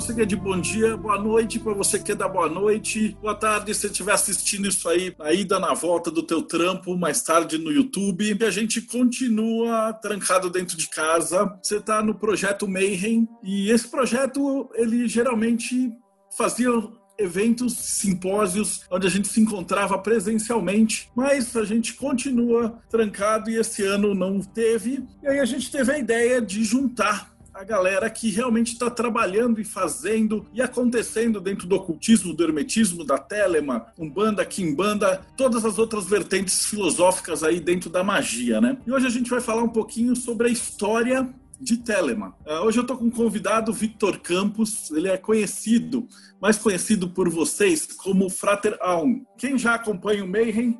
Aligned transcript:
você 0.00 0.14
que 0.14 0.22
é 0.22 0.24
de 0.24 0.34
bom 0.34 0.58
dia, 0.58 0.96
boa 0.96 1.18
noite 1.18 1.58
para 1.58 1.74
você 1.74 1.98
que 1.98 2.12
é 2.12 2.14
da 2.14 2.26
boa 2.26 2.48
noite, 2.48 3.14
boa 3.20 3.34
tarde 3.34 3.74
se 3.74 3.82
você 3.82 3.86
estiver 3.88 4.12
assistindo 4.12 4.66
isso 4.66 4.88
aí, 4.88 5.14
a 5.20 5.30
ida 5.34 5.60
na 5.60 5.74
volta 5.74 6.10
do 6.10 6.22
teu 6.22 6.40
trampo, 6.40 6.96
mais 6.96 7.22
tarde 7.22 7.58
no 7.58 7.70
YouTube. 7.70 8.34
E 8.40 8.44
a 8.44 8.50
gente 8.50 8.80
continua 8.80 9.92
trancado 9.92 10.48
dentro 10.48 10.74
de 10.74 10.88
casa. 10.88 11.54
Você 11.62 11.76
está 11.76 12.02
no 12.02 12.14
projeto 12.14 12.66
Mayhem 12.66 13.28
e 13.42 13.70
esse 13.70 13.88
projeto 13.88 14.70
ele 14.74 15.06
geralmente 15.06 15.92
fazia 16.34 16.70
eventos, 17.18 17.74
simpósios, 17.76 18.86
onde 18.90 19.06
a 19.06 19.10
gente 19.10 19.28
se 19.28 19.38
encontrava 19.38 19.98
presencialmente, 19.98 21.10
mas 21.14 21.54
a 21.54 21.64
gente 21.64 21.92
continua 21.92 22.80
trancado 22.88 23.50
e 23.50 23.58
esse 23.58 23.84
ano 23.84 24.14
não 24.14 24.40
teve. 24.40 25.04
E 25.22 25.28
aí 25.28 25.38
a 25.38 25.44
gente 25.44 25.70
teve 25.70 25.92
a 25.92 25.98
ideia 25.98 26.40
de 26.40 26.64
juntar 26.64 27.29
a 27.60 27.64
galera 27.64 28.08
que 28.08 28.30
realmente 28.30 28.72
está 28.72 28.88
trabalhando 28.88 29.60
e 29.60 29.64
fazendo 29.64 30.46
e 30.50 30.62
acontecendo 30.62 31.38
dentro 31.42 31.66
do 31.68 31.76
ocultismo, 31.76 32.32
do 32.32 32.42
hermetismo, 32.42 33.04
da 33.04 33.18
telema, 33.18 33.84
umbanda, 33.98 34.46
quimbanda, 34.46 35.20
todas 35.36 35.62
as 35.66 35.78
outras 35.78 36.06
vertentes 36.06 36.64
filosóficas 36.64 37.44
aí 37.44 37.60
dentro 37.60 37.90
da 37.90 38.02
magia, 38.02 38.62
né? 38.62 38.78
E 38.86 38.90
hoje 38.90 39.06
a 39.06 39.10
gente 39.10 39.28
vai 39.28 39.42
falar 39.42 39.62
um 39.62 39.68
pouquinho 39.68 40.16
sobre 40.16 40.48
a 40.48 40.50
história 40.50 41.28
de 41.60 41.76
Telema. 41.76 42.34
Uh, 42.46 42.64
hoje 42.64 42.78
eu 42.78 42.82
estou 42.82 42.96
com 42.96 43.04
um 43.04 43.10
convidado, 43.10 43.74
Victor 43.74 44.18
Campos. 44.20 44.90
Ele 44.90 45.08
é 45.08 45.18
conhecido, 45.18 46.08
mais 46.40 46.56
conhecido 46.56 47.10
por 47.10 47.28
vocês, 47.28 47.84
como 47.84 48.30
Frater 48.30 48.78
Aum. 48.80 49.22
Quem 49.36 49.58
já 49.58 49.74
acompanha 49.74 50.24
o 50.24 50.26
Mayhem, 50.28 50.78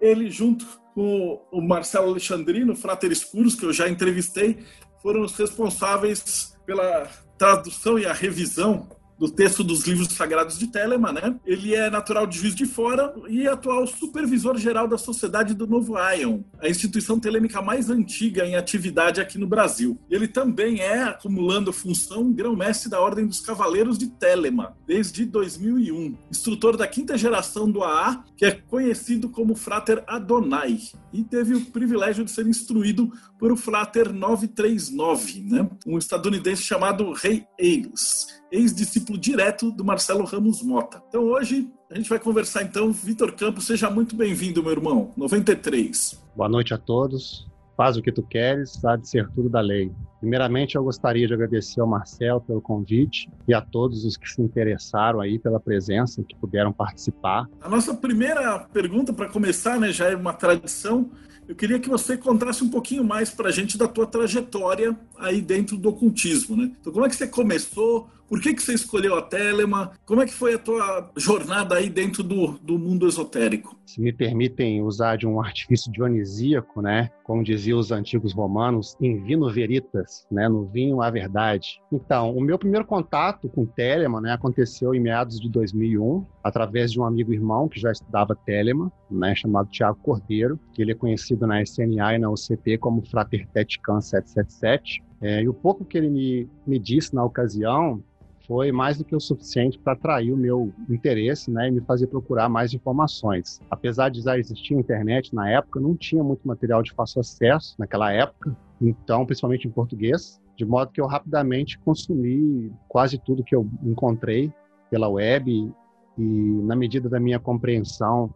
ele 0.00 0.30
junto 0.30 0.66
com 0.94 1.42
o 1.52 1.60
Marcelo 1.60 2.08
Alexandrino, 2.08 2.74
Frater 2.74 3.12
Escuros, 3.12 3.54
que 3.54 3.66
eu 3.66 3.72
já 3.72 3.86
entrevistei, 3.86 4.64
foram 5.02 5.22
os 5.22 5.36
responsáveis 5.36 6.56
pela 6.64 7.08
tradução 7.36 7.98
e 7.98 8.06
a 8.06 8.12
revisão 8.12 8.88
do 9.22 9.30
texto 9.30 9.62
dos 9.62 9.86
livros 9.86 10.08
sagrados 10.08 10.58
de 10.58 10.66
Telema, 10.66 11.12
né? 11.12 11.36
Ele 11.46 11.76
é 11.76 11.88
natural 11.88 12.26
de 12.26 12.36
Juiz 12.36 12.56
de 12.56 12.66
Fora 12.66 13.14
e 13.28 13.46
atual 13.46 13.86
supervisor 13.86 14.58
geral 14.58 14.88
da 14.88 14.98
Sociedade 14.98 15.54
do 15.54 15.64
Novo 15.64 15.94
Ion, 15.96 16.40
a 16.60 16.68
instituição 16.68 17.20
telêmica 17.20 17.62
mais 17.62 17.88
antiga 17.88 18.44
em 18.44 18.56
atividade 18.56 19.20
aqui 19.20 19.38
no 19.38 19.46
Brasil. 19.46 19.96
Ele 20.10 20.26
também 20.26 20.80
é, 20.80 21.04
acumulando 21.04 21.72
função, 21.72 22.32
grão-mestre 22.32 22.90
da 22.90 23.00
Ordem 23.00 23.24
dos 23.24 23.40
Cavaleiros 23.40 23.96
de 23.96 24.08
Telema, 24.08 24.76
desde 24.88 25.24
2001. 25.24 26.18
Instrutor 26.28 26.76
da 26.76 26.88
quinta 26.88 27.16
geração 27.16 27.70
do 27.70 27.84
AA, 27.84 28.24
que 28.36 28.44
é 28.44 28.50
conhecido 28.50 29.28
como 29.28 29.54
Frater 29.54 30.02
Adonai, 30.08 30.80
e 31.12 31.22
teve 31.22 31.54
o 31.54 31.66
privilégio 31.66 32.24
de 32.24 32.30
ser 32.32 32.48
instruído 32.48 33.12
por 33.38 33.52
o 33.52 33.56
Frater 33.56 34.12
939, 34.12 35.42
né? 35.42 35.70
um 35.86 35.96
estadunidense 35.96 36.62
chamado 36.62 37.12
Rei 37.12 37.44
Eilos 37.56 38.41
ex-discípulo 38.52 39.18
direto 39.18 39.72
do 39.72 39.82
Marcelo 39.82 40.24
Ramos 40.24 40.62
Mota. 40.62 41.02
Então 41.08 41.22
hoje 41.24 41.68
a 41.90 41.96
gente 41.96 42.08
vai 42.08 42.18
conversar 42.18 42.62
então. 42.62 42.92
Vitor 42.92 43.32
Campos, 43.32 43.66
seja 43.66 43.90
muito 43.90 44.14
bem-vindo, 44.14 44.62
meu 44.62 44.72
irmão. 44.72 45.10
93. 45.16 46.22
Boa 46.36 46.48
noite 46.48 46.74
a 46.74 46.78
todos. 46.78 47.50
Faz 47.74 47.96
o 47.96 48.02
que 48.02 48.12
tu 48.12 48.22
queres, 48.22 48.84
há 48.84 48.96
de 48.96 49.08
ser 49.08 49.28
tudo 49.30 49.48
da 49.48 49.60
lei. 49.60 49.90
Primeiramente, 50.20 50.76
eu 50.76 50.84
gostaria 50.84 51.26
de 51.26 51.32
agradecer 51.32 51.80
ao 51.80 51.86
Marcelo 51.86 52.40
pelo 52.42 52.60
convite 52.60 53.30
e 53.48 53.54
a 53.54 53.62
todos 53.62 54.04
os 54.04 54.16
que 54.18 54.30
se 54.30 54.42
interessaram 54.42 55.20
aí 55.20 55.38
pela 55.38 55.58
presença, 55.58 56.22
que 56.22 56.36
puderam 56.36 56.70
participar. 56.70 57.48
A 57.62 57.70
nossa 57.70 57.94
primeira 57.94 58.58
pergunta, 58.58 59.12
para 59.12 59.28
começar, 59.28 59.80
né, 59.80 59.90
já 59.90 60.10
é 60.10 60.14
uma 60.14 60.34
tradição, 60.34 61.10
eu 61.48 61.56
queria 61.56 61.78
que 61.78 61.88
você 61.88 62.16
contasse 62.16 62.62
um 62.62 62.68
pouquinho 62.68 63.02
mais 63.02 63.30
para 63.30 63.48
a 63.48 63.52
gente 63.52 63.76
da 63.76 63.88
tua 63.88 64.06
trajetória 64.06 64.96
aí 65.18 65.40
dentro 65.40 65.76
do 65.76 65.88
ocultismo, 65.88 66.56
né? 66.56 66.70
Então, 66.80 66.92
como 66.92 67.04
é 67.04 67.08
que 67.08 67.16
você 67.16 67.26
começou? 67.26 68.08
Por 68.32 68.40
que, 68.40 68.54
que 68.54 68.62
você 68.62 68.72
escolheu 68.72 69.14
a 69.14 69.20
Telema? 69.20 69.92
Como 70.06 70.22
é 70.22 70.24
que 70.24 70.32
foi 70.32 70.54
a 70.54 70.58
tua 70.58 71.10
jornada 71.18 71.74
aí 71.74 71.90
dentro 71.90 72.22
do, 72.22 72.58
do 72.62 72.78
mundo 72.78 73.06
esotérico? 73.06 73.76
Se 73.84 74.00
me 74.00 74.10
permitem 74.10 74.80
usar 74.80 75.16
de 75.16 75.26
um 75.26 75.38
artifício 75.38 75.92
dionisíaco, 75.92 76.80
né? 76.80 77.10
Como 77.24 77.44
diziam 77.44 77.78
os 77.78 77.92
antigos 77.92 78.32
romanos, 78.32 78.96
in 79.02 79.22
vino 79.22 79.52
veritas, 79.52 80.26
né? 80.30 80.48
No 80.48 80.64
vinho 80.64 81.02
a 81.02 81.10
verdade. 81.10 81.78
Então, 81.92 82.34
o 82.34 82.40
meu 82.40 82.58
primeiro 82.58 82.86
contato 82.86 83.50
com 83.50 83.66
Telema, 83.66 84.18
né, 84.18 84.32
aconteceu 84.32 84.94
em 84.94 85.00
meados 85.00 85.38
de 85.38 85.50
2001, 85.50 86.24
através 86.42 86.90
de 86.90 86.98
um 86.98 87.04
amigo 87.04 87.34
irmão 87.34 87.68
que 87.68 87.78
já 87.78 87.92
estudava 87.92 88.34
Telema, 88.34 88.90
né, 89.10 89.34
chamado 89.34 89.68
Tiago 89.68 89.98
Cordeiro, 90.02 90.58
que 90.72 90.80
ele 90.80 90.92
é 90.92 90.94
conhecido 90.94 91.46
na 91.46 91.62
SNA 91.62 92.14
e 92.14 92.18
na 92.18 92.30
UCP 92.30 92.78
como 92.78 93.04
Frater 93.04 93.46
Tetican 93.48 94.00
777. 94.00 95.02
É, 95.20 95.42
e 95.42 95.48
o 95.48 95.54
pouco 95.54 95.84
que 95.84 95.96
ele 95.96 96.08
me, 96.08 96.50
me 96.66 96.78
disse 96.78 97.14
na 97.14 97.22
ocasião 97.22 98.02
foi 98.46 98.72
mais 98.72 98.98
do 98.98 99.04
que 99.04 99.14
o 99.14 99.20
suficiente 99.20 99.78
para 99.78 99.92
atrair 99.92 100.32
o 100.32 100.36
meu 100.36 100.72
interesse 100.88 101.50
né, 101.50 101.68
e 101.68 101.70
me 101.70 101.80
fazer 101.80 102.06
procurar 102.06 102.48
mais 102.48 102.74
informações. 102.74 103.60
Apesar 103.70 104.08
de 104.08 104.20
já 104.20 104.38
existir 104.38 104.74
internet 104.74 105.34
na 105.34 105.48
época, 105.48 105.80
não 105.80 105.96
tinha 105.96 106.22
muito 106.22 106.46
material 106.46 106.82
de 106.82 106.92
fácil 106.92 107.20
acesso 107.20 107.74
naquela 107.78 108.12
época, 108.12 108.56
então, 108.80 109.24
principalmente 109.24 109.68
em 109.68 109.70
português, 109.70 110.40
de 110.56 110.64
modo 110.64 110.90
que 110.90 111.00
eu 111.00 111.06
rapidamente 111.06 111.78
consumi 111.78 112.72
quase 112.88 113.18
tudo 113.18 113.44
que 113.44 113.54
eu 113.54 113.68
encontrei 113.82 114.52
pela 114.90 115.08
web 115.08 115.72
e, 116.18 116.22
na 116.22 116.76
medida 116.76 117.08
da 117.08 117.18
minha 117.18 117.38
compreensão 117.38 118.32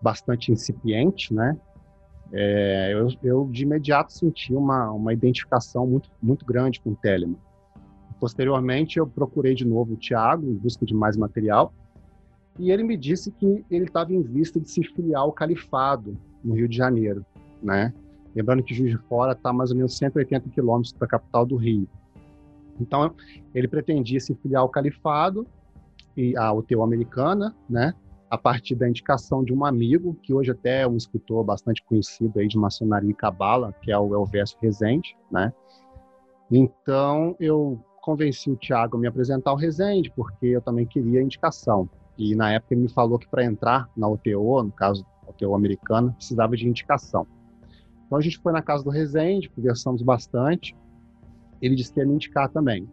bastante 0.00 0.50
incipiente, 0.50 1.32
né, 1.32 1.56
é, 2.32 2.92
eu, 2.94 3.08
eu, 3.22 3.48
de 3.50 3.62
imediato 3.62 4.12
senti 4.12 4.54
uma, 4.54 4.90
uma 4.90 5.12
identificação 5.12 5.86
muito, 5.86 6.10
muito 6.20 6.44
grande 6.46 6.80
com 6.80 6.90
o 6.90 6.96
Telemann. 6.96 7.36
Posteriormente, 8.22 9.00
eu 9.00 9.06
procurei 9.08 9.52
de 9.52 9.64
novo 9.64 9.94
o 9.94 9.96
Tiago 9.96 10.46
em 10.46 10.54
busca 10.54 10.86
de 10.86 10.94
mais 10.94 11.16
material 11.16 11.74
e 12.56 12.70
ele 12.70 12.84
me 12.84 12.96
disse 12.96 13.32
que 13.32 13.64
ele 13.68 13.86
estava 13.86 14.14
em 14.14 14.22
vista 14.22 14.60
de 14.60 14.70
se 14.70 14.80
filiar 14.84 15.22
ao 15.22 15.32
Califado 15.32 16.16
no 16.44 16.54
Rio 16.54 16.68
de 16.68 16.76
Janeiro, 16.76 17.26
né? 17.60 17.92
Lembrando 18.32 18.62
que 18.62 18.72
Juiz 18.72 18.92
de 18.92 18.98
Fora 19.08 19.32
está 19.32 19.52
mais 19.52 19.72
ou 19.72 19.76
menos 19.76 19.96
180 19.98 20.50
quilômetros 20.50 20.92
da 20.92 21.04
capital 21.04 21.44
do 21.44 21.56
Rio. 21.56 21.88
Então, 22.80 23.12
ele 23.52 23.66
pretendia 23.66 24.20
se 24.20 24.36
filiar 24.36 24.62
ao 24.62 24.68
Califado 24.68 25.44
e 26.16 26.36
à 26.36 26.52
UTU 26.52 26.80
americana, 26.80 27.52
né? 27.68 27.92
A 28.30 28.38
partir 28.38 28.76
da 28.76 28.88
indicação 28.88 29.42
de 29.42 29.52
um 29.52 29.64
amigo, 29.64 30.16
que 30.22 30.32
hoje 30.32 30.52
até 30.52 30.82
é 30.82 30.86
um 30.86 30.96
escritor 30.96 31.42
bastante 31.42 31.82
conhecido 31.82 32.38
aí 32.38 32.46
de 32.46 32.56
maçonaria 32.56 33.10
e 33.10 33.14
cabala, 33.14 33.74
que 33.82 33.90
é 33.90 33.98
o 33.98 34.14
Elvésio 34.14 34.56
Rezende, 34.62 35.16
né? 35.28 35.52
Então, 36.48 37.34
eu 37.40 37.80
convenci 38.02 38.50
o 38.50 38.56
Thiago 38.56 38.96
a 38.98 39.00
me 39.00 39.06
apresentar 39.06 39.52
o 39.52 39.56
Resende, 39.56 40.12
porque 40.14 40.46
eu 40.46 40.60
também 40.60 40.84
queria 40.84 41.22
indicação. 41.22 41.88
E 42.18 42.34
na 42.34 42.52
época 42.52 42.74
ele 42.74 42.82
me 42.82 42.92
falou 42.92 43.18
que 43.18 43.28
para 43.28 43.44
entrar 43.44 43.88
na 43.96 44.06
UTO, 44.06 44.62
no 44.64 44.72
caso 44.72 45.06
UTO 45.26 45.54
americana, 45.54 46.12
precisava 46.12 46.54
de 46.54 46.68
indicação. 46.68 47.26
Então 48.04 48.18
a 48.18 48.20
gente 48.20 48.38
foi 48.38 48.52
na 48.52 48.60
casa 48.60 48.84
do 48.84 48.90
Resende, 48.90 49.48
conversamos 49.48 50.02
bastante. 50.02 50.76
Ele 51.62 51.74
disse 51.74 51.94
que 51.94 52.00
ia 52.00 52.06
me 52.06 52.14
indicar 52.14 52.50
também. 52.50 52.86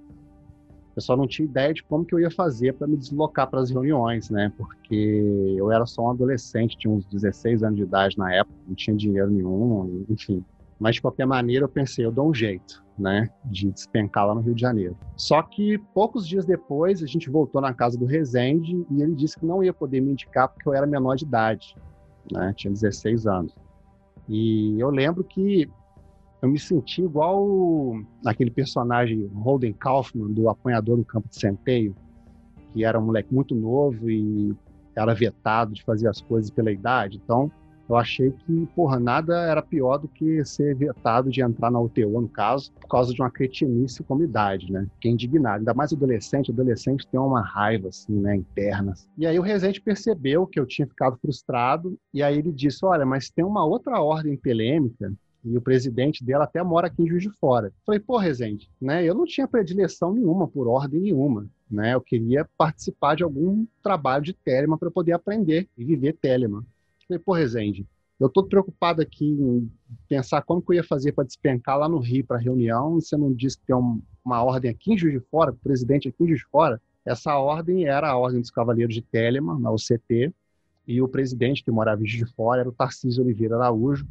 Eu 0.96 1.02
só 1.02 1.18
não 1.18 1.28
tinha 1.28 1.46
ideia 1.46 1.74
de 1.74 1.84
como 1.84 2.06
que 2.06 2.14
eu 2.14 2.20
ia 2.20 2.31
fazer 2.31 2.74
para 2.74 2.88
me 2.88 2.96
deslocar 2.96 3.50
para 3.50 3.59
as 3.59 3.70
reuniões, 3.70 4.30
né? 4.30 4.52
Porque 4.56 5.55
eu 5.58 5.72
era 5.72 5.85
só 5.85 6.03
um 6.03 6.09
adolescente, 6.12 6.78
tinha 6.78 6.94
uns 6.94 7.05
16 7.05 7.64
anos 7.64 7.78
de 7.78 7.84
idade 7.84 8.17
na 8.17 8.34
época, 8.34 8.55
não 8.67 8.76
tinha 8.76 8.96
dinheiro 8.96 9.32
nenhum, 9.32 10.05
enfim. 10.09 10.44
Mas 10.79 10.96
de 10.96 11.02
qualquer 11.02 11.26
maneira 11.26 11.66
eu 11.66 11.70
pensei, 11.70 12.05
eu 12.05 12.12
dou 12.12 12.29
um 12.29 12.34
jeito 12.34 12.84
né, 12.99 13.29
de 13.46 13.72
despencar 13.72 14.28
lá 14.28 14.35
no 14.35 14.41
Rio 14.41 14.53
de 14.53 14.61
Janeiro. 14.61 14.97
Só 15.16 15.41
que 15.41 15.78
poucos 15.93 16.28
dias 16.28 16.46
depois 16.46 17.01
a 17.01 17.07
gente 17.07 17.29
voltou 17.29 17.61
na 17.61 17.73
casa 17.73 17.97
do 17.97 18.05
Rezende 18.05 18.85
e 18.91 19.01
ele 19.01 19.16
disse 19.16 19.40
que 19.40 19.46
não 19.46 19.63
ia 19.63 19.73
poder 19.73 20.01
me 20.01 20.11
indicar 20.11 20.49
porque 20.49 20.67
eu 20.67 20.73
era 20.73 20.85
menor 20.85 21.16
de 21.16 21.25
idade, 21.25 21.75
né, 22.31 22.53
tinha 22.55 22.72
16 22.72 23.25
anos. 23.25 23.55
E 24.28 24.79
eu 24.79 24.90
lembro 24.90 25.23
que 25.23 25.69
eu 26.41 26.49
me 26.49 26.59
senti 26.59 27.01
igual 27.01 27.96
aquele 28.25 28.51
personagem 28.51 29.28
Holden 29.34 29.73
Kaufman 29.73 30.31
do 30.31 30.49
Apanhador 30.49 30.97
no 30.97 31.05
Campo 31.05 31.28
de 31.28 31.40
Centeio, 31.40 31.95
que 32.73 32.85
era 32.85 32.99
um 32.99 33.05
moleque 33.05 33.34
muito 33.34 33.55
novo 33.55 34.09
e 34.09 34.55
era 34.95 35.13
vetado 35.13 35.73
de 35.73 35.84
fazer 35.84 36.07
as 36.07 36.22
coisas 36.22 36.49
pela 36.49 36.72
idade. 36.72 37.19
Então, 37.23 37.52
eu 37.90 37.96
achei 37.96 38.32
que, 38.32 38.68
porra, 38.76 39.00
nada 39.00 39.36
era 39.41 39.62
pior 39.62 39.97
do 39.97 40.08
que 40.08 40.46
ser 40.46 40.76
vetado 40.76 41.32
de 41.32 41.41
entrar 41.41 41.72
na 41.72 41.80
UTO, 41.80 42.22
no 42.22 42.30
caso, 42.30 42.72
por 42.74 42.88
causa 42.88 43.14
de 43.14 43.20
uma 43.20 43.32
cretinice 43.32 44.03
como 44.03 44.24
idade, 44.24 44.72
né? 44.72 44.88
Que 45.02 45.08
é 45.08 45.12
indignado. 45.12 45.59
Ainda 45.59 45.74
mais 45.74 45.91
adolescente, 45.91 46.52
adolescente 46.52 47.08
tem 47.08 47.20
uma 47.20 47.41
raiva, 47.41 47.90
assim, 47.90 48.14
né, 48.14 48.36
interna. 48.36 48.94
E 49.18 49.26
aí 49.26 49.40
o 49.40 49.41
Rezende 49.41 49.82
percebeu 49.82 50.46
que 50.46 50.59
eu 50.59 50.66
tinha 50.66 50.88
ficado 50.88 51.18
frustrado, 51.18 51.97
e 52.14 52.22
aí 52.22 52.38
ele 52.38 52.52
disse, 52.52 52.86
olha, 52.86 53.06
mas 53.06 53.30
tem 53.30 53.44
uma 53.44 53.66
outra 53.66 54.00
ordem 54.00 54.38
telêmica 54.38 55.12
e 55.44 55.58
o 55.58 55.62
presidente 55.62 56.24
dela 56.24 56.44
até 56.44 56.62
mora 56.62 56.88
aqui 56.88 57.02
em 57.02 57.08
Juiz 57.08 57.24
de 57.24 57.32
Fora. 57.40 57.72
Falei, 57.86 58.00
pô, 58.00 58.18
Rezende, 58.18 58.70
né, 58.80 59.03
eu 59.03 59.16
não 59.16 59.26
tinha 59.26 59.47
predileção 59.47 60.14
nenhuma 60.14 60.47
por 60.47 60.68
ordem 60.68 61.00
nenhuma, 61.00 61.47
né, 61.70 61.94
eu 61.94 62.02
queria 62.02 62.47
participar 62.58 63.16
de 63.16 63.24
algum 63.24 63.66
trabalho 63.82 64.24
de 64.24 64.34
Telema 64.34 64.78
para 64.78 64.91
poder 64.91 65.14
aprender 65.14 65.68
e 65.78 65.84
viver 65.84 66.14
Telema. 66.14 66.64
Falei, 67.09 67.23
pô, 67.26 67.34
Rezende, 67.34 67.88
eu 68.20 68.28
estou 68.28 68.44
preocupado 68.44 69.02
aqui 69.02 69.26
em 69.26 69.72
pensar 70.08 70.44
como 70.44 70.61
que 70.61 70.72
eu 70.72 70.76
ia 70.76 70.84
fazer 70.84 71.11
para 71.11 71.23
despencar 71.23 71.76
lá 71.76 71.90
no 71.90 71.97
Rio 71.97 72.23
para 72.23 72.38
reunião, 72.38 73.00
e 73.00 73.02
você 73.02 73.17
não 73.17 73.34
disse 73.34 73.58
que 73.58 73.66
tem 73.66 73.76
um, 73.76 74.00
uma 74.23 74.44
ordem 74.44 74.70
aqui 74.70 74.94
em 74.94 74.97
Juiz 74.97 75.16
de 75.16 75.20
Fora, 75.20 75.52
presidente 75.52 76.08
aqui 76.08 76.23
em 76.23 76.28
Juiz 76.28 76.41
de 76.41 76.46
Fora. 76.46 76.79
Essa 77.03 77.35
ordem 77.35 77.85
era 77.85 78.09
a 78.09 78.16
Ordem 78.16 78.40
dos 78.40 78.52
Cavaleiros 78.52 78.94
de 78.94 79.02
Telema, 79.02 79.58
na 79.58 79.72
UCT, 79.72 80.32
e 80.85 81.02
o 81.02 81.08
presidente 81.08 81.64
que 81.64 81.72
morava 81.72 82.03
em 82.03 82.06
Juiz 82.06 82.28
de 82.28 82.35
Fora 82.35 82.61
era 82.61 82.70
o 82.70 82.73
Tarcísio 82.73 83.23
Oliveira 83.23 83.55
Araújo, 83.55 84.05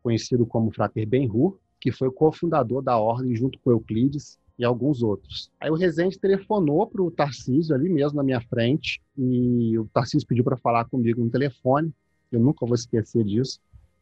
conhecido 0.00 0.46
como 0.46 0.70
Frater 0.70 1.08
Benhur, 1.08 1.58
que 1.80 1.90
foi 1.90 2.06
o 2.06 2.12
cofundador 2.12 2.82
da 2.82 2.96
ordem 2.98 3.34
junto 3.34 3.58
com 3.58 3.72
Euclides 3.72 4.38
e 4.56 4.64
alguns 4.64 5.02
outros. 5.02 5.50
Aí 5.58 5.70
o 5.70 5.74
Rezende 5.74 6.18
telefonou 6.18 6.86
para 6.86 7.02
o 7.02 7.10
Tarcísio 7.10 7.74
ali 7.74 7.88
mesmo 7.88 8.16
na 8.16 8.22
minha 8.22 8.40
frente 8.40 9.00
e 9.16 9.76
o 9.76 9.86
Tarcísio 9.86 10.26
pediu 10.28 10.44
para 10.44 10.56
falar 10.56 10.84
comigo 10.84 11.24
no 11.24 11.30
telefone. 11.30 11.92
Eu 12.30 12.40
nunca 12.40 12.66
vou 12.66 12.74
esquecer 12.74 13.24
disso. 13.24 13.60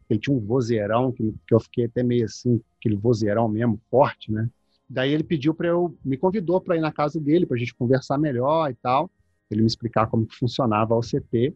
Ele 0.09 0.21
tinha 0.21 0.37
um 0.37 0.41
vozeirão 0.41 1.13
que, 1.13 1.35
que 1.47 1.55
eu 1.55 1.61
fiquei 1.61 1.87
até 1.87 2.03
meio 2.03 2.25
assim, 2.25 2.61
aquele 2.79 2.97
vozeirão 2.97 3.49
mesmo 3.49 3.81
forte, 3.91 4.31
né? 4.31 4.49
Daí 4.89 5.13
ele 5.13 5.25
pediu 5.25 5.53
para 5.53 5.69
eu, 5.69 5.97
me 6.05 6.17
convidou 6.17 6.61
para 6.61 6.77
ir 6.77 6.81
na 6.81 6.93
casa 6.93 7.21
dele 7.21 7.45
para 7.45 7.57
a 7.57 7.59
gente 7.59 7.75
conversar 7.75 8.17
melhor 8.19 8.71
e 8.71 8.75
tal, 8.75 9.11
ele 9.51 9.63
me 9.63 9.67
explicar 9.67 10.07
como 10.07 10.27
que 10.27 10.37
funcionava 10.37 10.95
a 10.95 10.99
OCT. 10.99 11.55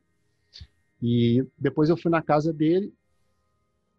E 1.01 1.45
depois 1.57 1.89
eu 1.89 1.97
fui 1.97 2.11
na 2.11 2.21
casa 2.21 2.53
dele 2.53 2.93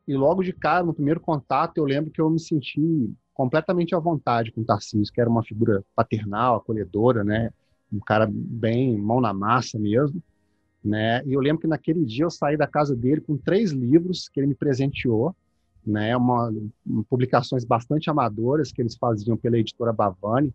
e 0.07 0.13
logo 0.15 0.44
de 0.44 0.51
cara, 0.51 0.83
no 0.83 0.94
primeiro 0.94 1.19
contato, 1.19 1.77
eu 1.77 1.85
lembro 1.85 2.12
que 2.12 2.19
eu 2.19 2.29
me 2.29 2.39
senti 2.39 3.13
completamente 3.33 3.95
à 3.95 4.00
vontade 4.00 4.51
com 4.51 4.62
o 4.62 4.65
Tarcísio, 4.65 5.13
que 5.13 5.21
era 5.21 5.29
uma 5.29 5.44
figura 5.44 5.83
paternal, 5.95 6.57
acolhedora, 6.57 7.24
né? 7.24 7.51
Um 7.91 8.00
cara 8.00 8.27
bem 8.29 8.97
mão 8.97 9.21
na 9.21 9.33
massa 9.33 9.79
mesmo, 9.79 10.21
né? 10.83 11.24
E 11.25 11.33
eu 11.33 11.39
lembro 11.39 11.62
que 11.62 11.68
naquele 11.68 12.04
dia 12.04 12.25
eu 12.25 12.31
saí 12.31 12.57
da 12.57 12.68
casa 12.68 12.95
dele 12.95 13.22
com 13.22 13.38
três 13.38 13.72
livros 13.72 14.28
que 14.30 14.39
ele 14.39 14.48
me 14.48 14.56
presenteou, 14.56 15.36
né? 15.86 16.16
Uma, 16.16 16.54
publicações 17.10 17.63
bastante 17.63 18.10
amadoras 18.10 18.72
que 18.72 18.81
eles 18.81 18.95
faziam 18.95 19.38
pela 19.38 19.57
editora 19.57 19.94
Bavani, 19.94 20.54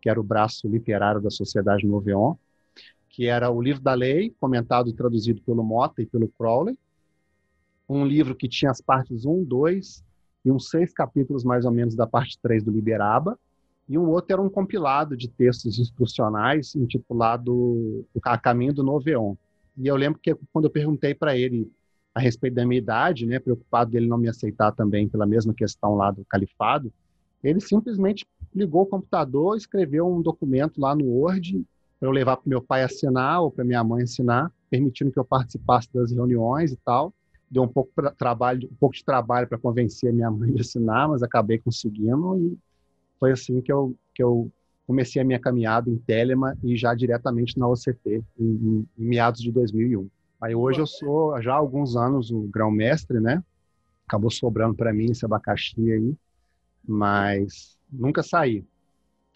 que 0.00 0.08
era 0.08 0.20
o 0.20 0.24
braço 0.24 0.68
literário 0.68 1.20
da 1.20 1.30
Sociedade 1.30 1.86
Noveon, 1.86 2.34
que 3.08 3.26
era 3.26 3.50
o 3.50 3.60
livro 3.62 3.82
da 3.82 3.94
lei, 3.94 4.34
comentado 4.40 4.88
e 4.88 4.92
traduzido 4.92 5.40
pelo 5.42 5.64
Mota 5.64 6.02
e 6.02 6.06
pelo 6.06 6.28
Crowley, 6.28 6.78
um 7.88 8.04
livro 8.04 8.34
que 8.34 8.48
tinha 8.48 8.70
as 8.70 8.80
partes 8.80 9.24
1, 9.24 9.44
2 9.44 10.04
e 10.44 10.50
uns 10.50 10.68
seis 10.68 10.92
capítulos 10.92 11.44
mais 11.44 11.64
ou 11.64 11.72
menos 11.72 11.94
da 11.94 12.06
parte 12.06 12.38
3 12.40 12.62
do 12.62 12.70
Liberaba, 12.70 13.38
e 13.88 13.96
um 13.96 14.08
outro 14.08 14.32
era 14.32 14.42
um 14.42 14.48
compilado 14.48 15.16
de 15.16 15.28
textos 15.28 15.78
instrucionais 15.78 16.74
intitulado 16.74 18.04
A 18.22 18.36
Caminho 18.36 18.74
do 18.74 18.82
Noveon. 18.82 19.36
E 19.76 19.86
eu 19.86 19.96
lembro 19.96 20.18
que 20.18 20.34
quando 20.52 20.66
eu 20.66 20.70
perguntei 20.70 21.14
para 21.14 21.36
ele 21.36 21.70
a 22.14 22.20
respeito 22.20 22.54
da 22.54 22.64
minha 22.64 22.78
idade, 22.78 23.26
né, 23.26 23.38
preocupado 23.38 23.90
dele 23.90 24.06
não 24.06 24.16
me 24.16 24.28
aceitar 24.28 24.72
também 24.72 25.08
pela 25.08 25.26
mesma 25.26 25.52
questão 25.52 25.96
lá 25.96 26.10
do 26.10 26.24
califado, 26.24 26.90
ele 27.44 27.60
simplesmente 27.60 28.26
ligou 28.54 28.82
o 28.82 28.86
computador, 28.86 29.56
escreveu 29.56 30.10
um 30.10 30.22
documento 30.22 30.80
lá 30.80 30.94
no 30.94 31.04
Word 31.04 31.64
para 31.98 32.08
eu 32.08 32.12
levar 32.12 32.36
para 32.36 32.48
meu 32.48 32.62
pai 32.62 32.82
assinar 32.82 33.42
ou 33.42 33.50
para 33.50 33.64
minha 33.64 33.84
mãe 33.84 34.02
assinar, 34.02 34.50
permitindo 34.70 35.12
que 35.12 35.18
eu 35.18 35.24
participasse 35.24 35.88
das 35.92 36.10
reuniões 36.10 36.72
e 36.72 36.76
tal. 36.76 37.12
Deu 37.50 37.62
um 37.62 37.68
pouco 37.68 37.90
pra, 37.94 38.10
trabalho, 38.10 38.68
um 38.70 38.76
pouco 38.76 38.94
de 38.94 39.04
trabalho 39.04 39.46
para 39.46 39.58
convencer 39.58 40.10
a 40.10 40.12
minha 40.12 40.30
mãe 40.30 40.52
de 40.52 40.60
assinar, 40.62 41.08
mas 41.08 41.22
acabei 41.22 41.58
conseguindo 41.58 42.38
e 42.38 42.58
foi 43.18 43.32
assim 43.32 43.60
que 43.60 43.72
eu 43.72 43.94
que 44.14 44.22
eu 44.22 44.50
comecei 44.86 45.20
a 45.20 45.24
minha 45.24 45.38
caminhada 45.38 45.90
em 45.90 45.96
Telema 45.96 46.56
e 46.62 46.76
já 46.76 46.94
diretamente 46.94 47.58
na 47.58 47.68
OCT 47.68 48.22
em, 48.38 48.44
em, 48.44 48.88
em 48.98 49.04
meados 49.04 49.40
de 49.40 49.50
2001. 49.50 50.08
Aí 50.40 50.54
hoje 50.54 50.80
eu 50.80 50.86
sou 50.86 51.40
já 51.42 51.54
há 51.54 51.56
alguns 51.56 51.96
anos 51.96 52.30
o 52.30 52.42
grão-mestre, 52.42 53.20
né? 53.20 53.42
Acabou 54.06 54.30
sobrando 54.30 54.74
para 54.74 54.92
mim 54.92 55.10
esse 55.10 55.24
abacaxi 55.24 55.90
aí, 55.90 56.14
mas 56.86 57.76
nunca 57.90 58.22
saí. 58.22 58.64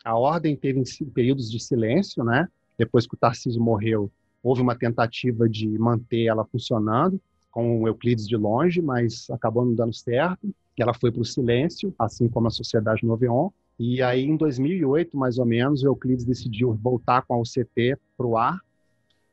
A 0.04 0.16
ordem 0.16 0.56
teve 0.56 0.82
períodos 1.12 1.50
de 1.50 1.58
silêncio, 1.58 2.22
né? 2.22 2.48
Depois 2.78 3.06
que 3.06 3.14
o 3.14 3.18
Tarcísio 3.18 3.60
morreu, 3.60 4.10
houve 4.42 4.62
uma 4.62 4.74
tentativa 4.74 5.48
de 5.48 5.68
manter 5.68 6.26
ela 6.26 6.44
funcionando, 6.44 7.20
com 7.50 7.82
o 7.82 7.88
Euclides 7.88 8.26
de 8.26 8.36
longe, 8.36 8.80
mas 8.80 9.28
acabou 9.30 9.64
não 9.64 9.74
dando 9.74 9.92
certo. 9.92 10.54
Ela 10.78 10.94
foi 10.94 11.12
para 11.12 11.20
o 11.20 11.24
silêncio, 11.24 11.94
assim 11.98 12.28
como 12.28 12.46
a 12.46 12.50
Sociedade 12.50 13.04
Noveon. 13.04 13.50
E 13.82 14.02
aí, 14.02 14.24
em 14.24 14.36
2008, 14.36 15.16
mais 15.16 15.38
ou 15.38 15.46
menos, 15.46 15.82
o 15.82 15.86
Euclides 15.86 16.26
decidiu 16.26 16.74
voltar 16.74 17.22
com 17.22 17.32
a 17.32 17.40
UCT 17.40 17.96
para 18.14 18.26
o 18.26 18.36
ar. 18.36 18.60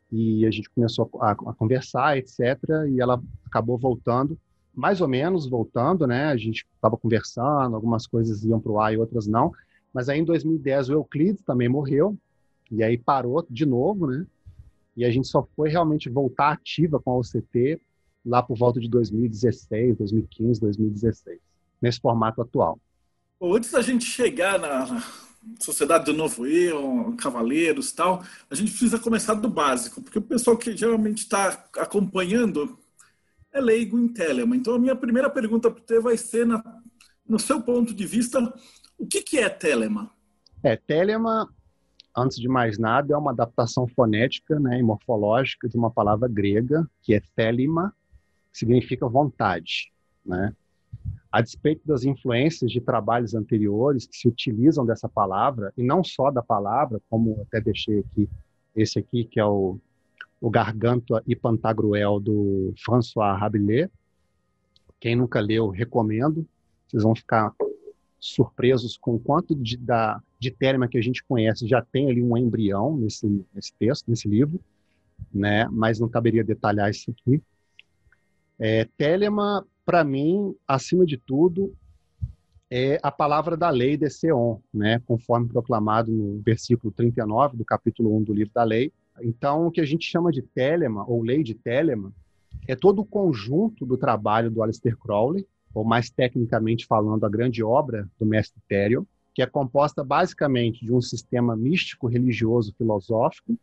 E 0.10 0.46
a 0.46 0.50
gente 0.50 0.70
começou 0.70 1.10
a, 1.20 1.32
a, 1.32 1.54
conversar, 1.54 2.18
etc. 2.18 2.58
E 2.90 3.02
ela 3.02 3.22
acabou 3.46 3.78
voltando, 3.78 4.40
mais 4.74 5.02
ou 5.02 5.08
menos 5.10 5.50
voltando, 5.50 6.08
né? 6.08 6.28
A 6.28 6.38
gente 6.38 6.66
estava 6.74 6.96
conversando, 6.96 7.76
algumas 7.76 8.08
coisas 8.08 8.46
iam 8.46 8.58
para 8.58 8.72
o 8.72 8.80
ar 8.80 8.94
e 8.94 8.98
outras 8.98 9.28
não. 9.28 9.52
Mas 9.94 10.08
aí, 10.08 10.18
em 10.18 10.24
2010, 10.24 10.92
o 10.92 10.94
Euclides 10.94 11.44
também 11.44 11.68
morreu. 11.68 12.18
E 12.72 12.82
aí 12.82 12.98
parou 12.98 13.46
de 13.50 13.66
novo, 13.66 14.08
né? 14.08 14.26
E 14.96 15.04
a 15.04 15.12
gente 15.12 15.28
só 15.28 15.46
foi 15.58 15.68
realmente 15.68 16.10
voltar 16.10 16.54
ativa 16.54 17.02
com 17.02 17.12
a 17.12 17.18
OCT 17.18 17.82
lá 18.26 18.42
por 18.42 18.58
volta 18.58 18.80
de 18.80 18.90
2016, 18.90 19.98
2015, 19.98 20.62
2016, 20.62 21.38
nesse 21.82 22.00
formato 22.00 22.42
atual. 22.42 22.80
Bom, 23.40 23.56
antes 23.56 23.72
da 23.72 23.82
gente 23.82 24.04
chegar 24.04 24.58
na 24.58 25.04
Sociedade 25.60 26.06
do 26.06 26.14
Novo 26.14 26.48
Eu, 26.48 27.16
Cavaleiros 27.20 27.92
tal, 27.92 28.24
a 28.50 28.56
gente 28.56 28.72
precisa 28.72 28.98
começar 28.98 29.36
do 29.36 29.48
básico, 29.48 30.02
porque 30.02 30.18
o 30.18 30.24
pessoal 30.24 30.58
que 30.58 30.76
geralmente 30.76 31.20
está 31.20 31.68
acompanhando 31.78 32.80
é 33.54 33.62
leigo 33.62 34.00
em 34.00 34.08
Telema. 34.08 34.56
Então, 34.56 34.74
a 34.74 34.80
minha 34.80 34.96
primeira 34.96 35.30
pergunta 35.30 35.70
para 35.70 35.84
você 35.86 36.00
vai 36.00 36.18
ser, 36.18 36.48
na, 36.48 36.64
no 37.30 37.38
seu 37.38 37.62
ponto 37.62 37.94
de 37.94 38.06
vista, 38.08 38.40
o 38.98 39.06
que, 39.06 39.22
que 39.22 39.38
é 39.38 39.48
Telema? 39.48 40.10
É, 40.64 40.76
Telema, 40.76 41.48
antes 42.16 42.38
de 42.40 42.48
mais 42.48 42.80
nada, 42.80 43.14
é 43.14 43.18
uma 43.18 43.32
adaptação 43.32 43.88
fonética 43.88 44.60
né, 44.60 44.80
e 44.80 44.84
morfológica 44.84 45.70
de 45.70 45.78
uma 45.78 45.92
palavra 45.92 46.28
grega, 46.28 46.90
que 47.04 47.14
é 47.14 47.22
Thelema, 47.36 47.94
significa 48.52 49.08
vontade, 49.08 49.94
né? 50.26 50.56
A 51.32 51.42
despeito 51.42 51.86
das 51.86 52.04
influências 52.04 52.72
de 52.72 52.80
trabalhos 52.80 53.34
anteriores 53.34 54.08
que 54.08 54.16
se 54.16 54.28
utilizam 54.28 54.86
dessa 54.86 55.10
palavra, 55.10 55.74
e 55.78 55.84
não 55.84 56.04
só 56.04 56.32
da 56.32 56.42
palavra, 56.42 57.02
como 57.10 57.42
até 57.42 57.60
deixei 57.60 58.00
aqui, 58.00 58.30
esse 58.76 59.00
aqui, 59.00 59.26
que 59.26 59.40
é 59.40 59.46
o, 59.46 59.80
o 60.40 60.50
Gargantua 60.50 61.22
e 61.28 61.36
Pantagruel, 61.36 62.20
do 62.20 62.74
François 62.78 63.38
Rabelais. 63.38 63.90
Quem 65.00 65.16
nunca 65.16 65.40
leu, 65.40 65.70
recomendo. 65.70 66.48
Vocês 66.88 67.04
vão 67.04 67.16
ficar 67.16 67.54
surpresos 68.20 68.98
com 68.98 69.16
o 69.16 69.20
quanto 69.20 69.56
de, 69.56 69.78
da, 69.78 70.22
de 70.40 70.52
término 70.52 70.90
que 70.90 70.98
a 70.98 71.02
gente 71.02 71.24
conhece 71.24 71.68
já 71.68 71.82
tem 71.82 72.10
ali 72.10 72.22
um 72.22 72.36
embrião 72.36 72.98
nesse, 72.98 73.46
nesse 73.54 73.74
texto, 73.74 74.10
nesse 74.10 74.28
livro, 74.28 74.60
né? 75.34 75.68
mas 75.72 76.00
não 76.00 76.10
caberia 76.10 76.44
detalhar 76.44 76.90
isso 76.90 77.12
aqui. 77.12 77.42
É, 78.60 78.86
Telema, 78.98 79.66
para 79.88 80.04
mim, 80.04 80.54
acima 80.68 81.06
de 81.06 81.16
tudo, 81.16 81.74
é 82.70 83.00
a 83.02 83.10
palavra 83.10 83.56
da 83.56 83.70
lei 83.70 83.96
de 83.96 84.10
Seon, 84.10 84.58
né, 84.74 85.02
conforme 85.06 85.48
proclamado 85.48 86.12
no 86.12 86.42
versículo 86.42 86.92
39 86.92 87.56
do 87.56 87.64
capítulo 87.64 88.14
1 88.18 88.24
do 88.24 88.34
livro 88.34 88.54
da 88.54 88.66
lei. 88.66 88.92
Então, 89.22 89.66
o 89.66 89.72
que 89.72 89.80
a 89.80 89.86
gente 89.86 90.06
chama 90.06 90.30
de 90.30 90.42
Telema, 90.42 91.10
ou 91.10 91.24
lei 91.24 91.42
de 91.42 91.54
Telema, 91.54 92.12
é 92.68 92.76
todo 92.76 93.00
o 93.00 93.06
conjunto 93.06 93.86
do 93.86 93.96
trabalho 93.96 94.52
do 94.52 94.62
Aleister 94.62 94.98
Crowley, 94.98 95.48
ou 95.74 95.86
mais 95.86 96.10
tecnicamente 96.10 96.86
falando, 96.86 97.26
a 97.26 97.30
grande 97.30 97.64
obra 97.64 98.10
do 98.20 98.26
mestre 98.26 98.62
Therion, 98.68 99.06
que 99.34 99.42
é 99.42 99.46
composta 99.46 100.04
basicamente 100.04 100.84
de 100.84 100.94
um 100.94 101.00
sistema 101.00 101.56
místico, 101.56 102.08
religioso, 102.08 102.76
filosófico, 102.78 103.58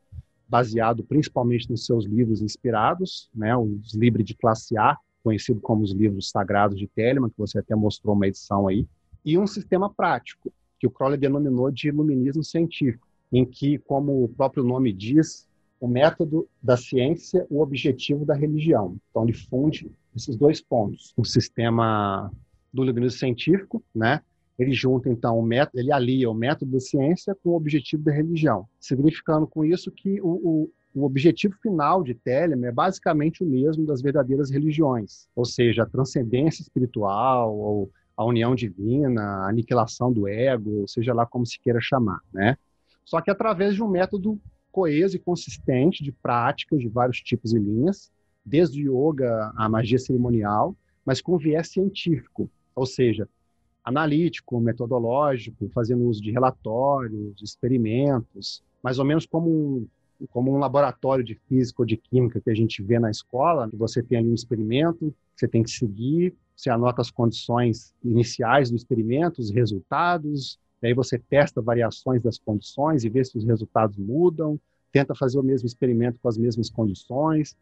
baseado 0.49 1.05
principalmente 1.05 1.71
nos 1.71 1.85
seus 1.85 2.07
livros 2.07 2.41
inspirados, 2.41 3.29
né, 3.35 3.55
os 3.55 3.93
livros 3.93 4.25
de 4.25 4.35
classe 4.35 4.79
A, 4.79 4.97
conhecido 5.25 5.61
como 5.61 5.83
os 5.83 5.93
livros 5.93 6.29
sagrados 6.29 6.79
de 6.79 6.87
Telemann, 6.87 7.31
que 7.31 7.39
você 7.39 7.59
até 7.59 7.75
mostrou 7.75 8.15
uma 8.15 8.29
edição 8.29 8.69
aí, 8.69 8.87
e 9.25 9.39
um 9.39 9.47
sistema 9.47 9.89
prático, 9.89 10.53
que 10.79 10.87
o 10.87 10.91
Crowley 10.91 11.19
denominou 11.19 11.71
de 11.71 11.89
iluminismo 11.89 12.45
científico, 12.45 13.09
em 13.33 13.45
que, 13.45 13.79
como 13.79 14.23
o 14.23 14.29
próprio 14.29 14.63
nome 14.63 14.93
diz, 14.93 15.49
o 15.81 15.89
método 15.89 16.47
da 16.63 16.77
ciência, 16.77 17.47
o 17.49 17.61
objetivo 17.61 18.25
da 18.25 18.35
religião. 18.35 18.97
Então, 19.11 19.25
ele 19.25 19.33
funde 19.33 19.91
esses 20.15 20.37
dois 20.37 20.61
pontos. 20.61 21.15
O 21.17 21.25
sistema 21.25 22.31
do 22.73 22.85
iluminismo 22.85 23.19
científico, 23.19 23.83
né? 23.95 24.21
Ele 24.59 24.73
junta, 24.73 25.09
então, 25.09 25.39
o 25.39 25.43
método, 25.43 25.81
ele 25.81 25.91
alia 25.91 26.31
o 26.31 26.35
método 26.35 26.73
da 26.73 26.81
ciência 26.81 27.35
com 27.43 27.51
o 27.51 27.57
objetivo 27.57 28.05
da 28.05 28.13
religião, 28.13 28.69
significando 28.79 29.47
com 29.47 29.65
isso 29.65 29.91
que 29.91 30.21
o, 30.21 30.29
o, 30.29 30.71
o 30.95 31.05
objetivo 31.05 31.57
final 31.61 32.05
de 32.05 32.15
Telemann 32.15 32.69
é 32.69 32.73
basicamente 32.73 33.43
o 33.43 33.47
mesmo 33.47 33.85
das 33.85 34.01
verdadeiras 34.01 34.51
religiões, 34.51 35.27
ou 35.35 35.45
seja, 35.45 35.83
a 35.83 35.87
transcendência 35.87 36.63
espiritual, 36.63 37.57
ou 37.57 37.91
a 38.17 38.25
união 38.25 38.55
divina, 38.55 39.21
a 39.21 39.49
aniquilação 39.49 40.13
do 40.13 40.29
ego, 40.29 40.87
seja 40.87 41.13
lá 41.13 41.27
como 41.27 41.45
se 41.45 41.59
queira 41.59 41.81
chamar, 41.81 42.21
né? 42.33 42.57
Só 43.05 43.21
que 43.21 43.31
através 43.31 43.75
de 43.75 43.83
um 43.83 43.89
método 43.89 44.41
coeso 44.71 45.17
e 45.17 45.19
consistente 45.19 46.03
de 46.03 46.13
práticas 46.13 46.81
de 46.81 46.89
vários 46.89 47.21
tipos 47.21 47.53
e 47.53 47.59
linhas, 47.59 48.11
desde 48.45 48.89
o 48.89 49.11
yoga 49.11 49.53
à 49.57 49.69
magia 49.69 49.99
cerimonial, 49.99 50.77
mas 51.05 51.21
com 51.21 51.37
viés 51.37 51.69
científico, 51.69 52.49
ou 52.75 52.87
seja, 52.87 53.29
analítico, 53.85 54.61
metodológico, 54.61 55.69
fazendo 55.71 56.05
uso 56.05 56.23
de 56.23 56.31
relatórios, 56.31 57.35
de 57.37 57.45
experimentos, 57.45 58.63
mais 58.83 58.99
ou 58.99 59.05
menos 59.05 59.27
como 59.27 59.51
um, 59.51 59.87
como 60.31 60.55
um 60.55 60.59
laboratório 60.59 61.25
de 61.25 61.35
física 61.35 61.83
ou 61.83 61.87
de 61.87 61.97
química 61.97 62.41
que 62.41 62.51
a 62.51 62.55
gente 62.55 62.83
vê 62.83 62.99
na 62.99 63.11
escola, 63.11 63.69
você 63.73 64.03
tem 64.03 64.19
ali 64.19 64.29
um 64.29 64.35
experimento, 64.35 65.15
você 65.35 65.49
tem 65.49 65.63
que 65.63 65.71
seguir, 65.71 66.35
você 66.57 66.71
anota 66.71 67.01
as 67.01 67.11
condições 67.11 67.93
iniciais 68.03 68.71
do 68.71 68.77
experimento, 68.77 69.41
os 69.41 69.51
resultados, 69.51 70.59
aí 70.83 70.95
você 70.95 71.19
testa 71.19 71.63
variações 71.63 72.23
das 72.23 72.39
condições 72.39 73.05
e 73.05 73.09
vê 73.09 73.25
se 73.25 73.37
os 73.37 73.45
resultados 73.45 73.97
mudam, 73.97 74.61
tenta 74.93 75.15
fazer 75.15 75.39
o 75.39 75.43
mesmo 75.43 75.67
experimento 75.67 76.19
com 76.23 76.29
as 76.29 76.39
mesmas 76.39 76.71
condições. 76.71 77.57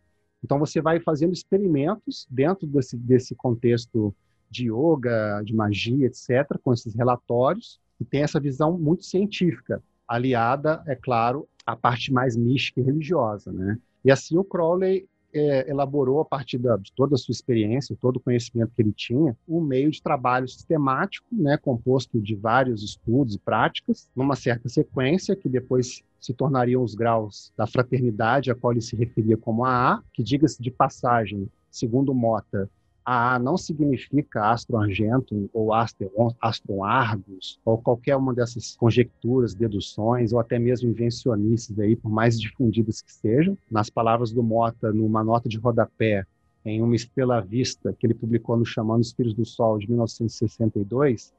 Então 0.44 0.58
você 0.58 0.80
vai 0.80 1.00
fazendo 1.00 1.32
experimentos 1.32 2.26
dentro 2.30 2.66
desse, 2.66 2.96
desse 2.96 3.34
contexto 3.34 4.14
de 4.50 4.70
yoga, 4.70 5.40
de 5.44 5.54
magia, 5.54 6.06
etc., 6.06 6.58
com 6.62 6.72
esses 6.72 6.94
relatórios, 6.94 7.80
e 7.98 8.04
tem 8.04 8.22
essa 8.22 8.38
visão 8.40 8.76
muito 8.76 9.04
científica, 9.04 9.82
aliada, 10.06 10.82
é 10.86 10.94
claro, 10.94 11.48
à 11.66 11.76
parte 11.76 12.12
mais 12.12 12.36
mística 12.36 12.80
e 12.80 12.84
religiosa. 12.84 13.52
Né? 13.52 13.78
E 14.04 14.10
assim 14.10 14.36
o 14.36 14.44
Crowley 14.44 15.06
é, 15.32 15.68
elaborou, 15.70 16.20
a 16.20 16.24
partir 16.24 16.58
da, 16.58 16.76
de 16.76 16.92
toda 16.92 17.14
a 17.14 17.18
sua 17.18 17.32
experiência, 17.32 17.96
todo 17.98 18.16
o 18.16 18.20
conhecimento 18.20 18.72
que 18.74 18.82
ele 18.82 18.92
tinha, 18.92 19.36
um 19.48 19.60
meio 19.60 19.90
de 19.90 20.02
trabalho 20.02 20.46
sistemático, 20.46 21.26
né, 21.32 21.56
composto 21.56 22.20
de 22.20 22.34
vários 22.34 22.82
estudos 22.82 23.34
e 23.34 23.38
práticas, 23.38 24.08
numa 24.14 24.36
certa 24.36 24.68
sequência, 24.68 25.34
que 25.34 25.48
depois 25.48 26.02
se 26.20 26.34
tornariam 26.34 26.82
os 26.82 26.94
graus 26.94 27.52
da 27.56 27.66
fraternidade, 27.66 28.50
a 28.50 28.54
qual 28.54 28.72
ele 28.72 28.82
se 28.82 28.94
referia 28.94 29.36
como 29.36 29.64
AA, 29.64 30.02
que, 30.12 30.22
diga-se 30.22 30.62
de 30.62 30.70
passagem, 30.70 31.48
segundo 31.70 32.14
Mota, 32.14 32.70
AA 33.04 33.38
não 33.38 33.56
significa 33.56 34.50
astro 34.50 34.76
argento 34.76 35.50
ou 35.52 35.72
astro, 35.72 36.84
argus 36.84 37.58
ou 37.64 37.78
qualquer 37.78 38.16
uma 38.16 38.32
dessas 38.32 38.76
conjecturas, 38.76 39.54
deduções 39.54 40.32
ou 40.32 40.38
até 40.38 40.58
mesmo 40.58 40.90
invencionices 40.90 41.78
aí, 41.78 41.96
por 41.96 42.10
mais 42.10 42.40
difundidas 42.40 43.02
que 43.02 43.12
sejam. 43.12 43.56
Nas 43.70 43.90
palavras 43.90 44.32
do 44.32 44.42
Mota, 44.42 44.92
numa 44.92 45.24
nota 45.24 45.48
de 45.48 45.58
rodapé, 45.58 46.24
em 46.64 46.80
uma 46.80 46.94
estrela 46.94 47.40
vista 47.40 47.92
que 47.92 48.06
ele 48.06 48.14
publicou 48.14 48.56
no 48.56 48.64
Chamando 48.64 49.00
os 49.00 49.12
Filhos 49.12 49.34
do 49.34 49.44
Sol 49.44 49.78
de 49.78 49.88
1962, 49.88 51.32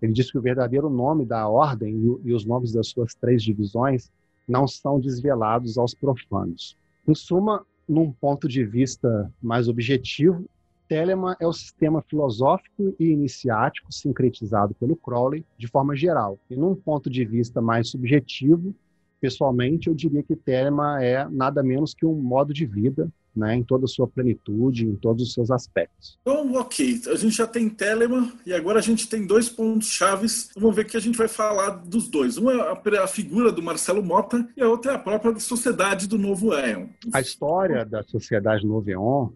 ele 0.00 0.12
diz 0.12 0.30
que 0.30 0.38
o 0.38 0.42
verdadeiro 0.42 0.88
nome 0.88 1.24
da 1.24 1.48
ordem 1.48 2.18
e 2.24 2.32
os 2.32 2.44
nomes 2.44 2.72
das 2.72 2.88
suas 2.88 3.14
três 3.14 3.42
divisões 3.42 4.10
não 4.48 4.66
são 4.66 5.00
desvelados 5.00 5.78
aos 5.78 5.94
profanos. 5.94 6.76
Em 7.06 7.14
suma, 7.14 7.64
num 7.88 8.12
ponto 8.12 8.48
de 8.48 8.64
vista 8.64 9.32
mais 9.40 9.68
objetivo, 9.68 10.44
Telemann 10.92 11.34
é 11.40 11.46
o 11.46 11.52
sistema 11.54 12.02
filosófico 12.02 12.94
e 13.00 13.06
iniciático 13.06 13.90
sincretizado 13.90 14.74
pelo 14.74 14.94
Crowley 14.94 15.42
de 15.56 15.66
forma 15.66 15.96
geral. 15.96 16.38
E 16.50 16.54
num 16.54 16.74
ponto 16.74 17.08
de 17.08 17.24
vista 17.24 17.62
mais 17.62 17.88
subjetivo, 17.88 18.74
pessoalmente, 19.18 19.88
eu 19.88 19.94
diria 19.94 20.22
que 20.22 20.36
Telemann 20.36 21.02
é 21.02 21.26
nada 21.30 21.62
menos 21.62 21.94
que 21.94 22.04
um 22.04 22.14
modo 22.14 22.52
de 22.52 22.66
vida, 22.66 23.10
né, 23.34 23.56
em 23.56 23.62
toda 23.62 23.86
a 23.86 23.88
sua 23.88 24.06
plenitude, 24.06 24.86
em 24.86 24.94
todos 24.94 25.22
os 25.22 25.32
seus 25.32 25.50
aspectos. 25.50 26.18
Então, 26.20 26.52
ok, 26.56 27.00
a 27.06 27.14
gente 27.14 27.34
já 27.34 27.46
tem 27.46 27.70
Telemann 27.70 28.30
e 28.44 28.52
agora 28.52 28.78
a 28.78 28.82
gente 28.82 29.08
tem 29.08 29.26
dois 29.26 29.48
pontos 29.48 29.88
chaves. 29.88 30.50
Vamos 30.54 30.76
ver 30.76 30.84
que 30.84 30.98
a 30.98 31.00
gente 31.00 31.16
vai 31.16 31.28
falar 31.28 31.70
dos 31.70 32.06
dois. 32.06 32.36
Uma 32.36 32.52
é 32.52 32.98
a 32.98 33.06
figura 33.06 33.50
do 33.50 33.62
Marcelo 33.62 34.04
Mota 34.04 34.46
e 34.54 34.62
a 34.62 34.68
outra 34.68 34.92
é 34.92 34.94
a 34.96 34.98
própria 34.98 35.40
Sociedade 35.40 36.06
do 36.06 36.18
Novo 36.18 36.52
Éon. 36.52 36.88
A 37.14 37.20
história 37.22 37.82
da 37.82 38.02
Sociedade 38.02 38.66
Novo 38.66 38.90
Éon 38.90 39.32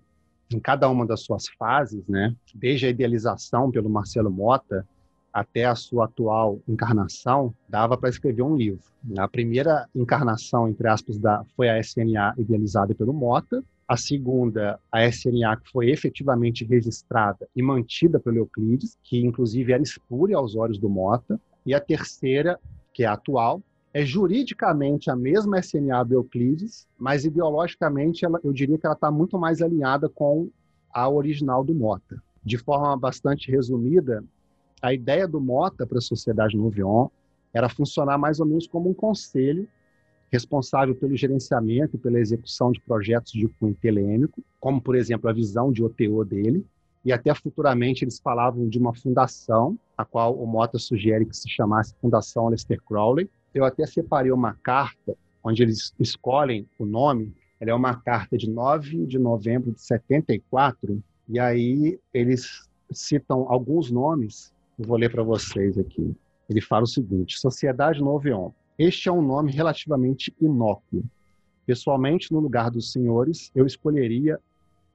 em 0.52 0.60
cada 0.60 0.88
uma 0.88 1.06
das 1.06 1.22
suas 1.22 1.48
fases, 1.58 2.06
né, 2.08 2.34
desde 2.54 2.86
a 2.86 2.90
idealização 2.90 3.70
pelo 3.70 3.90
Marcelo 3.90 4.30
Mota 4.30 4.86
até 5.32 5.66
a 5.66 5.74
sua 5.74 6.06
atual 6.06 6.60
encarnação, 6.66 7.54
dava 7.68 7.96
para 7.96 8.08
escrever 8.08 8.42
um 8.42 8.56
livro. 8.56 8.80
A 9.18 9.28
primeira 9.28 9.86
encarnação, 9.94 10.66
entre 10.66 10.88
aspas, 10.88 11.18
da, 11.18 11.44
foi 11.54 11.68
a 11.68 11.78
SNA 11.78 12.34
idealizada 12.38 12.94
pelo 12.94 13.12
Mota, 13.12 13.62
a 13.86 13.96
segunda, 13.96 14.80
a 14.90 15.06
SNA, 15.06 15.58
que 15.58 15.70
foi 15.70 15.90
efetivamente 15.90 16.64
registrada 16.64 17.46
e 17.54 17.62
mantida 17.62 18.18
pelo 18.18 18.38
Euclides, 18.38 18.96
que 19.02 19.20
inclusive 19.20 19.72
era 19.72 19.82
espúria 19.82 20.38
aos 20.38 20.56
olhos 20.56 20.78
do 20.78 20.88
Mota, 20.88 21.38
e 21.64 21.74
a 21.74 21.80
terceira, 21.80 22.58
que 22.94 23.04
é 23.04 23.06
a 23.06 23.12
atual, 23.12 23.62
é 23.96 24.04
juridicamente 24.04 25.10
a 25.10 25.16
mesma 25.16 25.58
SNA 25.58 26.04
do 26.04 26.12
Euclides, 26.12 26.86
mas 26.98 27.24
ideologicamente 27.24 28.26
ela, 28.26 28.38
eu 28.44 28.52
diria 28.52 28.76
que 28.76 28.84
ela 28.84 28.94
está 28.94 29.10
muito 29.10 29.38
mais 29.38 29.62
alinhada 29.62 30.06
com 30.06 30.50
a 30.92 31.08
original 31.08 31.64
do 31.64 31.74
Mota. 31.74 32.22
De 32.44 32.58
forma 32.58 32.94
bastante 32.94 33.50
resumida, 33.50 34.22
a 34.82 34.92
ideia 34.92 35.26
do 35.26 35.40
Mota 35.40 35.86
para 35.86 35.96
a 35.96 36.02
sociedade 36.02 36.58
Nouvion 36.58 37.08
era 37.54 37.70
funcionar 37.70 38.18
mais 38.18 38.38
ou 38.38 38.44
menos 38.44 38.66
como 38.66 38.90
um 38.90 38.92
conselho 38.92 39.66
responsável 40.30 40.94
pelo 40.94 41.16
gerenciamento 41.16 41.96
e 41.96 41.98
pela 41.98 42.20
execução 42.20 42.72
de 42.72 42.80
projetos 42.82 43.32
de 43.32 43.48
cunho 43.48 43.74
telêmico, 43.80 44.44
como, 44.60 44.78
por 44.78 44.94
exemplo, 44.94 45.30
a 45.30 45.32
visão 45.32 45.72
de 45.72 45.82
OTO 45.82 46.22
dele, 46.22 46.66
e 47.06 47.12
até 47.12 47.32
futuramente 47.32 48.02
eles 48.02 48.18
falavam 48.18 48.68
de 48.68 48.80
uma 48.80 48.92
fundação, 48.92 49.78
a 49.96 50.04
qual 50.04 50.34
o 50.34 50.44
Mota 50.44 50.76
sugere 50.76 51.24
que 51.24 51.36
se 51.36 51.48
chamasse 51.48 51.94
Fundação 52.00 52.48
Aleister 52.48 52.82
Crowley, 52.82 53.30
eu 53.54 53.64
até 53.64 53.86
separei 53.86 54.32
uma 54.32 54.54
carta 54.54 55.16
onde 55.42 55.62
eles 55.62 55.94
escolhem 56.00 56.68
o 56.76 56.84
nome. 56.84 57.32
Ela 57.60 57.70
é 57.70 57.74
uma 57.74 57.94
carta 57.94 58.36
de 58.36 58.50
9 58.50 59.06
de 59.06 59.20
novembro 59.20 59.70
de 59.70 59.80
74, 59.80 61.00
e 61.28 61.38
aí 61.38 61.96
eles 62.12 62.68
citam 62.90 63.46
alguns 63.48 63.88
nomes. 63.88 64.52
Eu 64.76 64.88
vou 64.88 64.96
ler 64.96 65.12
para 65.12 65.22
vocês 65.22 65.78
aqui. 65.78 66.12
Ele 66.50 66.60
fala 66.60 66.82
o 66.82 66.88
seguinte: 66.88 67.38
Sociedade 67.38 68.02
Noveon. 68.02 68.50
Este 68.76 69.08
é 69.08 69.12
um 69.12 69.22
nome 69.22 69.52
relativamente 69.52 70.34
inócuo. 70.40 71.04
Pessoalmente, 71.64 72.32
no 72.32 72.40
lugar 72.40 72.68
dos 72.68 72.90
senhores, 72.90 73.52
eu 73.54 73.64
escolheria 73.64 74.40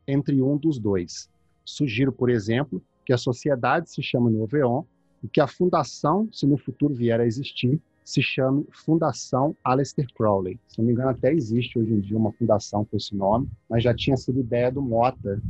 entre 0.05 0.41
um 0.41 0.57
dos 0.57 0.77
dois. 0.77 1.31
Sugiro, 1.71 2.11
por 2.11 2.29
exemplo, 2.29 2.81
que 3.05 3.13
a 3.13 3.17
sociedade 3.17 3.89
se 3.89 4.01
chame 4.01 4.31
Noveon 4.31 4.83
e 5.23 5.27
que 5.27 5.39
a 5.39 5.47
fundação, 5.47 6.27
se 6.31 6.45
no 6.45 6.57
futuro 6.57 6.93
vier 6.93 7.19
a 7.19 7.25
existir, 7.25 7.79
se 8.03 8.21
chame 8.21 8.65
Fundação 8.71 9.55
Aleister 9.63 10.07
Crowley. 10.15 10.59
Se 10.67 10.79
não 10.79 10.85
me 10.85 10.93
engano, 10.93 11.09
até 11.09 11.31
existe 11.31 11.77
hoje 11.77 11.93
em 11.93 11.99
dia 11.99 12.17
uma 12.17 12.31
fundação 12.31 12.83
com 12.83 12.97
esse 12.97 13.15
nome, 13.15 13.47
mas 13.69 13.83
já 13.83 13.93
tinha 13.93 14.17
sido 14.17 14.39
ideia 14.39 14.71
do 14.71 14.81
Mota 14.81 15.41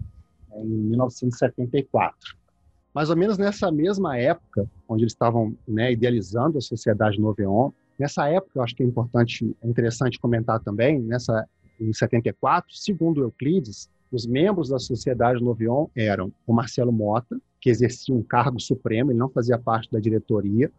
né, 0.50 0.62
em 0.62 0.66
1974. 0.66 2.36
Mais 2.94 3.10
ou 3.10 3.16
menos 3.16 3.38
nessa 3.38 3.72
mesma 3.72 4.18
época, 4.18 4.70
onde 4.88 5.04
eles 5.04 5.14
estavam 5.14 5.56
né, 5.68 5.94
idealizando 5.94 6.58
a 6.58 6.62
Sociedade 6.62 7.20
Noveon, 7.20 7.72
nessa 7.98 8.28
época, 8.28 8.60
eu 8.60 8.64
acho 8.64 8.76
que 8.76 8.84
é 8.84 8.86
importante, 8.86 9.56
é 9.62 9.68
interessante 9.68 10.20
comentar 10.20 10.60
também, 10.60 11.00
nessa 11.02 11.48
em 11.80 11.92
74, 11.92 12.76
segundo 12.76 13.24
Euclides, 13.24 13.90
os 14.12 14.26
membros 14.26 14.70
da 14.70 14.80
Sociedade 14.80 15.44
Noveon 15.44 15.88
eram 15.96 16.32
o 16.46 16.54
Marcelo 16.54 16.92
Mota, 16.92 17.40
que 17.60 17.70
exercia 17.70 18.14
um 18.14 18.24
cargo 18.24 18.60
supremo, 18.60 19.12
ele 19.12 19.20
não 19.20 19.30
fazia 19.30 19.58
parte 19.58 19.90
da 19.92 20.00
diretoria, 20.00 20.72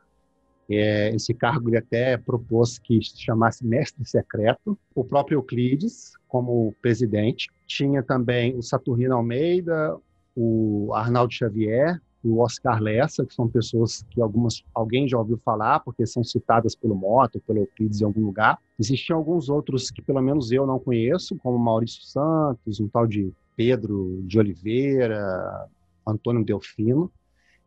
é, 0.71 1.15
esse 1.15 1.35
cargo 1.35 1.69
ele 1.69 1.79
até 1.79 2.17
propôs 2.17 2.79
que 2.79 3.03
se 3.03 3.21
chamasse 3.21 3.67
mestre 3.67 4.05
secreto. 4.05 4.79
O 4.95 5.05
próprio 5.05 5.37
Euclides, 5.37 6.13
como 6.29 6.75
presidente, 6.81 7.51
tinha 7.67 8.03
também 8.03 8.57
o 8.57 8.63
Saturnino 8.63 9.15
Almeida, 9.15 9.97
o 10.35 10.91
Arnaldo 10.95 11.33
Xavier, 11.33 12.01
o 12.29 12.41
Oscar 12.41 12.81
Lessa, 12.81 13.25
que 13.25 13.35
são 13.35 13.49
pessoas 13.49 14.05
que 14.11 14.21
algumas 14.21 14.63
alguém 14.75 15.09
já 15.09 15.19
ouviu 15.19 15.39
falar, 15.45 15.81
porque 15.81 16.07
são 16.07 16.23
citadas 16.23 16.75
pelo 16.75 16.95
Moto, 16.95 17.41
pelo 17.47 17.61
Euclides 17.61 18.01
em 18.01 18.05
algum 18.05 18.25
lugar. 18.25 18.59
Existiam 18.79 19.19
alguns 19.19 19.49
outros 19.49 19.91
que 19.91 20.03
pelo 20.03 20.21
menos 20.21 20.53
eu 20.53 20.67
não 20.67 20.79
conheço, 20.79 21.37
como 21.37 21.59
Maurício 21.59 22.03
Santos, 22.03 22.81
um 22.81 22.89
tal 22.89 23.07
de 23.07 23.33
Pedro 23.57 24.23
de 24.25 24.39
Oliveira, 24.39 25.69
Antônio 26.07 26.45
Delfino. 26.45 27.11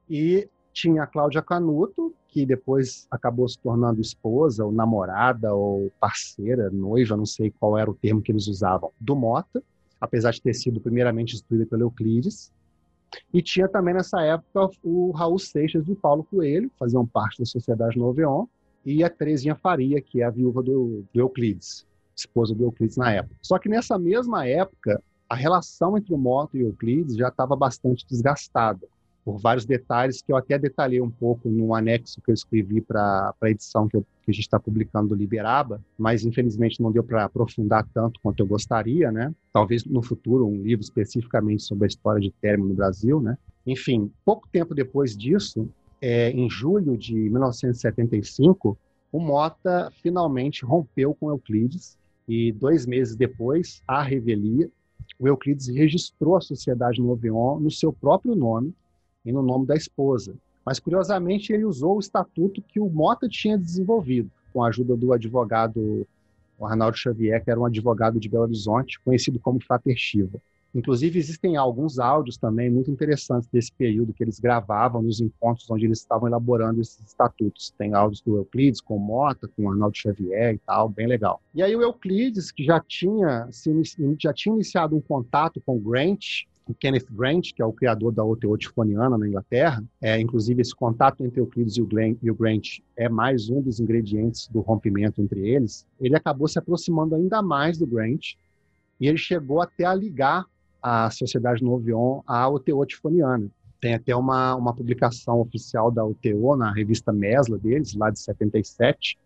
E 0.09 0.47
tinha 0.74 1.03
a 1.03 1.07
Cláudia 1.07 1.41
Canuto, 1.41 2.13
que 2.27 2.45
depois 2.45 3.07
acabou 3.09 3.47
se 3.47 3.57
tornando 3.57 4.01
esposa, 4.01 4.65
ou 4.65 4.71
namorada, 4.71 5.53
ou 5.53 5.89
parceira, 6.00 6.69
noiva, 6.69 7.15
não 7.15 7.25
sei 7.25 7.50
qual 7.50 7.77
era 7.77 7.89
o 7.89 7.93
termo 7.93 8.21
que 8.21 8.31
eles 8.31 8.47
usavam, 8.47 8.91
do 9.00 9.15
Mota. 9.15 9.63
apesar 10.00 10.31
de 10.31 10.41
ter 10.41 10.53
sido 10.53 10.79
primeiramente 10.79 11.33
instruída 11.35 11.65
pelo 11.65 11.83
Euclides. 11.83 12.51
E 13.33 13.41
tinha 13.41 13.67
também 13.67 13.93
nessa 13.93 14.21
época 14.21 14.69
o 14.83 15.12
Raul 15.12 15.39
Seixas 15.39 15.88
e 15.88 15.91
o 15.91 15.95
Paulo 15.95 16.24
Coelho, 16.24 16.71
faziam 16.77 17.05
parte 17.05 17.39
da 17.39 17.45
Sociedade 17.45 17.97
Noveon, 17.97 18.45
e 18.85 19.03
a 19.03 19.09
Terezinha 19.09 19.55
Faria, 19.55 20.01
que 20.01 20.21
é 20.21 20.25
a 20.25 20.29
viúva 20.29 20.62
do, 20.62 21.03
do 21.13 21.19
Euclides, 21.19 21.85
esposa 22.15 22.53
do 22.53 22.63
Euclides 22.63 22.97
na 22.97 23.12
época. 23.12 23.35
Só 23.41 23.57
que 23.57 23.67
nessa 23.67 23.97
mesma 23.97 24.47
época, 24.47 25.01
a 25.27 25.35
relação 25.35 25.97
entre 25.97 26.13
o 26.13 26.17
Mota 26.17 26.55
e 26.57 26.63
o 26.63 26.67
Euclides 26.67 27.15
já 27.15 27.29
estava 27.29 27.55
bastante 27.55 28.05
desgastada 28.07 28.88
por 29.25 29.39
vários 29.39 29.65
detalhes 29.65 30.22
que 30.22 30.32
eu 30.32 30.38
até 30.38 30.60
detalhei 30.60 31.01
um 31.01 31.10
pouco 31.10 31.50
no 31.50 31.74
anexo 31.74 32.22
que 32.22 32.29
eu 32.29 32.34
escrevi 32.36 32.79
para 32.79 33.34
a 33.41 33.50
edição 33.50 33.88
que, 33.88 33.98
eu, 33.98 34.05
que, 34.24 34.29
a 34.29 34.32
gente 34.32 34.44
está 34.44 34.60
publicando 34.60 35.10
do 35.10 35.15
Liberaba, 35.15 35.84
mas 35.98 36.24
infelizmente 36.24 36.79
não 36.79 36.91
deu 36.91 37.03
para 37.03 37.25
aprofundar 37.25 37.88
tanto 37.91 38.20
quanto 38.22 38.39
eu 38.41 38.46
gostaria, 38.46 39.12
né? 39.12 39.34
Talvez 39.51 39.84
no 39.84 40.03
futuro 40.03 40.48
um 40.48 40.62
livro 40.62 40.84
especificamente 40.84 41.63
sobre 41.63 41.86
a 41.86 41.88
história 41.88 42.22
de 42.22 42.29
Termo 42.29 42.67
no 42.67 42.75
Brasil, 42.75 43.20
né? 43.20 43.36
Enfim, 43.65 44.12
pouco 44.24 44.48
tempo 44.48 44.75
depois 44.75 45.17
disso, 45.17 45.67
é, 46.00 46.29
em 46.29 46.48
julho 46.48 46.96
de 46.96 47.15
1975, 47.15 48.77
o 49.12 49.20
Mota 49.20 49.91
finalmente 50.03 50.63
rompeu 50.63 51.15
com 51.15 51.32
Euclides 51.32 51.98
e 52.27 52.51
dois 52.51 52.86
meses 52.86 53.15
depois, 53.15 53.82
à 53.88 54.03
revelia, 54.03 54.70
o 55.17 55.27
Euclides 55.27 55.67
registrou 55.67 56.36
a 56.36 56.41
Sociedade 56.41 57.01
Noveon 57.01 57.60
no 57.60 57.72
seu 57.72 57.91
próprio 57.91 58.36
nome 58.36 58.74
e 59.25 59.32
no 59.32 59.41
nome 59.41 59.65
da 59.65 59.75
esposa. 59.75 60.36
Mas, 60.65 60.79
curiosamente, 60.79 61.53
ele 61.53 61.65
usou 61.65 61.98
o 61.98 62.00
estatuto 62.00 62.62
que 62.62 62.79
o 62.79 62.89
Mota 62.89 63.27
tinha 63.27 63.58
desenvolvido, 63.58 64.29
com 64.51 64.63
a 64.63 64.67
ajuda 64.67 64.96
do 64.96 65.13
advogado 65.13 66.08
Arnaldo 66.62 66.98
Xavier, 66.98 67.44
que 67.44 67.51
era 67.51 67.60
um 67.60 67.65
advogado 67.65 68.20
de 68.20 68.29
Belo 68.29 68.44
Horizonte, 68.44 69.00
conhecido 69.01 69.39
como 69.39 69.62
Frater 69.62 69.96
Shiva. 69.98 70.39
Inclusive, 70.74 71.17
existem 71.17 71.55
alguns 71.55 72.00
áudios 72.00 72.36
também 72.36 72.70
muito 72.70 72.91
interessantes 72.91 73.48
desse 73.48 73.72
período 73.72 74.12
que 74.12 74.22
eles 74.22 74.41
gravavam 74.41 75.01
nos 75.01 75.22
encontros 75.22 75.70
onde 75.72 75.86
eles 75.86 76.00
estavam 76.00 76.27
elaborando 76.27 76.82
esses 76.82 77.00
estatutos. 77.00 77.74
Tem 77.77 77.94
áudios 77.94 78.20
do 78.20 78.36
Euclides 78.36 78.82
com 78.82 79.00
Mota, 79.00 79.48
com 79.55 79.70
Arnaldo 79.70 79.98
Xavier 79.98 80.55
e 80.55 80.58
tal, 80.58 80.89
bem 80.89 81.08
legal. 81.08 81.41
E 81.53 81.63
aí 81.63 81.74
o 81.74 81.82
Euclides, 81.82 82.51
que 82.51 82.65
já 82.65 82.82
tinha, 82.82 83.48
já 84.20 84.34
tinha 84.34 84.53
iniciado 84.53 84.98
um 84.98 85.01
contato 85.01 85.62
com 85.65 85.79
Grant, 85.79 86.44
o 86.67 86.74
Kenneth 86.74 87.05
Grant, 87.12 87.53
que 87.53 87.62
é 87.62 87.65
o 87.65 87.72
criador 87.72 88.12
da 88.12 88.24
OTO 88.24 88.57
tifoniana 88.57 89.17
na 89.17 89.27
Inglaterra, 89.27 89.84
é, 90.01 90.19
inclusive 90.19 90.62
esse 90.62 90.75
contato 90.75 91.24
entre 91.24 91.39
Euclides 91.39 91.77
e 91.77 91.81
o, 91.81 91.86
Glenn, 91.86 92.15
e 92.22 92.31
o 92.31 92.36
Grant 92.36 92.79
é 92.98 93.07
mais 93.07 93.50
um 93.50 93.62
dos 93.62 93.79
ingredientes 93.79 94.48
do 94.48 94.62
rompimento 94.62 95.22
entre 95.22 95.48
eles, 95.48 95.86
ele 96.00 96.15
acabou 96.15 96.48
se 96.48 96.57
aproximando 96.57 97.15
ainda 97.15 97.41
mais 97.41 97.77
do 97.77 97.86
Grant 97.86 98.34
e 99.00 99.07
ele 99.07 99.17
chegou 99.17 99.62
até 99.62 99.86
a 99.86 99.93
ligar 99.93 100.45
a 100.81 101.10
Sociedade 101.12 101.63
Novion 101.63 102.22
à 102.25 102.48
OTO 102.50 102.86
tifoniana. 102.86 103.50
Tem 103.79 103.93
até 103.93 104.15
uma, 104.15 104.55
uma 104.55 104.74
publicação 104.74 105.41
oficial 105.41 105.91
da 105.91 106.03
OTO 106.03 106.55
na 106.55 106.72
revista 106.72 107.12
Mesla 107.12 107.57
deles, 107.57 107.93
lá 107.93 108.10
de 108.10 108.19
77, 108.19 109.17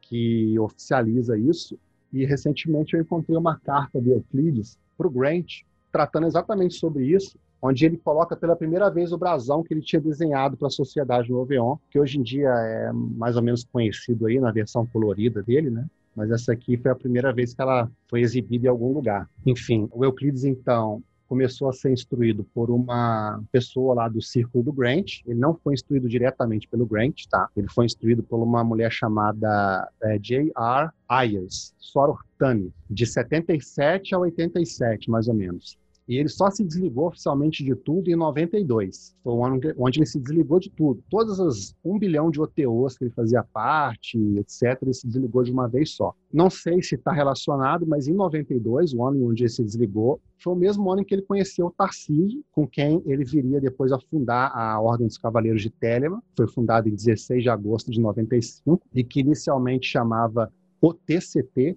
que 0.00 0.58
oficializa 0.58 1.38
isso. 1.38 1.78
E 2.12 2.24
recentemente 2.24 2.94
eu 2.94 3.00
encontrei 3.00 3.36
uma 3.36 3.58
carta 3.58 4.00
de 4.00 4.10
Euclides 4.10 4.78
para 4.96 5.06
o 5.06 5.10
Grant, 5.10 5.62
tratando 5.96 6.26
exatamente 6.26 6.74
sobre 6.74 7.06
isso, 7.06 7.38
onde 7.62 7.86
ele 7.86 7.96
coloca 7.96 8.36
pela 8.36 8.54
primeira 8.54 8.90
vez 8.90 9.12
o 9.12 9.18
brasão 9.18 9.62
que 9.62 9.72
ele 9.72 9.80
tinha 9.80 9.98
desenhado 9.98 10.54
para 10.54 10.68
a 10.68 10.70
Sociedade 10.70 11.28
do 11.28 11.38
Oveon, 11.38 11.76
que 11.90 11.98
hoje 11.98 12.18
em 12.18 12.22
dia 12.22 12.50
é 12.50 12.92
mais 12.92 13.34
ou 13.34 13.42
menos 13.42 13.64
conhecido 13.64 14.26
aí 14.26 14.38
na 14.38 14.52
versão 14.52 14.84
colorida 14.84 15.42
dele, 15.42 15.70
né? 15.70 15.86
Mas 16.14 16.30
essa 16.30 16.52
aqui 16.52 16.76
foi 16.76 16.90
a 16.90 16.94
primeira 16.94 17.32
vez 17.32 17.54
que 17.54 17.62
ela 17.62 17.90
foi 18.08 18.20
exibida 18.20 18.66
em 18.66 18.68
algum 18.68 18.92
lugar. 18.92 19.26
Enfim, 19.46 19.88
o 19.90 20.04
Euclides, 20.04 20.44
então, 20.44 21.02
começou 21.26 21.70
a 21.70 21.72
ser 21.72 21.92
instruído 21.92 22.44
por 22.54 22.70
uma 22.70 23.42
pessoa 23.50 23.94
lá 23.94 24.08
do 24.08 24.20
círculo 24.20 24.64
do 24.64 24.72
Grant. 24.72 25.20
Ele 25.26 25.38
não 25.38 25.54
foi 25.54 25.72
instruído 25.74 26.08
diretamente 26.08 26.68
pelo 26.68 26.86
Grant, 26.86 27.22
tá? 27.30 27.48
Ele 27.56 27.68
foi 27.70 27.86
instruído 27.86 28.22
por 28.22 28.42
uma 28.42 28.62
mulher 28.62 28.92
chamada 28.92 29.90
é, 30.02 30.18
J.R. 30.18 30.90
Ayers, 31.08 31.74
Soror 31.78 32.22
Tani, 32.38 32.70
de 32.90 33.06
77 33.06 34.14
a 34.14 34.18
87, 34.18 35.10
mais 35.10 35.26
ou 35.26 35.34
menos. 35.34 35.78
E 36.08 36.16
ele 36.16 36.28
só 36.28 36.50
se 36.50 36.64
desligou 36.64 37.08
oficialmente 37.08 37.64
de 37.64 37.74
tudo 37.74 38.08
em 38.08 38.16
92. 38.16 39.16
Foi 39.24 39.32
o 39.32 39.44
ano 39.44 39.60
onde 39.76 39.98
ele 39.98 40.06
se 40.06 40.20
desligou 40.20 40.60
de 40.60 40.70
tudo. 40.70 41.02
Todas 41.10 41.40
as 41.40 41.74
um 41.84 41.98
bilhão 41.98 42.30
de 42.30 42.40
OTOs 42.40 42.96
que 42.96 43.04
ele 43.04 43.10
fazia 43.10 43.42
parte, 43.42 44.18
etc., 44.38 44.78
ele 44.82 44.94
se 44.94 45.06
desligou 45.06 45.42
de 45.42 45.50
uma 45.50 45.68
vez 45.68 45.90
só. 45.90 46.14
Não 46.32 46.48
sei 46.48 46.82
se 46.82 46.94
está 46.94 47.12
relacionado, 47.12 47.86
mas 47.86 48.06
em 48.06 48.14
92, 48.14 48.94
o 48.94 49.04
ano 49.04 49.28
onde 49.28 49.42
ele 49.42 49.50
se 49.50 49.64
desligou, 49.64 50.20
foi 50.38 50.52
o 50.52 50.56
mesmo 50.56 50.90
ano 50.90 51.02
em 51.02 51.04
que 51.04 51.14
ele 51.14 51.22
conheceu 51.22 51.66
o 51.66 51.70
Tarcísio, 51.70 52.44
com 52.52 52.66
quem 52.66 53.02
ele 53.06 53.24
viria 53.24 53.60
depois 53.60 53.90
a 53.90 53.98
fundar 53.98 54.52
a 54.54 54.80
Ordem 54.80 55.06
dos 55.06 55.18
Cavaleiros 55.18 55.62
de 55.62 55.70
Telemann. 55.70 56.20
Foi 56.36 56.46
fundada 56.46 56.88
em 56.88 56.94
16 56.94 57.42
de 57.42 57.48
agosto 57.48 57.90
de 57.90 58.00
95 58.00 58.80
e 58.94 59.02
que 59.02 59.20
inicialmente 59.20 59.88
chamava 59.88 60.52
OTCT, 60.80 61.76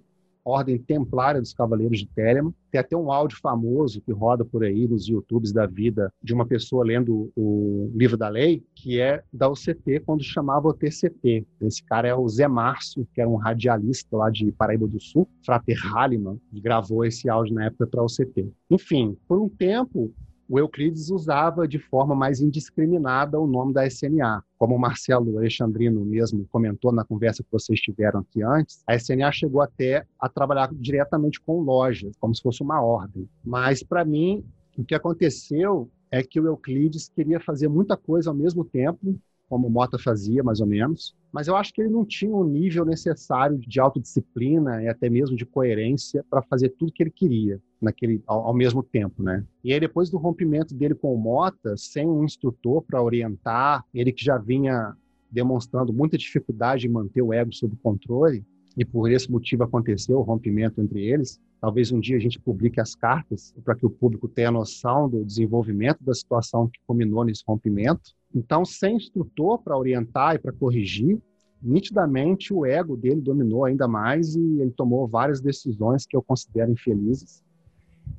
Ordem 0.50 0.78
Templária 0.78 1.40
dos 1.40 1.52
Cavaleiros 1.52 1.98
de 1.98 2.06
Telemann. 2.06 2.52
Tem 2.70 2.80
até 2.80 2.96
um 2.96 3.10
áudio 3.10 3.38
famoso 3.40 4.00
que 4.00 4.12
roda 4.12 4.44
por 4.44 4.64
aí 4.64 4.86
nos 4.86 5.08
YouTubes 5.08 5.52
da 5.52 5.66
vida 5.66 6.12
de 6.22 6.34
uma 6.34 6.46
pessoa 6.46 6.84
lendo 6.84 7.32
o 7.36 7.90
livro 7.94 8.16
da 8.16 8.28
lei, 8.28 8.62
que 8.74 9.00
é 9.00 9.22
da 9.32 9.48
OCT, 9.48 10.00
quando 10.04 10.22
chamava 10.22 10.68
o 10.68 10.74
TCT. 10.74 11.46
Esse 11.60 11.82
cara 11.82 12.08
é 12.08 12.14
o 12.14 12.28
Zé 12.28 12.46
Márcio, 12.48 13.06
que 13.14 13.20
era 13.20 13.30
um 13.30 13.36
radialista 13.36 14.16
lá 14.16 14.30
de 14.30 14.52
Paraíba 14.52 14.86
do 14.86 15.00
Sul, 15.00 15.28
Frater 15.44 15.76
Halliman, 15.78 16.38
gravou 16.52 17.04
esse 17.04 17.28
áudio 17.28 17.54
na 17.54 17.66
época 17.66 17.86
para 17.86 18.00
a 18.00 18.04
OCT. 18.04 18.52
Enfim, 18.70 19.16
por 19.26 19.40
um 19.40 19.48
tempo, 19.48 20.12
o 20.50 20.58
Euclides 20.58 21.10
usava 21.10 21.68
de 21.68 21.78
forma 21.78 22.12
mais 22.12 22.40
indiscriminada 22.40 23.38
o 23.38 23.46
nome 23.46 23.72
da 23.72 23.86
SNA. 23.86 24.42
Como 24.58 24.74
o 24.74 24.78
Marcelo 24.80 25.38
Alexandrino 25.38 26.04
mesmo 26.04 26.44
comentou 26.50 26.90
na 26.90 27.04
conversa 27.04 27.44
que 27.44 27.52
vocês 27.52 27.80
tiveram 27.80 28.18
aqui 28.18 28.42
antes, 28.42 28.82
a 28.84 28.96
SNA 28.96 29.30
chegou 29.30 29.62
até 29.62 30.04
a 30.18 30.28
trabalhar 30.28 30.68
diretamente 30.74 31.40
com 31.40 31.60
lojas, 31.60 32.16
como 32.18 32.34
se 32.34 32.42
fosse 32.42 32.64
uma 32.64 32.82
ordem. 32.82 33.28
Mas, 33.44 33.84
para 33.84 34.04
mim, 34.04 34.44
o 34.76 34.84
que 34.84 34.92
aconteceu 34.92 35.88
é 36.10 36.20
que 36.20 36.40
o 36.40 36.46
Euclides 36.48 37.08
queria 37.08 37.38
fazer 37.38 37.68
muita 37.68 37.96
coisa 37.96 38.30
ao 38.30 38.36
mesmo 38.36 38.64
tempo 38.64 39.16
como 39.48 39.66
o 39.66 39.70
Mota 39.70 39.98
fazia, 39.98 40.42
mais 40.42 40.60
ou 40.60 40.66
menos. 40.66 41.14
Mas 41.32 41.46
eu 41.46 41.56
acho 41.56 41.72
que 41.72 41.80
ele 41.80 41.90
não 41.90 42.04
tinha 42.04 42.32
o 42.32 42.42
um 42.42 42.48
nível 42.48 42.84
necessário 42.84 43.56
de 43.56 43.80
autodisciplina 43.80 44.82
e 44.82 44.88
até 44.88 45.08
mesmo 45.08 45.36
de 45.36 45.46
coerência 45.46 46.24
para 46.28 46.42
fazer 46.42 46.70
tudo 46.70 46.92
que 46.92 47.02
ele 47.02 47.10
queria 47.10 47.60
naquele 47.80 48.22
ao, 48.26 48.46
ao, 48.46 48.54
mesmo 48.54 48.82
tempo, 48.82 49.22
né? 49.22 49.44
E 49.64 49.72
aí 49.72 49.80
depois 49.80 50.10
do 50.10 50.18
rompimento 50.18 50.74
dele 50.74 50.94
com 50.94 51.14
o 51.14 51.18
Mota, 51.18 51.76
sem 51.76 52.06
um 52.06 52.24
instrutor 52.24 52.82
para 52.82 53.02
orientar, 53.02 53.84
ele 53.94 54.12
que 54.12 54.24
já 54.24 54.38
vinha 54.38 54.94
demonstrando 55.30 55.92
muita 55.92 56.18
dificuldade 56.18 56.86
em 56.86 56.90
manter 56.90 57.22
o 57.22 57.32
ego 57.32 57.52
sob 57.52 57.76
controle, 57.82 58.44
e 58.76 58.84
por 58.84 59.10
esse 59.10 59.30
motivo 59.30 59.64
aconteceu 59.64 60.18
o 60.18 60.22
rompimento 60.22 60.80
entre 60.80 61.04
eles. 61.04 61.40
Talvez 61.60 61.92
um 61.92 62.00
dia 62.00 62.16
a 62.16 62.20
gente 62.20 62.38
publique 62.38 62.80
as 62.80 62.94
cartas 62.94 63.54
para 63.64 63.74
que 63.74 63.84
o 63.84 63.90
público 63.90 64.28
tenha 64.28 64.50
noção 64.50 65.08
do 65.08 65.24
desenvolvimento 65.24 66.02
da 66.02 66.14
situação 66.14 66.68
que 66.68 66.80
culminou 66.86 67.24
nesse 67.24 67.42
rompimento. 67.46 68.14
Então, 68.34 68.64
sem 68.64 68.96
instrutor 68.96 69.58
para 69.58 69.76
orientar 69.76 70.36
e 70.36 70.38
para 70.38 70.52
corrigir, 70.52 71.20
nitidamente 71.60 72.54
o 72.54 72.64
ego 72.64 72.96
dele 72.96 73.20
dominou 73.20 73.64
ainda 73.64 73.86
mais 73.86 74.34
e 74.34 74.60
ele 74.60 74.70
tomou 74.70 75.06
várias 75.06 75.40
decisões 75.40 76.06
que 76.06 76.16
eu 76.16 76.22
considero 76.22 76.72
infelizes. 76.72 77.42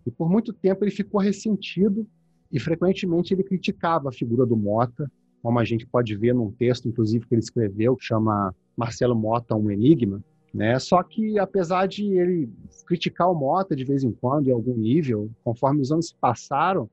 E 0.05 0.11
por 0.11 0.29
muito 0.29 0.53
tempo 0.53 0.83
ele 0.83 0.91
ficou 0.91 1.21
ressentido 1.21 2.07
e 2.51 2.59
frequentemente 2.59 3.33
ele 3.33 3.43
criticava 3.43 4.09
a 4.09 4.11
figura 4.11 4.45
do 4.45 4.57
Mota, 4.57 5.09
como 5.41 5.59
a 5.59 5.63
gente 5.63 5.85
pode 5.85 6.15
ver 6.15 6.33
num 6.33 6.51
texto, 6.51 6.87
inclusive, 6.87 7.25
que 7.25 7.33
ele 7.33 7.41
escreveu, 7.41 7.95
que 7.95 8.05
chama 8.05 8.53
Marcelo 8.77 9.15
Mota, 9.15 9.55
um 9.55 9.71
enigma. 9.71 10.23
Né? 10.53 10.77
Só 10.79 11.01
que, 11.01 11.39
apesar 11.39 11.87
de 11.87 12.05
ele 12.13 12.49
criticar 12.85 13.31
o 13.31 13.35
Mota 13.35 13.75
de 13.75 13.85
vez 13.85 14.03
em 14.03 14.11
quando, 14.11 14.49
em 14.49 14.51
algum 14.51 14.75
nível, 14.75 15.31
conforme 15.43 15.81
os 15.81 15.91
anos 15.91 16.09
se 16.09 16.15
passaram, 16.15 16.89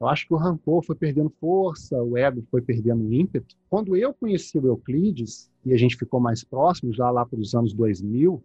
eu 0.00 0.08
acho 0.08 0.26
que 0.26 0.32
o 0.32 0.36
rancor 0.36 0.82
foi 0.82 0.96
perdendo 0.96 1.30
força, 1.38 2.02
o 2.02 2.16
ego 2.16 2.42
foi 2.50 2.62
perdendo 2.62 3.12
ímpeto. 3.12 3.54
Quando 3.68 3.94
eu 3.94 4.14
conheci 4.14 4.58
o 4.58 4.66
Euclides, 4.66 5.50
e 5.64 5.74
a 5.74 5.76
gente 5.76 5.96
ficou 5.96 6.18
mais 6.18 6.42
próximo, 6.42 6.92
já 6.92 7.10
lá 7.10 7.26
para 7.26 7.38
os 7.38 7.54
anos 7.54 7.74
2000, 7.74 8.42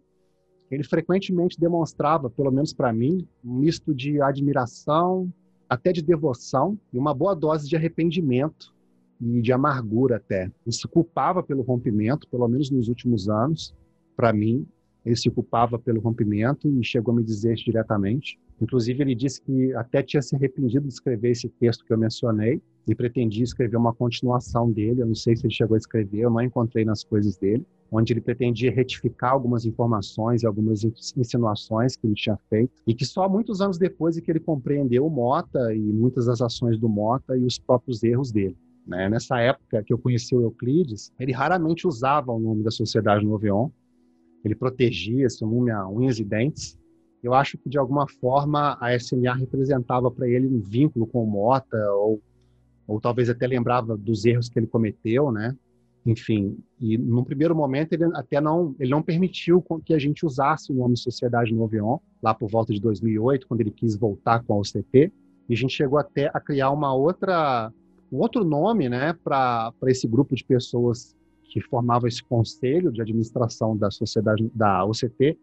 ele 0.70 0.84
frequentemente 0.84 1.58
demonstrava, 1.58 2.28
pelo 2.28 2.50
menos 2.50 2.72
para 2.72 2.92
mim, 2.92 3.26
um 3.44 3.54
misto 3.54 3.94
de 3.94 4.20
admiração, 4.20 5.32
até 5.68 5.92
de 5.92 6.02
devoção, 6.02 6.78
e 6.92 6.98
uma 6.98 7.14
boa 7.14 7.34
dose 7.34 7.68
de 7.68 7.76
arrependimento 7.76 8.74
e 9.20 9.40
de 9.40 9.52
amargura 9.52 10.16
até. 10.16 10.50
Ele 10.64 10.74
se 10.74 10.86
culpava 10.88 11.42
pelo 11.42 11.62
rompimento, 11.62 12.28
pelo 12.28 12.46
menos 12.48 12.70
nos 12.70 12.88
últimos 12.88 13.28
anos, 13.28 13.74
para 14.16 14.32
mim, 14.32 14.66
ele 15.06 15.14
se 15.14 15.30
culpava 15.30 15.78
pelo 15.78 16.00
rompimento 16.00 16.68
e 16.68 16.84
chegou 16.84 17.14
a 17.14 17.16
me 17.16 17.22
dizer 17.22 17.54
isso 17.54 17.64
diretamente. 17.64 18.40
Inclusive, 18.60 19.02
ele 19.02 19.14
disse 19.14 19.40
que 19.40 19.72
até 19.74 20.02
tinha 20.02 20.20
se 20.20 20.34
arrependido 20.34 20.88
de 20.88 20.92
escrever 20.92 21.30
esse 21.30 21.48
texto 21.48 21.84
que 21.84 21.92
eu 21.92 21.98
mencionei 21.98 22.60
e 22.88 22.94
pretendia 22.94 23.44
escrever 23.44 23.76
uma 23.76 23.94
continuação 23.94 24.70
dele. 24.70 25.02
Eu 25.02 25.06
não 25.06 25.14
sei 25.14 25.36
se 25.36 25.46
ele 25.46 25.54
chegou 25.54 25.76
a 25.76 25.78
escrever, 25.78 26.22
eu 26.22 26.30
não 26.30 26.40
encontrei 26.40 26.84
nas 26.84 27.04
coisas 27.04 27.36
dele. 27.36 27.64
Onde 27.90 28.12
ele 28.12 28.20
pretendia 28.20 28.70
retificar 28.70 29.32
algumas 29.32 29.64
informações 29.64 30.42
e 30.42 30.46
algumas 30.46 30.84
insinuações 31.16 31.96
que 31.96 32.06
ele 32.06 32.14
tinha 32.14 32.38
feito, 32.48 32.72
e 32.86 32.94
que 32.94 33.04
só 33.04 33.28
muitos 33.28 33.60
anos 33.60 33.78
depois 33.78 34.16
é 34.16 34.20
que 34.20 34.30
ele 34.30 34.40
compreendeu 34.40 35.06
o 35.06 35.10
Mota 35.10 35.74
e 35.74 35.80
muitas 35.80 36.26
das 36.26 36.40
ações 36.40 36.78
do 36.78 36.88
Mota 36.88 37.36
e 37.36 37.44
os 37.44 37.58
próprios 37.58 38.02
erros 38.02 38.32
dele. 38.32 38.56
Né? 38.86 39.08
Nessa 39.08 39.38
época 39.40 39.82
que 39.82 39.92
eu 39.92 39.98
conheci 39.98 40.34
o 40.34 40.42
Euclides, 40.42 41.12
ele 41.18 41.32
raramente 41.32 41.86
usava 41.86 42.32
o 42.32 42.38
nome 42.38 42.62
da 42.62 42.70
Sociedade 42.70 43.24
Noveon, 43.24 43.68
ele 44.44 44.54
protegia, 44.54 45.28
seu 45.28 45.48
nome 45.48 45.72
a 45.72 45.86
unhas 45.88 46.20
e 46.20 46.24
dentes. 46.24 46.78
Eu 47.22 47.34
acho 47.34 47.58
que, 47.58 47.68
de 47.68 47.76
alguma 47.76 48.06
forma, 48.08 48.78
a 48.80 48.96
SMA 48.98 49.34
representava 49.34 50.08
para 50.08 50.28
ele 50.28 50.46
um 50.46 50.60
vínculo 50.60 51.06
com 51.06 51.24
o 51.24 51.26
Mota, 51.26 51.76
ou, 51.94 52.22
ou 52.86 53.00
talvez 53.00 53.28
até 53.28 53.46
lembrava 53.46 53.96
dos 53.96 54.24
erros 54.24 54.48
que 54.48 54.56
ele 54.58 54.68
cometeu, 54.68 55.32
né? 55.32 55.56
Enfim, 56.06 56.56
e 56.80 56.96
num 56.96 57.24
primeiro 57.24 57.54
momento 57.54 57.92
ele 57.92 58.04
até 58.14 58.40
não, 58.40 58.76
ele 58.78 58.90
não 58.90 59.02
permitiu 59.02 59.62
que 59.84 59.92
a 59.92 59.98
gente 59.98 60.24
usasse 60.24 60.70
o 60.70 60.74
nome 60.74 60.96
Sociedade 60.96 61.52
Noveon, 61.52 61.98
lá 62.22 62.32
por 62.32 62.48
volta 62.48 62.72
de 62.72 62.80
2008, 62.80 63.46
quando 63.46 63.60
ele 63.60 63.72
quis 63.72 63.96
voltar 63.96 64.42
com 64.44 64.54
a 64.54 64.58
OCT, 64.58 65.12
e 65.48 65.52
a 65.52 65.56
gente 65.56 65.72
chegou 65.72 65.98
até 65.98 66.30
a 66.32 66.40
criar 66.40 66.70
uma 66.70 66.94
outra, 66.94 67.72
um 68.12 68.18
outro 68.18 68.44
nome, 68.44 68.88
né, 68.88 69.14
para 69.24 69.72
esse 69.86 70.06
grupo 70.06 70.36
de 70.36 70.44
pessoas 70.44 71.16
que 71.42 71.60
formava 71.60 72.06
esse 72.06 72.22
conselho 72.22 72.92
de 72.92 73.02
administração 73.02 73.76
da 73.76 73.90
sociedade 73.90 74.48
da 74.54 74.84
OCT, 74.84 75.36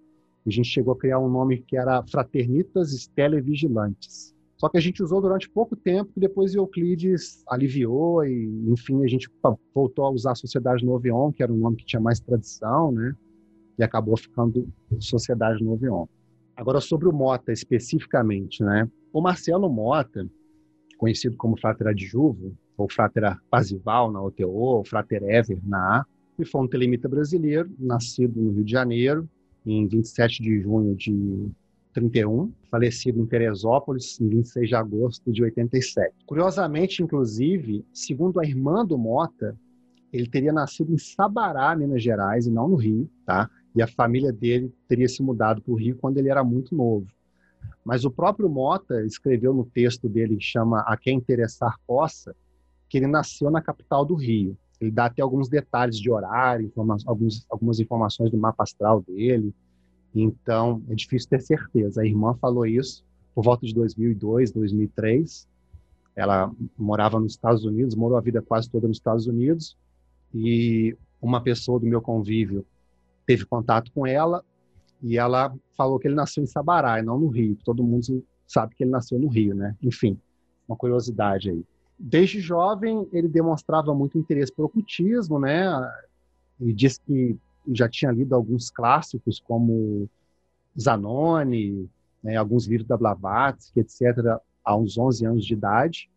e 0.45 0.49
a 0.49 0.51
gente 0.51 0.69
chegou 0.69 0.93
a 0.93 0.97
criar 0.97 1.19
um 1.19 1.29
nome 1.29 1.57
que 1.67 1.75
era 1.75 2.03
Fraternitas 2.03 2.93
Stella 2.93 3.41
Vigilantes. 3.41 4.32
Só 4.63 4.69
que 4.69 4.77
a 4.77 4.81
gente 4.81 5.03
usou 5.03 5.19
durante 5.19 5.49
pouco 5.49 5.75
tempo, 5.75 6.09
e 6.15 6.21
depois 6.21 6.55
Euclides 6.55 7.43
aliviou 7.49 8.23
e, 8.23 8.63
enfim, 8.69 9.03
a 9.03 9.07
gente 9.09 9.29
voltou 9.75 10.05
a 10.05 10.09
usar 10.09 10.31
a 10.31 10.35
Sociedade 10.35 10.85
Novion, 10.85 11.33
que 11.33 11.43
era 11.43 11.51
um 11.51 11.57
nome 11.57 11.75
que 11.75 11.85
tinha 11.85 11.99
mais 11.99 12.21
tradição, 12.21 12.89
né? 12.89 13.13
E 13.77 13.83
acabou 13.83 14.15
ficando 14.15 14.65
Sociedade 15.01 15.61
Novion. 15.61 16.05
Agora, 16.55 16.79
sobre 16.79 17.09
o 17.09 17.11
Mota 17.11 17.51
especificamente, 17.51 18.63
né? 18.63 18.89
O 19.11 19.19
Marcelo 19.19 19.69
Mota, 19.69 20.25
conhecido 20.97 21.35
como 21.35 21.59
Frater 21.59 21.87
Adjuvo, 21.87 22.55
ou 22.77 22.89
Frater 22.89 23.37
Pazival 23.49 24.13
na 24.13 24.21
OTO, 24.21 24.47
ou 24.47 24.85
Frater 24.85 25.23
Ever 25.23 25.59
na 25.67 25.97
A, 25.99 26.05
e 26.39 26.45
foi 26.45 26.61
um 26.61 26.69
telemita 26.69 27.09
brasileiro, 27.09 27.69
nascido 27.77 28.41
no 28.41 28.53
Rio 28.53 28.63
de 28.63 28.71
Janeiro, 28.71 29.29
em 29.65 29.85
27 29.85 30.41
de 30.41 30.61
junho 30.61 30.95
de 30.95 31.51
31, 31.93 32.51
falecido 32.69 33.21
em 33.21 33.25
Teresópolis 33.25 34.19
em 34.19 34.27
26 34.27 34.69
de 34.69 34.75
agosto 34.75 35.31
de 35.31 35.43
87. 35.43 36.13
Curiosamente, 36.25 37.01
inclusive, 37.03 37.85
segundo 37.93 38.39
a 38.39 38.45
irmã 38.45 38.85
do 38.85 38.97
Mota, 38.97 39.57
ele 40.11 40.27
teria 40.27 40.51
nascido 40.51 40.93
em 40.93 40.97
Sabará, 40.97 41.75
Minas 41.75 42.03
Gerais, 42.03 42.45
e 42.45 42.51
não 42.51 42.67
no 42.67 42.75
Rio, 42.75 43.09
tá? 43.25 43.49
E 43.75 43.81
a 43.81 43.87
família 43.87 44.31
dele 44.31 44.71
teria 44.87 45.07
se 45.07 45.23
mudado 45.23 45.61
para 45.61 45.73
o 45.73 45.77
Rio 45.77 45.97
quando 45.97 46.17
ele 46.17 46.29
era 46.29 46.43
muito 46.43 46.75
novo. 46.75 47.07
Mas 47.83 48.05
o 48.05 48.11
próprio 48.11 48.49
Mota 48.49 49.03
escreveu 49.05 49.53
no 49.53 49.65
texto 49.65 50.07
dele 50.07 50.37
que 50.37 50.43
chama 50.43 50.81
A 50.81 50.95
Quem 50.95 51.17
Interessar 51.17 51.79
Possa, 51.87 52.35
que 52.87 52.97
ele 52.97 53.07
nasceu 53.07 53.49
na 53.49 53.61
capital 53.61 54.05
do 54.05 54.13
Rio. 54.13 54.57
Ele 54.79 54.91
dá 54.91 55.05
até 55.05 55.21
alguns 55.21 55.49
detalhes 55.49 55.97
de 55.97 56.11
horário, 56.11 56.67
informa 56.67 56.97
alguns, 57.05 57.45
algumas 57.49 57.79
informações 57.79 58.29
do 58.29 58.37
mapa 58.37 58.63
astral 58.63 59.01
dele, 59.01 59.53
então, 60.13 60.81
é 60.89 60.95
difícil 60.95 61.29
ter 61.29 61.41
certeza. 61.41 62.01
A 62.01 62.05
irmã 62.05 62.35
falou 62.35 62.65
isso 62.65 63.03
por 63.33 63.43
volta 63.43 63.65
de 63.65 63.73
2002, 63.73 64.51
2003. 64.51 65.47
Ela 66.15 66.51
morava 66.77 67.19
nos 67.19 67.33
Estados 67.33 67.65
Unidos, 67.65 67.95
morou 67.95 68.17
a 68.17 68.21
vida 68.21 68.41
quase 68.41 68.69
toda 68.69 68.87
nos 68.87 68.97
Estados 68.97 69.25
Unidos. 69.25 69.75
E 70.33 70.95
uma 71.21 71.41
pessoa 71.41 71.79
do 71.79 71.85
meu 71.85 72.01
convívio 72.01 72.65
teve 73.25 73.45
contato 73.45 73.91
com 73.91 74.05
ela 74.05 74.43
e 75.01 75.17
ela 75.17 75.53
falou 75.75 75.99
que 75.99 76.07
ele 76.07 76.15
nasceu 76.15 76.43
em 76.43 76.47
Sabará 76.47 76.99
e 76.99 77.03
não 77.03 77.19
no 77.19 77.27
Rio. 77.27 77.57
Todo 77.63 77.83
mundo 77.83 78.23
sabe 78.45 78.75
que 78.75 78.83
ele 78.83 78.91
nasceu 78.91 79.19
no 79.19 79.27
Rio, 79.27 79.55
né? 79.55 79.75
Enfim, 79.81 80.19
uma 80.67 80.77
curiosidade 80.77 81.49
aí. 81.49 81.65
Desde 81.97 82.39
jovem, 82.39 83.07
ele 83.11 83.27
demonstrava 83.27 83.93
muito 83.93 84.17
interesse 84.17 84.51
por 84.51 84.65
ocultismo, 84.65 85.39
né? 85.39 85.65
Ele 86.59 86.73
disse 86.73 86.99
que 87.01 87.37
já 87.71 87.87
tinha 87.87 88.11
lido 88.11 88.35
alguns 88.35 88.69
clássicos 88.69 89.39
como 89.39 90.09
Zanoni, 90.79 91.89
né, 92.21 92.35
alguns 92.35 92.67
livros 92.67 92.87
da 92.87 92.97
Blavatsky, 92.97 93.79
etc., 93.79 94.39
há 94.63 94.75
uns 94.75 94.97
11 94.97 95.25
anos 95.25 95.45
de 95.45 95.53
idade. 95.53 96.09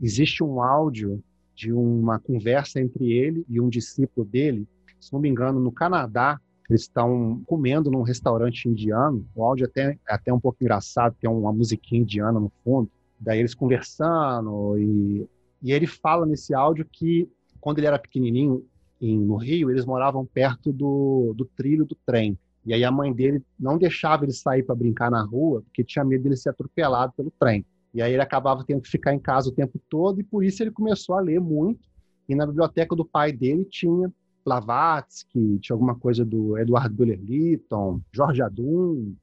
Existe 0.00 0.42
um 0.42 0.62
áudio 0.62 1.22
de 1.54 1.72
uma 1.72 2.18
conversa 2.18 2.80
entre 2.80 3.12
ele 3.12 3.44
e 3.48 3.60
um 3.60 3.68
discípulo 3.68 4.26
dele, 4.26 4.66
se 5.00 5.12
não 5.12 5.20
me 5.20 5.28
engano, 5.28 5.60
no 5.60 5.70
Canadá, 5.70 6.40
eles 6.68 6.82
estão 6.82 7.42
comendo 7.46 7.90
num 7.90 8.02
restaurante 8.02 8.68
indiano. 8.68 9.26
O 9.34 9.44
áudio 9.44 9.64
é 9.64 9.68
até, 9.68 9.98
é 10.08 10.14
até 10.14 10.32
um 10.32 10.40
pouco 10.40 10.56
engraçado, 10.62 11.14
tem 11.20 11.28
uma 11.28 11.52
musiquinha 11.52 12.00
indiana 12.00 12.40
no 12.40 12.50
fundo. 12.64 12.90
Daí 13.20 13.38
eles 13.38 13.54
conversando 13.54 14.78
e, 14.78 15.28
e 15.62 15.72
ele 15.72 15.86
fala 15.86 16.24
nesse 16.24 16.54
áudio 16.54 16.86
que 16.90 17.28
quando 17.60 17.78
ele 17.78 17.86
era 17.86 17.98
pequenininho, 17.98 18.64
em, 19.04 19.18
no 19.18 19.36
Rio, 19.36 19.70
eles 19.70 19.84
moravam 19.84 20.24
perto 20.24 20.72
do, 20.72 21.34
do 21.36 21.44
trilho 21.44 21.84
do 21.84 21.94
trem. 22.06 22.38
E 22.64 22.72
aí 22.72 22.82
a 22.82 22.90
mãe 22.90 23.12
dele 23.12 23.42
não 23.58 23.76
deixava 23.76 24.24
ele 24.24 24.32
sair 24.32 24.62
para 24.62 24.74
brincar 24.74 25.10
na 25.10 25.22
rua, 25.22 25.60
porque 25.62 25.84
tinha 25.84 26.04
medo 26.04 26.22
dele 26.22 26.36
ser 26.36 26.48
atropelado 26.48 27.12
pelo 27.14 27.30
trem. 27.38 27.64
E 27.92 28.00
aí 28.00 28.12
ele 28.12 28.22
acabava 28.22 28.64
tendo 28.64 28.80
que 28.80 28.88
ficar 28.88 29.12
em 29.12 29.18
casa 29.18 29.50
o 29.50 29.52
tempo 29.52 29.78
todo, 29.88 30.20
e 30.20 30.24
por 30.24 30.42
isso 30.42 30.62
ele 30.62 30.70
começou 30.70 31.14
a 31.16 31.20
ler 31.20 31.40
muito. 31.40 31.80
E 32.28 32.34
na 32.34 32.46
biblioteca 32.46 32.96
do 32.96 33.04
pai 33.04 33.30
dele 33.30 33.66
tinha 33.66 34.10
Blavatsky, 34.44 35.58
tinha 35.60 35.74
alguma 35.74 35.94
coisa 35.94 36.24
do 36.24 36.56
Edward 36.58 36.94
Buller 36.94 37.20
Lytton, 37.20 38.00
Jorge 38.10 38.40
Adum. 38.40 39.14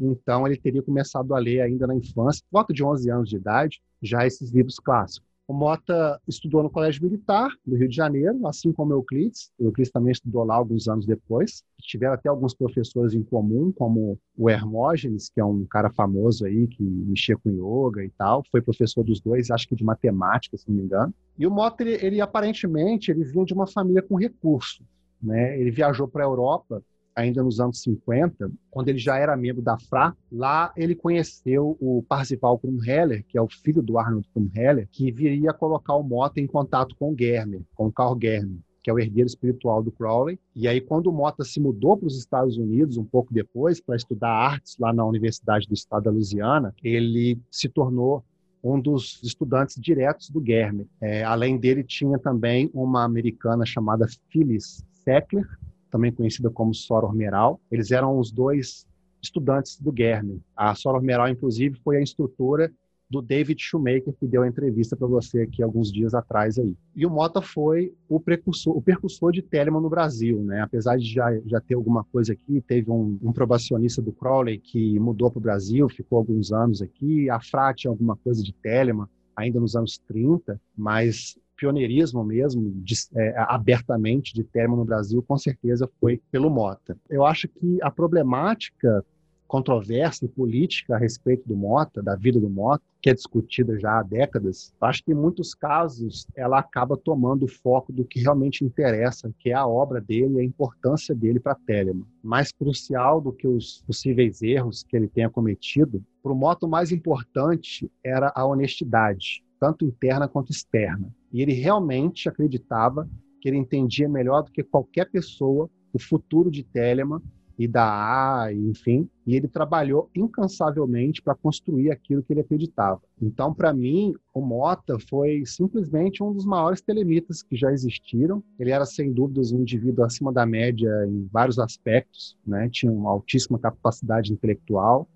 Então 0.00 0.46
ele 0.46 0.56
teria 0.56 0.82
começado 0.82 1.34
a 1.34 1.38
ler 1.38 1.60
ainda 1.60 1.86
na 1.86 1.94
infância, 1.94 2.42
volta 2.50 2.72
de 2.72 2.82
11 2.82 3.10
anos 3.10 3.28
de 3.28 3.36
idade, 3.36 3.82
já 4.02 4.26
esses 4.26 4.50
livros 4.50 4.78
clássicos. 4.78 5.27
O 5.48 5.54
Mota 5.54 6.20
estudou 6.28 6.62
no 6.62 6.68
Colégio 6.68 7.02
Militar, 7.02 7.48
no 7.66 7.74
Rio 7.74 7.88
de 7.88 7.96
Janeiro, 7.96 8.46
assim 8.46 8.70
como 8.70 8.92
o 8.92 8.98
Euclides. 8.98 9.50
O 9.58 9.64
Euclides 9.64 9.90
também 9.90 10.12
estudou 10.12 10.44
lá 10.44 10.54
alguns 10.54 10.86
anos 10.88 11.06
depois. 11.06 11.64
Tiveram 11.80 12.12
até 12.12 12.28
alguns 12.28 12.52
professores 12.52 13.14
em 13.14 13.22
comum, 13.22 13.72
como 13.72 14.18
o 14.36 14.50
Hermógenes, 14.50 15.30
que 15.30 15.40
é 15.40 15.44
um 15.44 15.64
cara 15.64 15.88
famoso 15.88 16.44
aí, 16.44 16.66
que 16.66 16.82
mexia 16.82 17.34
com 17.38 17.48
yoga 17.48 18.04
e 18.04 18.10
tal. 18.10 18.44
Foi 18.50 18.60
professor 18.60 19.02
dos 19.02 19.20
dois, 19.20 19.50
acho 19.50 19.66
que 19.66 19.74
de 19.74 19.82
matemática, 19.82 20.54
se 20.58 20.68
não 20.68 20.76
me 20.76 20.82
engano. 20.82 21.14
E 21.38 21.46
o 21.46 21.50
Mota, 21.50 21.82
ele, 21.82 21.94
ele 22.04 22.20
aparentemente, 22.20 23.10
ele 23.10 23.24
vinha 23.24 23.46
de 23.46 23.54
uma 23.54 23.66
família 23.66 24.02
com 24.02 24.16
recursos. 24.16 24.84
Né? 25.22 25.58
Ele 25.58 25.70
viajou 25.70 26.06
para 26.06 26.24
a 26.24 26.28
Europa 26.28 26.82
ainda 27.18 27.42
nos 27.42 27.60
anos 27.60 27.82
50, 27.82 28.50
quando 28.70 28.88
ele 28.88 28.98
já 28.98 29.18
era 29.18 29.36
membro 29.36 29.60
da 29.60 29.76
FRA, 29.78 30.14
lá 30.30 30.72
ele 30.76 30.94
conheceu 30.94 31.76
o 31.80 32.02
Parzival 32.08 32.58
Krumheller, 32.58 33.24
que 33.28 33.36
é 33.36 33.42
o 33.42 33.48
filho 33.48 33.82
do 33.82 33.98
Arnold 33.98 34.28
Krumheller, 34.32 34.88
que 34.90 35.10
viria 35.10 35.52
colocar 35.52 35.94
o 35.94 36.02
Mota 36.02 36.40
em 36.40 36.46
contato 36.46 36.94
com 36.96 37.12
o 37.12 37.16
Germer, 37.18 37.62
com 37.74 37.86
o 37.86 37.92
Carl 37.92 38.16
Germer 38.20 38.60
que 38.80 38.90
é 38.90 38.94
o 38.94 38.98
herdeiro 38.98 39.26
espiritual 39.26 39.82
do 39.82 39.92
Crowley. 39.92 40.38
E 40.54 40.66
aí, 40.66 40.80
quando 40.80 41.08
o 41.08 41.12
Mota 41.12 41.44
se 41.44 41.60
mudou 41.60 41.94
para 41.94 42.06
os 42.06 42.16
Estados 42.16 42.56
Unidos, 42.56 42.96
um 42.96 43.04
pouco 43.04 43.34
depois, 43.34 43.80
para 43.82 43.96
estudar 43.96 44.30
artes 44.30 44.78
lá 44.78 44.94
na 44.94 45.04
Universidade 45.04 45.66
do 45.66 45.74
Estado 45.74 46.04
da 46.04 46.10
Louisiana, 46.10 46.74
ele 46.82 47.38
se 47.50 47.68
tornou 47.68 48.24
um 48.64 48.80
dos 48.80 49.20
estudantes 49.22 49.76
diretos 49.78 50.30
do 50.30 50.42
Germer. 50.42 50.86
É, 51.02 51.22
além 51.22 51.58
dele, 51.58 51.84
tinha 51.84 52.18
também 52.18 52.70
uma 52.72 53.04
americana 53.04 53.66
chamada 53.66 54.06
Phyllis 54.30 54.82
Seckler, 55.04 55.46
também 55.90 56.12
conhecida 56.12 56.50
como 56.50 56.74
Soror 56.74 57.14
Meral. 57.14 57.60
Eles 57.70 57.90
eram 57.90 58.18
os 58.18 58.30
dois 58.30 58.86
estudantes 59.22 59.80
do 59.80 59.92
Guerme. 59.92 60.40
A 60.56 60.74
Soror 60.74 61.02
Meral, 61.02 61.28
inclusive, 61.28 61.78
foi 61.82 61.96
a 61.96 62.02
instrutora 62.02 62.72
do 63.10 63.22
David 63.22 63.58
Shoemaker, 63.60 64.12
que 64.12 64.26
deu 64.26 64.42
a 64.42 64.48
entrevista 64.48 64.94
para 64.94 65.06
você 65.06 65.40
aqui 65.40 65.62
alguns 65.62 65.90
dias 65.90 66.12
atrás 66.12 66.58
aí. 66.58 66.76
E 66.94 67.06
o 67.06 67.10
Mota 67.10 67.40
foi 67.40 67.94
o 68.06 68.20
precursor, 68.20 68.76
o 68.76 68.82
percussor 68.82 69.32
de 69.32 69.40
Telemann 69.40 69.80
no 69.80 69.88
Brasil, 69.88 70.42
né? 70.42 70.60
Apesar 70.60 70.98
de 70.98 71.10
já, 71.10 71.34
já 71.46 71.60
ter 71.60 71.74
alguma 71.74 72.04
coisa 72.04 72.34
aqui, 72.34 72.60
teve 72.60 72.90
um, 72.90 73.18
um 73.22 73.32
probacionista 73.32 74.02
do 74.02 74.12
Crowley 74.12 74.58
que 74.58 74.98
mudou 74.98 75.30
para 75.30 75.38
o 75.38 75.42
Brasil, 75.42 75.88
ficou 75.88 76.18
alguns 76.18 76.52
anos 76.52 76.82
aqui. 76.82 77.30
A 77.30 77.40
Fra 77.40 77.72
tinha 77.72 77.90
alguma 77.90 78.14
coisa 78.16 78.42
de 78.42 78.52
Telemann, 78.52 79.08
ainda 79.34 79.58
nos 79.58 79.74
anos 79.74 79.98
30, 80.06 80.60
mas 80.76 81.38
pioneirismo 81.58 82.24
mesmo, 82.24 82.70
de, 82.76 82.94
é, 83.16 83.34
abertamente, 83.48 84.32
de 84.32 84.44
termo 84.44 84.76
no 84.76 84.84
Brasil, 84.84 85.22
com 85.22 85.36
certeza 85.36 85.90
foi 86.00 86.22
pelo 86.30 86.48
Mota. 86.48 86.96
Eu 87.10 87.26
acho 87.26 87.48
que 87.48 87.78
a 87.82 87.90
problemática 87.90 89.04
controversa 89.48 90.26
e 90.26 90.28
política 90.28 90.94
a 90.94 90.98
respeito 90.98 91.48
do 91.48 91.56
Mota, 91.56 92.02
da 92.02 92.14
vida 92.14 92.38
do 92.38 92.50
Mota, 92.50 92.84
que 93.00 93.08
é 93.08 93.14
discutida 93.14 93.78
já 93.80 93.98
há 93.98 94.02
décadas, 94.02 94.74
acho 94.80 95.02
que 95.02 95.12
em 95.12 95.14
muitos 95.14 95.54
casos 95.54 96.26
ela 96.36 96.58
acaba 96.58 96.96
tomando 96.96 97.44
o 97.44 97.48
foco 97.48 97.90
do 97.90 98.04
que 98.04 98.20
realmente 98.20 98.62
interessa, 98.62 99.32
que 99.38 99.50
é 99.50 99.54
a 99.54 99.66
obra 99.66 100.00
dele 100.00 100.34
e 100.36 100.40
a 100.40 100.44
importância 100.44 101.14
dele 101.14 101.40
para 101.40 101.54
Telemann. 101.54 102.06
Mais 102.22 102.52
crucial 102.52 103.20
do 103.20 103.32
que 103.32 103.48
os 103.48 103.82
possíveis 103.86 104.42
erros 104.42 104.82
que 104.82 104.94
ele 104.94 105.08
tenha 105.08 105.30
cometido, 105.30 106.04
para 106.22 106.32
o 106.32 106.36
Mota 106.36 106.66
o 106.66 106.68
mais 106.68 106.92
importante 106.92 107.90
era 108.04 108.30
a 108.34 108.44
honestidade, 108.44 109.42
tanto 109.58 109.84
interna 109.84 110.28
quanto 110.28 110.50
externa. 110.50 111.12
E 111.32 111.42
ele 111.42 111.52
realmente 111.52 112.28
acreditava 112.28 113.08
que 113.40 113.48
ele 113.48 113.56
entendia 113.56 114.08
melhor 114.08 114.42
do 114.42 114.50
que 114.50 114.62
qualquer 114.62 115.10
pessoa 115.10 115.70
o 115.92 115.98
futuro 115.98 116.50
de 116.50 116.62
Telemann 116.62 117.22
e 117.58 117.66
da 117.66 118.44
A, 118.44 118.52
enfim, 118.52 119.08
e 119.26 119.34
ele 119.34 119.48
trabalhou 119.48 120.08
incansavelmente 120.14 121.20
para 121.20 121.34
construir 121.34 121.90
aquilo 121.90 122.22
que 122.22 122.32
ele 122.32 122.40
acreditava. 122.40 123.02
Então, 123.20 123.52
para 123.52 123.74
mim, 123.74 124.14
o 124.32 124.40
Mota 124.40 124.96
foi 125.10 125.42
simplesmente 125.44 126.22
um 126.22 126.32
dos 126.32 126.46
maiores 126.46 126.80
telemitas 126.80 127.42
que 127.42 127.56
já 127.56 127.72
existiram. 127.72 128.44
Ele 128.60 128.70
era, 128.70 128.86
sem 128.86 129.12
dúvidas, 129.12 129.50
um 129.50 129.62
indivíduo 129.62 130.04
acima 130.04 130.32
da 130.32 130.46
média 130.46 130.88
em 131.08 131.28
vários 131.32 131.58
aspectos, 131.58 132.36
né? 132.46 132.68
tinha 132.70 132.92
uma 132.92 133.10
altíssima 133.10 133.58
capacidade 133.58 134.32
intelectual, 134.32 135.08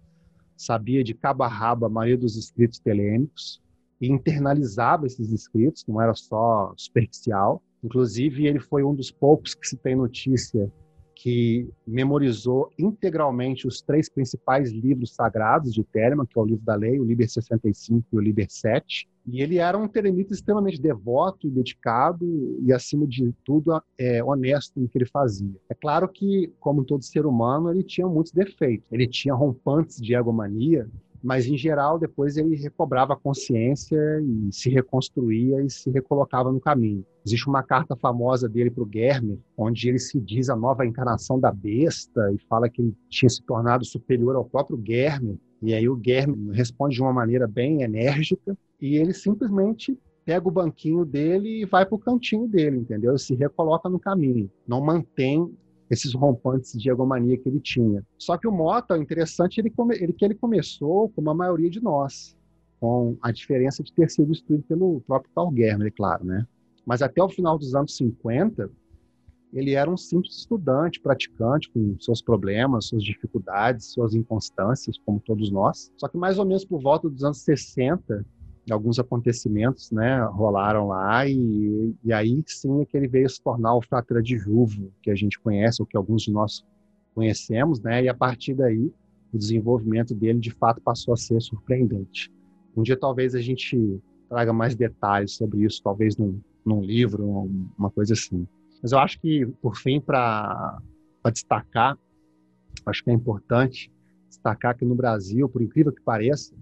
sabia 0.56 1.04
de 1.04 1.14
cabo 1.14 1.44
a 1.44 1.48
rabo 1.48 1.86
a 1.86 1.88
maioria 1.88 2.18
dos 2.18 2.36
escritos 2.36 2.80
telêmicos, 2.80 3.61
e 4.02 4.08
internalizava 4.08 5.06
esses 5.06 5.30
escritos, 5.32 5.84
não 5.86 6.02
era 6.02 6.12
só 6.12 6.74
superficial. 6.76 7.62
Inclusive, 7.84 8.48
ele 8.48 8.58
foi 8.58 8.82
um 8.82 8.92
dos 8.92 9.12
poucos 9.12 9.54
que 9.54 9.66
se 9.66 9.76
tem 9.76 9.94
notícia 9.94 10.70
que 11.14 11.68
memorizou 11.86 12.68
integralmente 12.76 13.64
os 13.64 13.80
três 13.80 14.08
principais 14.08 14.72
livros 14.72 15.14
sagrados 15.14 15.72
de 15.72 15.84
Telemann, 15.84 16.26
que 16.26 16.36
é 16.36 16.42
o 16.42 16.44
livro 16.44 16.64
da 16.64 16.74
lei, 16.74 16.98
o 16.98 17.04
Liber 17.04 17.30
65 17.30 18.04
e 18.12 18.16
o 18.16 18.20
Liber 18.20 18.46
7. 18.50 19.08
E 19.28 19.40
ele 19.40 19.58
era 19.58 19.78
um 19.78 19.86
telemita 19.86 20.34
extremamente 20.34 20.82
devoto 20.82 21.46
e 21.46 21.50
dedicado 21.50 22.26
e, 22.60 22.72
acima 22.72 23.06
de 23.06 23.32
tudo, 23.44 23.80
é, 23.96 24.24
honesto 24.24 24.80
no 24.80 24.88
que 24.88 24.98
ele 24.98 25.06
fazia. 25.06 25.54
É 25.70 25.74
claro 25.74 26.08
que, 26.08 26.52
como 26.58 26.84
todo 26.84 27.04
ser 27.04 27.24
humano, 27.24 27.70
ele 27.70 27.84
tinha 27.84 28.08
muitos 28.08 28.32
defeitos. 28.32 28.84
Ele 28.90 29.06
tinha 29.06 29.32
rompantes 29.32 30.00
de 30.00 30.16
egomania, 30.16 30.90
mas 31.22 31.46
em 31.46 31.56
geral 31.56 31.98
depois 31.98 32.36
ele 32.36 32.56
recobrava 32.56 33.12
a 33.12 33.16
consciência 33.16 33.98
e 34.20 34.52
se 34.52 34.68
reconstruía 34.68 35.62
e 35.62 35.70
se 35.70 35.90
recolocava 35.90 36.50
no 36.50 36.60
caminho. 36.60 37.04
Existe 37.24 37.48
uma 37.48 37.62
carta 37.62 37.94
famosa 37.94 38.48
dele 38.48 38.70
para 38.70 38.82
o 38.82 38.86
Guerme, 38.86 39.40
onde 39.56 39.88
ele 39.88 39.98
se 39.98 40.20
diz 40.20 40.50
a 40.50 40.56
nova 40.56 40.84
encarnação 40.84 41.38
da 41.38 41.52
besta 41.52 42.32
e 42.32 42.38
fala 42.48 42.68
que 42.68 42.82
ele 42.82 42.96
tinha 43.08 43.28
se 43.28 43.42
tornado 43.42 43.84
superior 43.84 44.34
ao 44.34 44.44
próprio 44.44 44.76
Guerme. 44.76 45.38
E 45.62 45.72
aí 45.72 45.88
o 45.88 45.94
Guerme 45.94 46.52
responde 46.52 46.96
de 46.96 47.02
uma 47.02 47.12
maneira 47.12 47.46
bem 47.46 47.82
enérgica 47.82 48.56
e 48.80 48.96
ele 48.96 49.14
simplesmente 49.14 49.96
pega 50.24 50.48
o 50.48 50.52
banquinho 50.52 51.04
dele 51.04 51.62
e 51.62 51.64
vai 51.64 51.84
para 51.84 51.94
o 51.94 51.98
cantinho 51.98 52.46
dele, 52.46 52.78
entendeu? 52.78 53.16
se 53.18 53.34
recoloca 53.34 53.88
no 53.88 53.98
caminho. 53.98 54.50
Não 54.66 54.80
mantém 54.80 55.52
esses 55.92 56.14
rompantes 56.14 56.72
de 56.72 56.90
egomania 56.90 57.36
que 57.36 57.46
ele 57.46 57.60
tinha. 57.60 58.02
Só 58.18 58.38
que 58.38 58.48
o 58.48 58.50
Mota, 58.50 58.96
interessante, 58.96 59.60
ele, 59.60 59.68
come, 59.68 59.94
ele 59.96 60.14
que 60.14 60.24
ele 60.24 60.34
começou 60.34 61.10
como 61.10 61.28
a 61.28 61.34
maioria 61.34 61.68
de 61.68 61.82
nós, 61.82 62.34
com 62.80 63.14
a 63.20 63.30
diferença 63.30 63.82
de 63.82 63.92
ter 63.92 64.10
sido 64.10 64.32
instruído 64.32 64.64
pelo 64.64 65.02
próprio 65.02 65.30
Carl 65.34 65.54
Germer, 65.54 65.88
é 65.88 65.90
claro, 65.90 66.24
né? 66.24 66.46
Mas 66.86 67.02
até 67.02 67.22
o 67.22 67.28
final 67.28 67.58
dos 67.58 67.74
anos 67.74 67.94
50, 67.94 68.70
ele 69.52 69.72
era 69.72 69.90
um 69.90 69.96
simples 69.98 70.34
estudante, 70.38 70.98
praticante, 70.98 71.70
com 71.70 71.94
seus 72.00 72.22
problemas, 72.22 72.86
suas 72.86 73.04
dificuldades, 73.04 73.92
suas 73.92 74.14
inconstâncias, 74.14 74.96
como 75.04 75.20
todos 75.20 75.50
nós. 75.50 75.92
Só 75.98 76.08
que 76.08 76.16
mais 76.16 76.38
ou 76.38 76.46
menos 76.46 76.64
por 76.64 76.80
volta 76.80 77.06
dos 77.06 77.22
anos 77.22 77.42
60, 77.42 78.24
alguns 78.70 78.98
acontecimentos 78.98 79.90
né, 79.90 80.22
rolaram 80.24 80.88
lá 80.88 81.26
e, 81.26 81.94
e 82.04 82.12
aí 82.12 82.42
sim 82.46 82.80
é 82.80 82.84
que 82.84 82.96
ele 82.96 83.08
veio 83.08 83.28
se 83.28 83.42
tornar 83.42 83.74
o 83.74 83.82
Fratura 83.82 84.22
de 84.22 84.38
Juvo, 84.38 84.92
que 85.02 85.10
a 85.10 85.14
gente 85.14 85.40
conhece, 85.40 85.82
ou 85.82 85.86
que 85.86 85.96
alguns 85.96 86.22
de 86.22 86.30
nós 86.30 86.64
conhecemos, 87.14 87.80
né, 87.80 88.04
e 88.04 88.08
a 88.08 88.14
partir 88.14 88.54
daí 88.54 88.92
o 89.32 89.38
desenvolvimento 89.38 90.14
dele 90.14 90.38
de 90.38 90.50
fato 90.50 90.80
passou 90.80 91.14
a 91.14 91.16
ser 91.16 91.40
surpreendente. 91.40 92.32
Um 92.76 92.82
dia 92.82 92.96
talvez 92.96 93.34
a 93.34 93.40
gente 93.40 94.00
traga 94.28 94.52
mais 94.52 94.74
detalhes 94.74 95.32
sobre 95.32 95.64
isso, 95.64 95.82
talvez 95.82 96.16
num, 96.16 96.40
num 96.64 96.80
livro, 96.80 97.50
uma 97.78 97.90
coisa 97.90 98.12
assim. 98.14 98.46
Mas 98.82 98.92
eu 98.92 98.98
acho 98.98 99.20
que, 99.20 99.46
por 99.60 99.76
fim, 99.76 100.00
para 100.00 100.78
destacar, 101.32 101.98
acho 102.86 103.04
que 103.04 103.10
é 103.10 103.12
importante 103.12 103.92
destacar 104.28 104.76
que 104.76 104.84
no 104.84 104.94
Brasil, 104.94 105.48
por 105.48 105.60
incrível 105.60 105.92
que 105.92 106.02
pareça, 106.02 106.54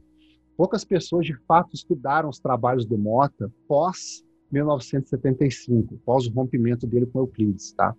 Poucas 0.60 0.84
pessoas 0.84 1.24
de 1.24 1.32
fato 1.46 1.74
estudaram 1.74 2.28
os 2.28 2.38
trabalhos 2.38 2.84
do 2.84 2.98
Mota 2.98 3.50
pós 3.66 4.22
1975, 4.52 5.98
pós 6.04 6.26
o 6.26 6.30
rompimento 6.30 6.86
dele 6.86 7.06
com 7.06 7.20
Euclides, 7.20 7.72
tá? 7.72 7.96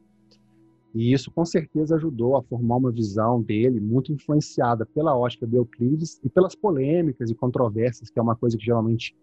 E 0.94 1.12
isso 1.12 1.32
com 1.32 1.44
certeza 1.44 1.96
ajudou 1.96 2.38
a 2.38 2.44
formar 2.44 2.76
uma 2.76 2.92
visão 2.92 3.42
dele 3.42 3.80
muito 3.80 4.14
influenciada 4.14 4.86
pela 4.86 5.18
ótica 5.18 5.48
de 5.48 5.56
Euclides 5.56 6.22
e 6.24 6.30
pelas 6.30 6.54
polêmicas 6.54 7.32
e 7.32 7.34
controvérsias, 7.34 8.12
que 8.12 8.20
é 8.20 8.22
uma 8.22 8.36
coisa 8.36 8.56
que 8.56 8.64
geralmente 8.64 9.16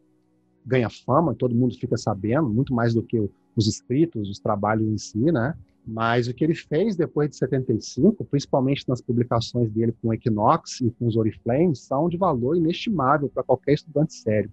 ganha 0.67 0.91
fama, 0.91 1.33
todo 1.33 1.55
mundo 1.55 1.79
fica 1.79 1.97
sabendo, 1.97 2.49
muito 2.49 2.75
mais 2.75 2.93
do 2.93 3.05
que 3.05 3.31
os 3.55 3.69
escritos, 3.69 4.29
os 4.29 4.41
trabalhos 4.41 4.89
em 4.89 4.99
si, 4.99 5.31
né? 5.31 5.57
Mas 5.91 6.29
o 6.29 6.35
que 6.35 6.45
ele 6.45 6.55
fez 6.55 6.97
depois 6.97 7.31
de 7.31 7.37
75, 7.37 8.23
principalmente 8.27 8.87
nas 8.87 9.01
publicações 9.01 9.71
dele 9.71 9.95
com 10.03 10.09
o 10.09 10.13
Equinox 10.13 10.83
e 10.83 10.91
com 10.91 11.07
os 11.07 11.17
Oriflames, 11.17 11.81
são 11.81 12.11
de 12.11 12.19
valor 12.19 12.59
inestimável 12.59 13.31
para 13.31 13.43
qualquer 13.43 13.73
estudante 13.73 14.13
sério. 14.13 14.53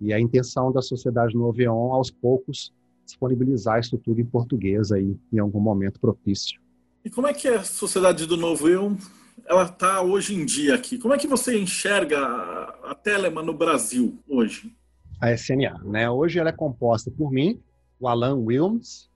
E 0.00 0.12
a 0.12 0.18
intenção 0.18 0.72
da 0.72 0.82
Sociedade 0.82 1.36
Noveon, 1.36 1.92
aos 1.92 2.10
poucos, 2.10 2.74
disponibilizar 3.04 3.78
isso 3.78 3.96
tudo 3.96 4.20
em 4.20 4.24
português 4.24 4.90
aí, 4.90 5.16
em 5.32 5.38
algum 5.38 5.60
momento 5.60 6.00
propício. 6.00 6.60
E 7.04 7.10
como 7.10 7.28
é 7.28 7.32
que 7.32 7.46
a 7.46 7.62
Sociedade 7.62 8.26
do 8.26 8.36
Noveon 8.36 8.96
ela 9.46 9.62
está 9.62 10.02
hoje 10.02 10.34
em 10.34 10.44
dia 10.44 10.74
aqui? 10.74 10.98
Como 10.98 11.14
é 11.14 11.18
que 11.18 11.28
você 11.28 11.56
enxerga 11.56 12.18
a 12.82 12.92
Telema 12.92 13.40
no 13.40 13.54
Brasil 13.54 14.18
hoje? 14.28 14.74
A 15.20 15.32
SNA, 15.32 15.80
né? 15.84 16.10
Hoje 16.10 16.40
ela 16.40 16.48
é 16.48 16.52
composta 16.52 17.08
por 17.08 17.30
mim, 17.30 17.62
o 18.00 18.08
Alan 18.08 18.34
Wilms, 18.34 19.11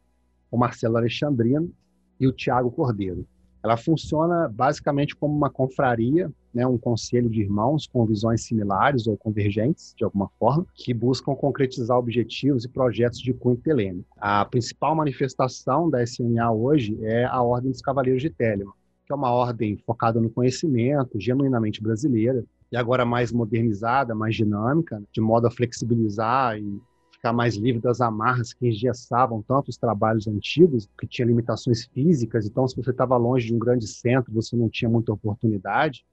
o 0.57 0.59
Marcelo 0.59 0.97
Alexandrino 0.97 1.71
e 2.19 2.27
o 2.27 2.33
Tiago 2.33 2.71
Cordeiro. 2.71 3.27
Ela 3.63 3.77
funciona 3.77 4.49
basicamente 4.49 5.15
como 5.15 5.35
uma 5.37 5.51
confraria, 5.51 6.33
né, 6.55 6.67
um 6.67 6.79
conselho 6.79 7.29
de 7.29 7.41
irmãos 7.41 7.87
com 7.87 8.07
visões 8.07 8.45
similares 8.45 9.07
ou 9.07 9.17
convergentes, 9.17 9.93
de 9.97 10.05
alguma 10.05 10.29
forma, 10.39 10.65
que 10.75 10.95
buscam 10.95 11.35
concretizar 11.35 11.99
objetivos 11.99 12.65
e 12.65 12.69
projetos 12.69 13.19
de 13.19 13.35
cunho 13.35 13.57
telêmico. 13.57 14.07
A 14.17 14.45
principal 14.45 14.95
manifestação 14.95 15.91
da 15.91 16.03
SNA 16.03 16.51
hoje 16.53 16.97
é 17.03 17.25
a 17.25 17.43
Ordem 17.43 17.73
dos 17.73 17.83
Cavaleiros 17.83 18.23
de 18.23 18.31
Telemann, 18.31 18.73
que 19.05 19.13
é 19.13 19.17
uma 19.17 19.33
ordem 19.33 19.77
focada 19.85 20.21
no 20.21 20.31
conhecimento, 20.31 21.21
genuinamente 21.21 21.83
brasileira, 21.83 22.45
e 22.71 22.77
agora 22.77 23.05
mais 23.05 23.31
modernizada, 23.31 24.15
mais 24.15 24.35
dinâmica, 24.35 25.03
de 25.13 25.21
modo 25.21 25.47
a 25.47 25.51
flexibilizar 25.51 26.59
e 26.59 26.81
ficar 27.17 27.33
mais 27.33 27.57
livre 27.57 27.81
das 27.81 28.01
amarras 28.01 28.53
que 28.53 28.69
engessavam 28.69 29.43
tanto 29.43 29.69
os 29.69 29.77
trabalhos 29.77 30.29
antigos, 30.29 30.89
que 30.99 31.07
tinha 31.07 31.27
limitações 31.27 31.87
físicas, 31.87 32.47
então 32.47 32.69
se 32.69 32.77
você 32.77 32.91
estava 32.91 33.17
longe 33.17 33.47
de 33.47 33.55
um 33.55 33.59
grande 33.59 33.87
centro, 33.87 34.33
você 34.33 34.55
não 34.55 34.69
tinha 34.69 34.89
muita 34.89 35.13
oportunidade, 35.13 36.05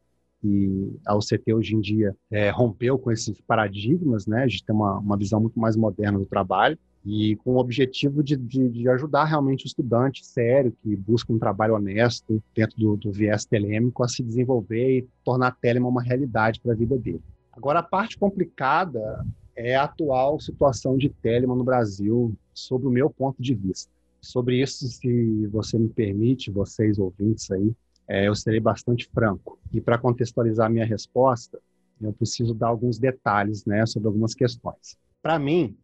e 0.44 0.98
a 1.06 1.16
UCT 1.16 1.54
hoje 1.54 1.76
em 1.76 1.80
dia 1.80 2.16
é, 2.30 2.50
rompeu 2.50 2.98
com 2.98 3.12
esses 3.12 3.40
paradigmas, 3.42 4.26
né, 4.26 4.46
de 4.46 4.64
ter 4.64 4.74
uma, 4.74 4.98
uma 4.98 5.18
visão 5.18 5.40
muito 5.40 5.60
mais 5.60 5.76
moderna 5.76 6.20
do 6.20 6.26
trabalho, 6.26 6.78
e 7.06 7.36
com 7.38 7.52
o 7.52 7.58
objetivo 7.58 8.24
de, 8.24 8.38
de, 8.38 8.70
de, 8.70 8.90
ajudar 8.90 9.26
realmente 9.26 9.66
o 9.66 9.68
estudante 9.68 10.26
sério, 10.26 10.74
que 10.82 10.96
busca 10.96 11.34
um 11.34 11.40
trabalho 11.40 11.76
honesto 11.76 12.42
dentro 12.56 12.78
do, 12.78 12.96
do 12.96 13.12
viés 13.12 13.46
telêmico, 13.46 14.04
a 14.04 14.08
se 14.08 14.24
desenvolver 14.24 15.00
e 15.00 15.08
tornar 15.24 15.48
a 15.48 15.52
Telema 15.52 15.90
uma 15.90 16.02
realidade 16.02 16.62
para 16.62 16.72
a 16.72 16.76
vida 16.76 16.98
dele. 16.98 17.22
Agora, 17.52 17.80
a 17.80 17.84
parte 17.84 18.18
complicada 18.18 19.26
é 19.56 19.76
a 19.76 19.84
atual 19.84 20.40
situação 20.40 20.98
de 20.98 21.10
Telemann 21.10 21.58
no 21.58 21.64
Brasil, 21.64 22.36
sob 22.54 22.88
o 22.88 22.92
meu 22.92 23.10
ponto 23.10 23.42
de 23.42 23.54
vista. 23.54 23.92
Sobre 24.22 24.62
isso, 24.62 24.88
se 24.88 25.48
você 25.48 25.78
me 25.78 25.90
permite, 25.90 26.50
vocês 26.50 26.98
ouvintes 26.98 27.50
aí, 27.52 27.74
é, 28.08 28.28
eu 28.28 28.36
serei 28.36 28.60
bastante 28.60 29.08
franco. 29.14 29.60
E 29.72 29.82
para 29.82 29.98
contextualizar 29.98 30.70
minha 30.70 30.86
resposta, 30.86 31.60
eu 32.02 32.14
preciso 32.14 32.54
dar 32.54 32.68
alguns 32.68 32.98
detalhes 32.98 33.66
né, 33.66 33.86
sobre 33.86 34.08
algumas 34.08 34.34
questões. 34.34 34.98
Para 35.22 35.40
mim, 35.40 35.76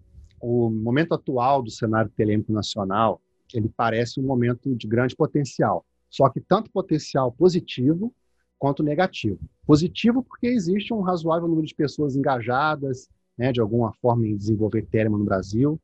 o 0.41 0.69
momento 0.69 1.13
atual 1.13 1.61
do 1.61 1.69
cenário 1.69 2.11
telêmico 2.15 2.51
nacional, 2.51 3.21
ele 3.53 3.69
parece 3.69 4.19
um 4.19 4.23
momento 4.23 4.75
de 4.75 4.87
grande 4.87 5.15
potencial. 5.15 5.85
Só 6.09 6.29
que 6.29 6.39
tanto 6.39 6.71
potencial 6.71 7.31
positivo 7.31 8.13
quanto 8.57 8.83
negativo. 8.83 9.39
Positivo 9.65 10.23
porque 10.23 10.47
existe 10.47 10.93
um 10.93 11.01
razoável 11.01 11.47
número 11.47 11.67
de 11.67 11.75
pessoas 11.75 12.15
engajadas, 12.15 13.09
né, 13.39 13.53
de 13.53 13.61
alguma 13.61 13.93
forma, 13.93 14.27
em 14.27 14.35
desenvolver 14.35 14.85
Telemann 14.85 15.19
no 15.19 15.23
Brasil, 15.25 15.79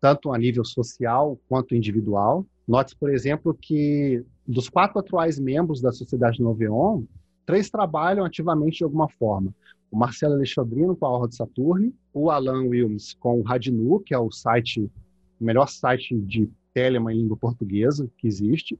tanto 0.00 0.32
a 0.32 0.38
nível 0.38 0.64
social 0.64 1.38
quanto 1.48 1.76
individual. 1.76 2.44
Note, 2.66 2.96
por 2.96 3.10
exemplo, 3.10 3.54
que 3.54 4.24
dos 4.44 4.68
quatro 4.68 4.98
atuais 4.98 5.38
membros 5.38 5.80
da 5.80 5.92
Sociedade 5.92 6.42
Noveon, 6.42 7.04
três 7.46 7.70
trabalham 7.70 8.24
ativamente 8.24 8.78
de 8.78 8.84
alguma 8.84 9.08
forma. 9.08 9.54
O 9.88 9.96
Marcelo 9.96 10.34
Alexandrino 10.34 10.96
com 10.96 11.06
a 11.06 11.10
Horda 11.10 11.28
de 11.28 11.36
Saturne, 11.36 11.94
o 12.12 12.28
Alan 12.28 12.64
Wilms 12.64 13.14
com 13.14 13.38
o 13.38 13.42
Radinu, 13.42 14.00
que 14.00 14.12
é 14.12 14.18
o 14.18 14.32
site, 14.32 14.90
o 15.40 15.44
melhor 15.44 15.68
site 15.68 16.12
de 16.16 16.50
Telemann 16.74 17.14
em 17.14 17.20
língua 17.20 17.36
portuguesa 17.36 18.10
que 18.18 18.26
existe, 18.26 18.76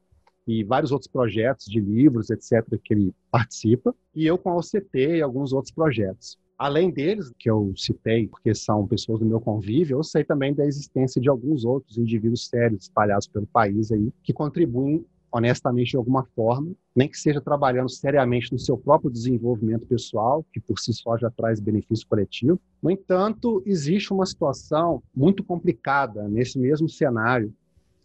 e 0.49 0.65
vários 0.65 0.91
outros 0.91 1.11
projetos 1.11 1.67
de 1.67 1.81
livros, 1.81 2.29
etc., 2.31 2.65
que 2.83 2.93
ele 2.93 3.15
participa, 3.31 3.95
e 4.12 4.27
eu 4.27 4.37
com 4.37 4.51
a 4.51 4.57
OCT 4.57 5.17
e 5.17 5.23
alguns 5.23 5.53
outros 5.53 5.73
projetos. 5.73 6.37
Além 6.59 6.90
deles, 6.90 7.31
que 7.38 7.51
eu 7.51 7.73
citei, 7.77 8.29
porque 8.29 8.55
são 8.55 8.87
pessoas 8.87 9.21
do 9.21 9.27
meu 9.27 9.40
convívio, 9.40 9.99
eu 9.99 10.03
sei 10.03 10.25
também 10.25 10.55
da 10.55 10.64
existência 10.64 11.21
de 11.21 11.29
alguns 11.29 11.64
outros 11.64 11.99
indivíduos 11.99 12.49
sérios 12.49 12.85
espalhados 12.85 13.27
pelo 13.27 13.47
país 13.47 13.92
aí, 13.92 14.11
que 14.23 14.33
contribuem 14.33 15.05
honestamente 15.31 15.90
de 15.90 15.97
alguma 15.99 16.25
forma, 16.35 16.73
nem 16.95 17.09
que 17.09 17.19
seja 17.19 17.42
trabalhando 17.42 17.90
seriamente 17.90 18.51
no 18.53 18.59
seu 18.59 18.79
próprio 18.79 19.11
desenvolvimento 19.11 19.87
pessoal, 19.87 20.45
que 20.51 20.59
por 20.59 20.79
si 20.79 20.95
só 20.95 21.19
já 21.19 21.31
traz 21.31 21.61
benefício 21.61 22.07
coletivo. 22.09 22.59
No 22.83 22.90
entanto, 22.90 23.62
existe 23.66 24.14
uma 24.14 24.25
situação 24.25 25.03
muito 25.14 25.45
complicada 25.45 26.27
nesse 26.27 26.59
mesmo 26.59 26.88
cenário 26.88 27.53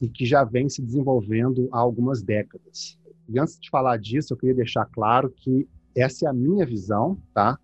e 0.02 0.10
que 0.10 0.26
já 0.26 0.44
vem 0.44 0.68
se 0.68 0.82
desenvolvendo 0.82 1.70
há 1.72 1.80
algumas 1.80 2.22
décadas. 2.22 3.00
E 3.30 3.40
antes 3.40 3.58
de 3.58 3.70
falar 3.70 3.98
disso, 3.98 4.34
eu 4.34 4.38
queria 4.38 4.56
deixar 4.56 4.86
claro 4.88 5.32
que 5.32 5.66
essa 5.96 6.26
é 6.26 6.30
a 6.30 6.34
minha 6.34 6.66
visão, 6.66 7.18
tá? 7.34 7.58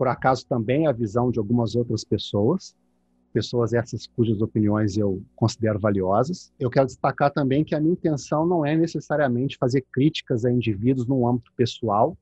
Por 0.00 0.08
acaso 0.08 0.46
também 0.46 0.86
a 0.86 0.92
visão 0.92 1.30
de 1.30 1.38
algumas 1.38 1.76
outras 1.76 2.02
pessoas, 2.02 2.74
pessoas 3.34 3.74
essas 3.74 4.06
cujas 4.06 4.40
opiniões 4.40 4.96
eu 4.96 5.22
considero 5.36 5.78
valiosas. 5.78 6.50
Eu 6.58 6.70
quero 6.70 6.86
destacar 6.86 7.30
também 7.30 7.62
que 7.62 7.74
a 7.74 7.80
minha 7.80 7.92
intenção 7.92 8.46
não 8.46 8.64
é 8.64 8.74
necessariamente 8.74 9.58
fazer 9.58 9.84
críticas 9.92 10.46
a 10.46 10.50
indivíduos 10.50 11.06
no 11.06 11.28
âmbito 11.28 11.52
pessoal, 11.54 12.16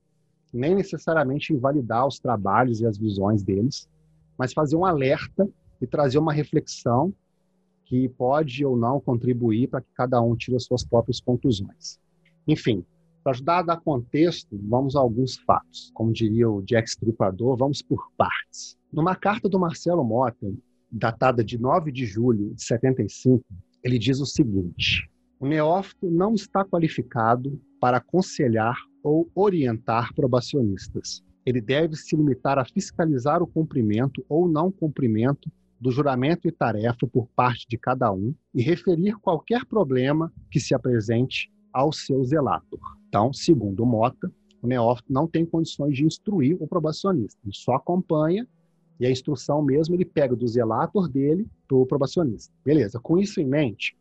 nem 0.52 0.74
necessariamente 0.74 1.52
invalidar 1.52 2.04
os 2.04 2.18
trabalhos 2.18 2.80
e 2.80 2.84
as 2.84 2.98
visões 2.98 3.44
deles, 3.44 3.88
mas 4.36 4.52
fazer 4.52 4.74
um 4.74 4.84
alerta 4.84 5.48
e 5.80 5.86
trazer 5.86 6.18
uma 6.18 6.32
reflexão 6.32 7.14
que 7.84 8.08
pode 8.08 8.66
ou 8.66 8.76
não 8.76 8.98
contribuir 8.98 9.68
para 9.68 9.82
que 9.82 9.88
cada 9.94 10.20
um 10.20 10.34
tire 10.34 10.56
as 10.56 10.64
suas 10.64 10.82
próprias 10.82 11.20
conclusões. 11.20 12.00
Enfim, 12.44 12.84
para 13.22 13.32
ajudar 13.32 13.58
a 13.58 13.62
dar 13.62 13.80
contexto, 13.80 14.58
vamos 14.62 14.96
a 14.96 15.00
alguns 15.00 15.36
fatos. 15.38 15.90
Como 15.94 16.12
diria 16.12 16.48
o 16.48 16.62
Jack 16.62 16.88
Stripador, 16.88 17.56
vamos 17.56 17.82
por 17.82 18.10
partes. 18.16 18.76
Numa 18.92 19.14
carta 19.14 19.48
do 19.48 19.58
Marcelo 19.58 20.04
Mota, 20.04 20.52
datada 20.90 21.44
de 21.44 21.58
9 21.58 21.92
de 21.92 22.06
julho 22.06 22.54
de 22.54 22.62
75, 22.62 23.44
ele 23.82 23.98
diz 23.98 24.20
o 24.20 24.26
seguinte: 24.26 25.08
o 25.38 25.46
neófito 25.46 26.10
não 26.10 26.34
está 26.34 26.64
qualificado 26.64 27.60
para 27.80 27.98
aconselhar 27.98 28.76
ou 29.02 29.30
orientar 29.34 30.12
probacionistas. 30.14 31.22
Ele 31.46 31.60
deve 31.60 31.96
se 31.96 32.16
limitar 32.16 32.58
a 32.58 32.64
fiscalizar 32.64 33.42
o 33.42 33.46
cumprimento 33.46 34.24
ou 34.28 34.48
não 34.48 34.70
cumprimento 34.70 35.50
do 35.80 35.92
juramento 35.92 36.48
e 36.48 36.52
tarefa 36.52 37.06
por 37.06 37.28
parte 37.28 37.66
de 37.68 37.78
cada 37.78 38.12
um 38.12 38.34
e 38.52 38.60
referir 38.62 39.14
qualquer 39.20 39.64
problema 39.64 40.32
que 40.50 40.58
se 40.58 40.74
apresente 40.74 41.50
ao 41.72 41.92
seu 41.92 42.24
zelator. 42.24 42.97
Então, 43.08 43.32
segundo 43.32 43.86
Mota, 43.86 44.30
o 44.62 44.66
neófito 44.66 45.12
não 45.12 45.26
tem 45.26 45.46
condições 45.46 45.96
de 45.96 46.04
instruir 46.04 46.56
o 46.60 46.66
probacionista, 46.66 47.38
ele 47.44 47.54
só 47.54 47.74
acompanha 47.74 48.46
e 49.00 49.06
a 49.06 49.10
instrução 49.10 49.62
mesmo 49.62 49.94
ele 49.94 50.04
pega 50.04 50.34
do 50.34 50.46
zelator 50.46 51.08
dele 51.08 51.46
para 51.66 51.76
o 51.76 51.86
probacionista. 51.86 52.52
Beleza, 52.64 52.98
com 52.98 53.16
isso 53.18 53.40
em 53.40 53.46
mente, 53.46 53.96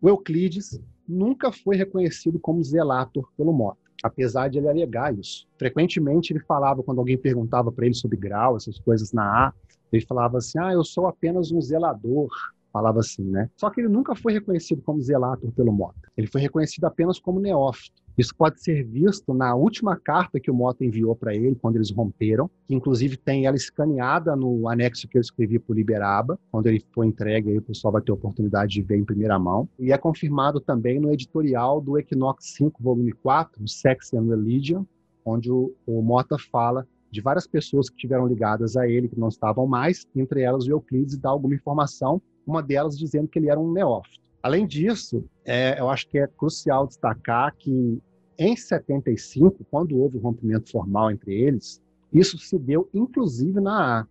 o 0.00 0.08
Euclides 0.08 0.80
nunca 1.06 1.52
foi 1.52 1.76
reconhecido 1.76 2.38
como 2.38 2.62
zelator 2.62 3.28
pelo 3.36 3.52
Mota, 3.52 3.78
apesar 4.02 4.48
de 4.48 4.58
ele 4.58 4.68
alegar 4.68 5.16
isso. 5.16 5.46
Frequentemente 5.58 6.32
ele 6.32 6.40
falava, 6.40 6.82
quando 6.82 6.98
alguém 6.98 7.18
perguntava 7.18 7.70
para 7.70 7.84
ele 7.84 7.94
sobre 7.94 8.16
grau, 8.16 8.56
essas 8.56 8.78
coisas 8.78 9.12
na 9.12 9.48
A, 9.48 9.52
ele 9.92 10.04
falava 10.04 10.38
assim: 10.38 10.58
ah, 10.58 10.72
eu 10.72 10.84
sou 10.84 11.06
apenas 11.06 11.50
um 11.50 11.60
zelador. 11.60 12.28
Falava 12.70 13.00
assim, 13.00 13.24
né? 13.24 13.50
Só 13.56 13.70
que 13.70 13.80
ele 13.80 13.88
nunca 13.88 14.14
foi 14.14 14.34
reconhecido 14.34 14.82
como 14.82 15.00
zelator 15.00 15.50
pelo 15.52 15.72
Mota. 15.72 16.12
Ele 16.16 16.26
foi 16.26 16.40
reconhecido 16.40 16.84
apenas 16.84 17.18
como 17.18 17.40
neófito. 17.40 18.02
Isso 18.18 18.34
pode 18.34 18.60
ser 18.60 18.82
visto 18.84 19.32
na 19.32 19.54
última 19.54 19.96
carta 19.96 20.40
que 20.40 20.50
o 20.50 20.54
Mota 20.54 20.84
enviou 20.84 21.14
para 21.14 21.36
ele 21.36 21.54
quando 21.54 21.76
eles 21.76 21.92
romperam, 21.92 22.50
que 22.66 22.74
inclusive 22.74 23.16
tem 23.16 23.46
ela 23.46 23.54
escaneada 23.54 24.34
no 24.34 24.68
anexo 24.68 25.06
que 25.06 25.16
eu 25.16 25.20
escrevi 25.20 25.56
para 25.56 25.72
o 25.72 25.76
Liberaba, 25.76 26.36
quando 26.50 26.66
ele 26.66 26.84
foi 26.92 27.06
entregue, 27.06 27.50
aí 27.50 27.58
o 27.58 27.62
pessoal 27.62 27.92
vai 27.92 28.02
ter 28.02 28.10
a 28.10 28.14
oportunidade 28.16 28.72
de 28.72 28.82
ver 28.82 28.96
em 28.96 29.04
primeira 29.04 29.38
mão. 29.38 29.68
E 29.78 29.92
é 29.92 29.96
confirmado 29.96 30.60
também 30.60 30.98
no 30.98 31.12
editorial 31.12 31.80
do 31.80 31.96
Equinox 31.96 32.54
5, 32.56 32.82
volume 32.82 33.12
4, 33.12 33.68
Sex 33.68 34.12
and 34.12 34.26
Religion, 34.26 34.84
onde 35.24 35.52
o, 35.52 35.72
o 35.86 36.02
Mota 36.02 36.36
fala 36.50 36.84
de 37.12 37.20
várias 37.20 37.46
pessoas 37.46 37.88
que 37.88 37.96
tiveram 37.96 38.26
ligadas 38.26 38.76
a 38.76 38.88
ele, 38.88 39.08
que 39.08 39.18
não 39.18 39.28
estavam 39.28 39.64
mais, 39.64 40.04
entre 40.16 40.42
elas 40.42 40.66
o 40.66 40.72
Euclides, 40.72 41.16
dá 41.16 41.30
alguma 41.30 41.54
informação, 41.54 42.20
uma 42.44 42.62
delas 42.64 42.98
dizendo 42.98 43.28
que 43.28 43.38
ele 43.38 43.48
era 43.48 43.60
um 43.60 43.72
neófito. 43.72 44.26
Além 44.42 44.66
disso, 44.66 45.24
é, 45.44 45.80
eu 45.80 45.88
acho 45.88 46.08
que 46.08 46.18
é 46.18 46.26
crucial 46.26 46.86
destacar 46.86 47.54
que 47.56 48.00
em 48.38 48.56
75, 48.56 49.64
quando 49.68 49.98
houve 49.98 50.16
o 50.16 50.20
rompimento 50.20 50.70
formal 50.70 51.10
entre 51.10 51.34
eles, 51.34 51.82
isso 52.12 52.38
se 52.38 52.56
deu 52.56 52.88
inclusive 52.94 53.60
na 53.60 54.00
A. 54.00 54.06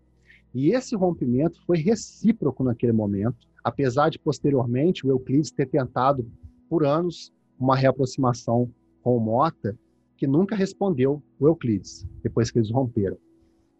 E 0.54 0.72
esse 0.72 0.96
rompimento 0.96 1.64
foi 1.66 1.78
recíproco 1.78 2.64
naquele 2.64 2.92
momento, 2.92 3.48
apesar 3.64 4.10
de 4.10 4.20
posteriormente 4.20 5.06
o 5.06 5.12
Euclides 5.12 5.52
ter 5.52 5.68
tentado 5.68 6.30
por 6.70 6.86
anos 6.86 7.32
uma 7.58 7.76
reaproximação 7.76 8.70
com 9.02 9.16
o 9.16 9.20
Mota, 9.20 9.78
que 10.18 10.28
nunca 10.28 10.56
respondeu 10.56 11.24
o 11.40 11.48
Euclides, 11.48 12.06
depois 12.22 12.52
que 12.52 12.60
eles 12.60 12.72
romperam. 12.72 13.18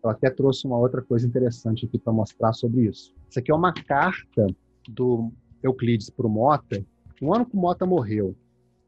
Eu 0.04 0.10
até 0.10 0.30
trouxe 0.30 0.66
uma 0.66 0.78
outra 0.78 1.02
coisa 1.02 1.28
interessante 1.28 1.86
aqui 1.86 2.00
para 2.00 2.14
mostrar 2.14 2.54
sobre 2.54 2.86
isso. 2.86 3.14
Isso 3.30 3.40
aqui 3.40 3.52
é 3.52 3.56
uma 3.56 3.74
carta 3.74 4.48
do 4.88 5.30
Euclides 5.62 6.10
para 6.10 6.28
o 6.28 6.30
Mota, 6.30 6.86
um 7.22 7.34
ano 7.34 7.46
que 7.46 7.56
o 7.56 7.60
Mota 7.60 7.86
morreu 7.86 8.36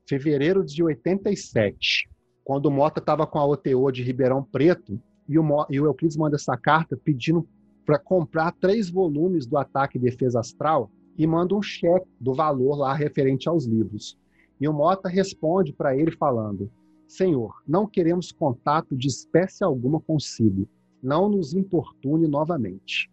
fevereiro 0.10 0.65
de 0.65 0.84
87, 0.84 2.10
quando 2.43 2.65
o 2.65 2.72
Mota 2.72 3.00
estava 3.00 3.28
com 3.28 3.38
a 3.38 3.45
OTO 3.45 3.91
de 3.91 4.02
Ribeirão 4.02 4.43
Preto, 4.43 5.00
e 5.28 5.38
o, 5.38 5.45
e 5.69 5.80
o 5.80 5.86
Euclides 5.86 6.17
manda 6.17 6.36
essa 6.36 6.58
carta 6.58 6.98
pedindo 6.98 7.48
para 7.86 8.00
comprar 8.00 8.52
três 8.54 8.89
volumes 8.89 9.45
do 9.45 9.56
Ataque 9.56 10.00
e 10.00 10.02
Defesa 10.02 10.39
Astral 10.39 10.89
e 11.15 11.28
manda 11.28 11.56
um 11.56 11.62
cheque 11.62 12.08
do 12.19 12.34
valor 12.34 12.76
lá 12.76 12.95
referente 12.95 13.48
aos 13.48 13.65
livros. 13.65 14.17
E 14.60 14.67
o 14.67 14.74
Mota 14.74 15.08
responde 15.08 15.72
para 15.72 15.95
ele 15.95 16.12
falando: 16.12 16.72
Senhor, 17.08 17.62
não 17.67 17.86
queremos 17.86 18.32
contato 18.32 18.98
de 18.98 19.08
espécie 19.08 19.63
alguma 19.63 20.00
consigo. 20.00 20.67
Não 21.04 21.30
nos 21.30 21.54
importune 21.54 22.28
novamente 22.28 23.12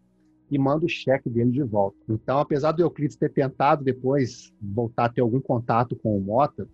e 0.50 0.58
manda 0.58 0.86
o 0.86 0.88
cheque 0.88 1.28
dele 1.28 1.50
de 1.50 1.62
volta. 1.62 1.98
Então, 2.08 2.38
apesar 2.38 2.72
do 2.72 2.82
Euclides 2.82 3.16
ter 3.16 3.30
tentado 3.32 3.84
depois 3.84 4.52
voltar 4.60 5.06
a 5.06 5.08
ter 5.08 5.20
algum 5.20 5.40
contato 5.40 5.94
com 5.96 6.16
o 6.16 6.20
Mota, 6.20 6.68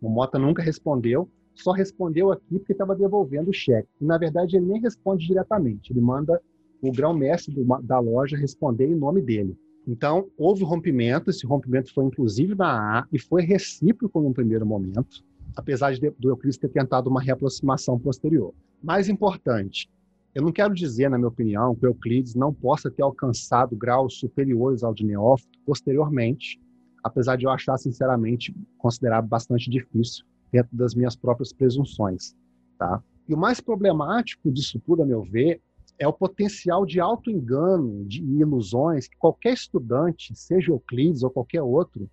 o 0.00 0.08
Mota 0.08 0.38
nunca 0.38 0.62
respondeu, 0.62 1.28
só 1.54 1.72
respondeu 1.72 2.30
aqui 2.30 2.58
porque 2.58 2.72
estava 2.72 2.94
devolvendo 2.94 3.50
o 3.50 3.52
cheque. 3.52 3.88
E, 4.00 4.04
na 4.04 4.16
verdade, 4.16 4.56
ele 4.56 4.66
nem 4.66 4.80
responde 4.80 5.26
diretamente, 5.26 5.92
ele 5.92 6.00
manda 6.00 6.40
o 6.80 6.92
grão-mestre 6.92 7.54
da 7.82 7.98
loja 7.98 8.36
responder 8.36 8.86
em 8.86 8.94
nome 8.94 9.20
dele. 9.20 9.56
Então, 9.86 10.28
houve 10.36 10.62
rompimento, 10.64 11.30
esse 11.30 11.46
rompimento 11.46 11.92
foi 11.92 12.04
inclusive 12.04 12.54
na 12.54 13.00
A 13.00 13.06
e 13.12 13.18
foi 13.18 13.42
recíproco 13.42 14.20
no 14.20 14.32
primeiro 14.32 14.66
momento, 14.66 15.24
apesar 15.56 15.92
de, 15.94 16.10
do 16.10 16.28
Euclides 16.28 16.58
ter 16.58 16.68
tentado 16.68 17.08
uma 17.08 17.22
reaproximação 17.22 17.98
posterior. 17.98 18.52
Mais 18.82 19.08
importante, 19.08 19.90
eu 20.34 20.42
não 20.42 20.52
quero 20.52 20.74
dizer, 20.74 21.08
na 21.08 21.16
minha 21.16 21.28
opinião, 21.28 21.74
que 21.74 21.86
Euclides 21.86 22.34
não 22.34 22.52
possa 22.52 22.90
ter 22.90 23.02
alcançado 23.02 23.74
graus 23.74 24.18
superiores 24.18 24.84
ao 24.84 24.94
de 24.94 25.04
Neófito 25.04 25.58
posteriormente, 25.64 26.60
apesar 27.02 27.36
de 27.36 27.44
eu 27.44 27.50
achar, 27.50 27.76
sinceramente, 27.78 28.54
considerar 28.78 29.22
bastante 29.22 29.70
difícil 29.70 30.24
dentro 30.50 30.76
das 30.76 30.94
minhas 30.94 31.16
próprias 31.16 31.52
presunções. 31.52 32.34
Tá? 32.78 33.02
E 33.28 33.34
o 33.34 33.38
mais 33.38 33.60
problemático 33.60 34.50
disso 34.50 34.80
tudo, 34.84 35.02
a 35.02 35.06
meu 35.06 35.22
ver, 35.22 35.60
é 35.98 36.06
o 36.06 36.12
potencial 36.12 36.86
de 36.86 37.00
auto-engano, 37.00 38.04
de 38.04 38.22
ilusões 38.22 39.08
que 39.08 39.16
qualquer 39.16 39.52
estudante, 39.52 40.34
seja 40.34 40.70
Euclides 40.70 41.22
ou 41.22 41.30
qualquer 41.30 41.62
outro, 41.62 42.08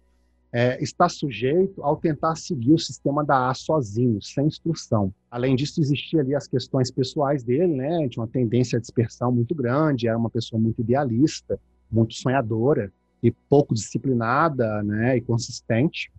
é, 0.51 0.81
está 0.81 1.09
sujeito 1.09 1.83
ao 1.83 1.97
tentar 1.97 2.35
seguir 2.35 2.73
o 2.73 2.79
sistema 2.79 3.23
da 3.25 3.49
A 3.49 3.53
sozinho, 3.53 4.21
sem 4.21 4.47
instrução. 4.47 5.13
Além 5.29 5.55
disso, 5.55 5.81
existiam 5.81 6.21
ali 6.21 6.33
as 6.33 6.47
questões 6.47 6.89
pessoais 6.89 7.43
dele, 7.43 7.75
né? 7.75 8.07
Tinha 8.07 8.23
uma 8.23 8.27
tendência 8.27 8.77
à 8.77 8.79
dispersão 8.79 9.31
muito 9.31 9.53
grande, 9.53 10.07
era 10.07 10.17
uma 10.17 10.29
pessoa 10.29 10.59
muito 10.59 10.79
idealista, 10.81 11.59
muito 11.91 12.13
sonhadora 12.13 12.91
e 13.21 13.31
pouco 13.31 13.73
disciplinada, 13.73 14.83
né? 14.83 15.17
E 15.17 15.21
consistente. 15.21 16.11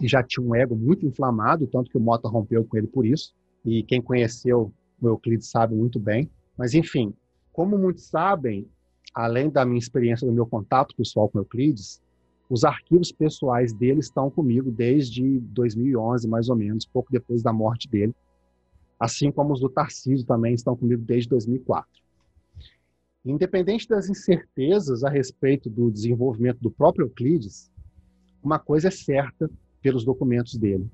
E 0.00 0.08
já 0.08 0.22
tinha 0.22 0.44
um 0.44 0.54
ego 0.54 0.74
muito 0.74 1.06
inflamado, 1.06 1.66
tanto 1.66 1.90
que 1.90 1.96
o 1.96 2.00
Mota 2.00 2.28
rompeu 2.28 2.64
com 2.64 2.76
ele 2.76 2.86
por 2.86 3.06
isso. 3.06 3.34
E 3.64 3.82
quem 3.82 4.00
conheceu 4.00 4.72
o 5.00 5.08
Euclides 5.08 5.48
sabe 5.48 5.74
muito 5.74 5.98
bem. 6.00 6.30
Mas, 6.56 6.74
enfim, 6.74 7.14
como 7.52 7.78
muitos 7.78 8.04
sabem, 8.04 8.66
além 9.14 9.50
da 9.50 9.64
minha 9.64 9.78
experiência, 9.78 10.26
do 10.26 10.32
meu 10.32 10.46
contato 10.46 10.94
pessoal 10.96 11.28
com 11.28 11.38
Euclides, 11.38 12.00
os 12.48 12.64
arquivos 12.64 13.10
pessoais 13.10 13.72
dele 13.72 14.00
estão 14.00 14.30
comigo 14.30 14.70
desde 14.70 15.40
2011, 15.40 16.28
mais 16.28 16.48
ou 16.48 16.56
menos, 16.56 16.84
pouco 16.84 17.10
depois 17.10 17.42
da 17.42 17.52
morte 17.52 17.88
dele. 17.88 18.14
Assim 18.98 19.30
como 19.30 19.52
os 19.52 19.60
do 19.60 19.68
Tarcísio 19.68 20.26
também 20.26 20.54
estão 20.54 20.76
comigo 20.76 21.02
desde 21.02 21.28
2004. 21.30 22.01
Independente 23.24 23.88
das 23.88 24.08
incertezas 24.08 25.04
a 25.04 25.08
respeito 25.08 25.70
do 25.70 25.92
desenvolvimento 25.92 26.58
do 26.60 26.72
próprio 26.72 27.06
Euclides, 27.06 27.70
uma 28.42 28.58
coisa 28.58 28.88
é 28.88 28.90
certa 28.90 29.48
pelos 29.80 30.04
documentos 30.04 30.56
dele. 30.56 30.90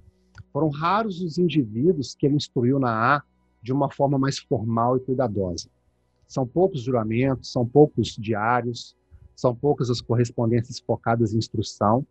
Foram 0.52 0.68
raros 0.68 1.22
os 1.22 1.38
indivíduos 1.38 2.14
que 2.14 2.26
ele 2.26 2.36
instruiu 2.36 2.78
na 2.78 3.16
A 3.16 3.22
de 3.62 3.72
uma 3.72 3.90
forma 3.90 4.18
mais 4.18 4.38
formal 4.38 4.98
e 4.98 5.00
cuidadosa. 5.00 5.70
São 6.26 6.46
poucos 6.46 6.82
juramentos, 6.82 7.50
são 7.50 7.66
poucos 7.66 8.08
diários, 8.08 8.94
são 9.34 9.54
poucas 9.54 9.88
as 9.88 10.02
correspondências 10.02 10.78
focadas 10.78 11.32
em 11.32 11.38
instrução. 11.38 12.06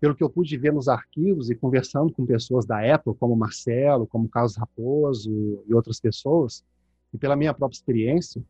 Pelo 0.00 0.14
que 0.14 0.24
eu 0.24 0.30
pude 0.30 0.56
ver 0.56 0.72
nos 0.72 0.88
arquivos 0.88 1.50
e 1.50 1.54
conversando 1.54 2.10
com 2.10 2.24
pessoas 2.24 2.64
da 2.64 2.80
época, 2.80 3.18
como 3.20 3.36
Marcelo, 3.36 4.06
como 4.06 4.28
Carlos 4.30 4.56
Raposo 4.56 5.62
e 5.66 5.74
outras 5.74 6.00
pessoas, 6.00 6.64
e 7.12 7.18
pela 7.18 7.36
minha 7.36 7.52
própria 7.52 7.76
experiência, 7.76 8.42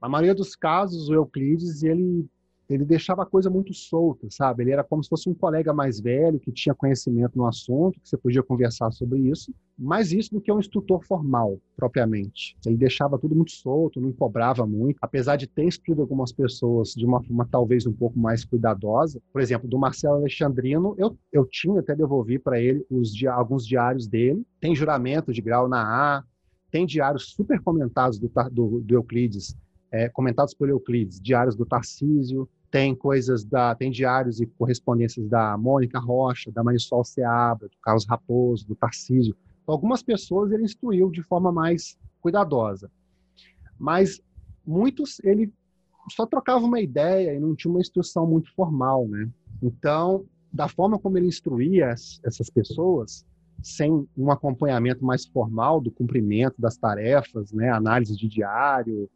a 0.00 0.08
maioria 0.08 0.34
dos 0.34 0.56
casos, 0.56 1.08
o 1.08 1.14
Euclides, 1.14 1.82
ele 1.82 2.28
ele 2.74 2.84
deixava 2.84 3.22
a 3.22 3.26
coisa 3.26 3.50
muito 3.50 3.74
solta, 3.74 4.28
sabe? 4.30 4.62
Ele 4.62 4.70
era 4.70 4.84
como 4.84 5.02
se 5.02 5.08
fosse 5.08 5.28
um 5.28 5.34
colega 5.34 5.74
mais 5.74 6.00
velho 6.00 6.38
que 6.38 6.52
tinha 6.52 6.74
conhecimento 6.74 7.36
no 7.36 7.46
assunto, 7.46 8.00
que 8.00 8.08
você 8.08 8.16
podia 8.16 8.42
conversar 8.42 8.92
sobre 8.92 9.18
isso, 9.18 9.52
mais 9.76 10.12
isso 10.12 10.30
do 10.32 10.40
que 10.40 10.52
um 10.52 10.60
instrutor 10.60 11.04
formal, 11.04 11.58
propriamente. 11.76 12.56
Ele 12.64 12.76
deixava 12.76 13.18
tudo 13.18 13.34
muito 13.34 13.50
solto, 13.50 14.00
não 14.00 14.12
cobrava 14.12 14.64
muito, 14.66 14.98
apesar 15.02 15.36
de 15.36 15.48
ter 15.48 15.64
instruído 15.64 16.02
algumas 16.02 16.32
pessoas 16.32 16.90
de 16.90 17.04
uma 17.04 17.22
forma 17.22 17.48
talvez 17.50 17.86
um 17.86 17.92
pouco 17.92 18.18
mais 18.18 18.44
cuidadosa. 18.44 19.20
Por 19.32 19.40
exemplo, 19.40 19.68
do 19.68 19.78
Marcelo 19.78 20.16
Alexandrino, 20.16 20.94
eu, 20.96 21.18
eu 21.32 21.44
tinha 21.46 21.80
até 21.80 21.96
devolvi 21.96 22.38
para 22.38 22.60
ele 22.60 22.84
os, 22.88 23.12
alguns 23.24 23.66
diários 23.66 24.06
dele, 24.06 24.44
tem 24.60 24.76
juramento 24.76 25.32
de 25.32 25.42
grau 25.42 25.68
na 25.68 25.82
A, 25.82 26.24
tem 26.70 26.86
diários 26.86 27.32
super 27.32 27.60
comentados 27.60 28.18
do, 28.20 28.30
do, 28.52 28.80
do 28.80 28.94
Euclides, 28.94 29.56
é, 29.90 30.08
comentados 30.08 30.54
por 30.54 30.68
Euclides, 30.68 31.20
diários 31.20 31.56
do 31.56 31.66
Tarcísio, 31.66 32.48
tem 32.70 32.94
coisas 32.94 33.44
da 33.44 33.74
tem 33.74 33.90
diários 33.90 34.40
e 34.40 34.46
correspondências 34.46 35.28
da 35.28 35.58
Mônica 35.58 35.98
Rocha, 35.98 36.52
da 36.52 36.62
Marisol 36.62 37.04
Seabra, 37.04 37.68
do 37.68 37.76
Carlos 37.82 38.06
Raposo, 38.06 38.66
do 38.66 38.76
Tarcísio. 38.76 39.36
Então, 39.62 39.74
algumas 39.74 40.02
pessoas 40.02 40.52
ele 40.52 40.64
instruiu 40.64 41.10
de 41.10 41.22
forma 41.22 41.50
mais 41.50 41.98
cuidadosa, 42.20 42.90
mas 43.78 44.20
muitos 44.64 45.18
ele 45.24 45.52
só 46.10 46.26
trocava 46.26 46.64
uma 46.64 46.80
ideia 46.80 47.34
e 47.34 47.40
não 47.40 47.54
tinha 47.54 47.70
uma 47.70 47.80
instrução 47.80 48.26
muito 48.26 48.52
formal, 48.54 49.06
né? 49.08 49.28
Então, 49.62 50.24
da 50.52 50.68
forma 50.68 50.98
como 50.98 51.18
ele 51.18 51.26
instruía 51.26 51.86
essas 51.88 52.50
pessoas, 52.50 53.24
sem 53.62 54.06
um 54.16 54.30
acompanhamento 54.30 55.04
mais 55.04 55.26
formal 55.26 55.80
do 55.80 55.90
cumprimento 55.90 56.54
das 56.58 56.76
tarefas, 56.76 57.52
né, 57.52 57.70
análise 57.70 58.16
de 58.16 58.26
diário, 58.26 59.08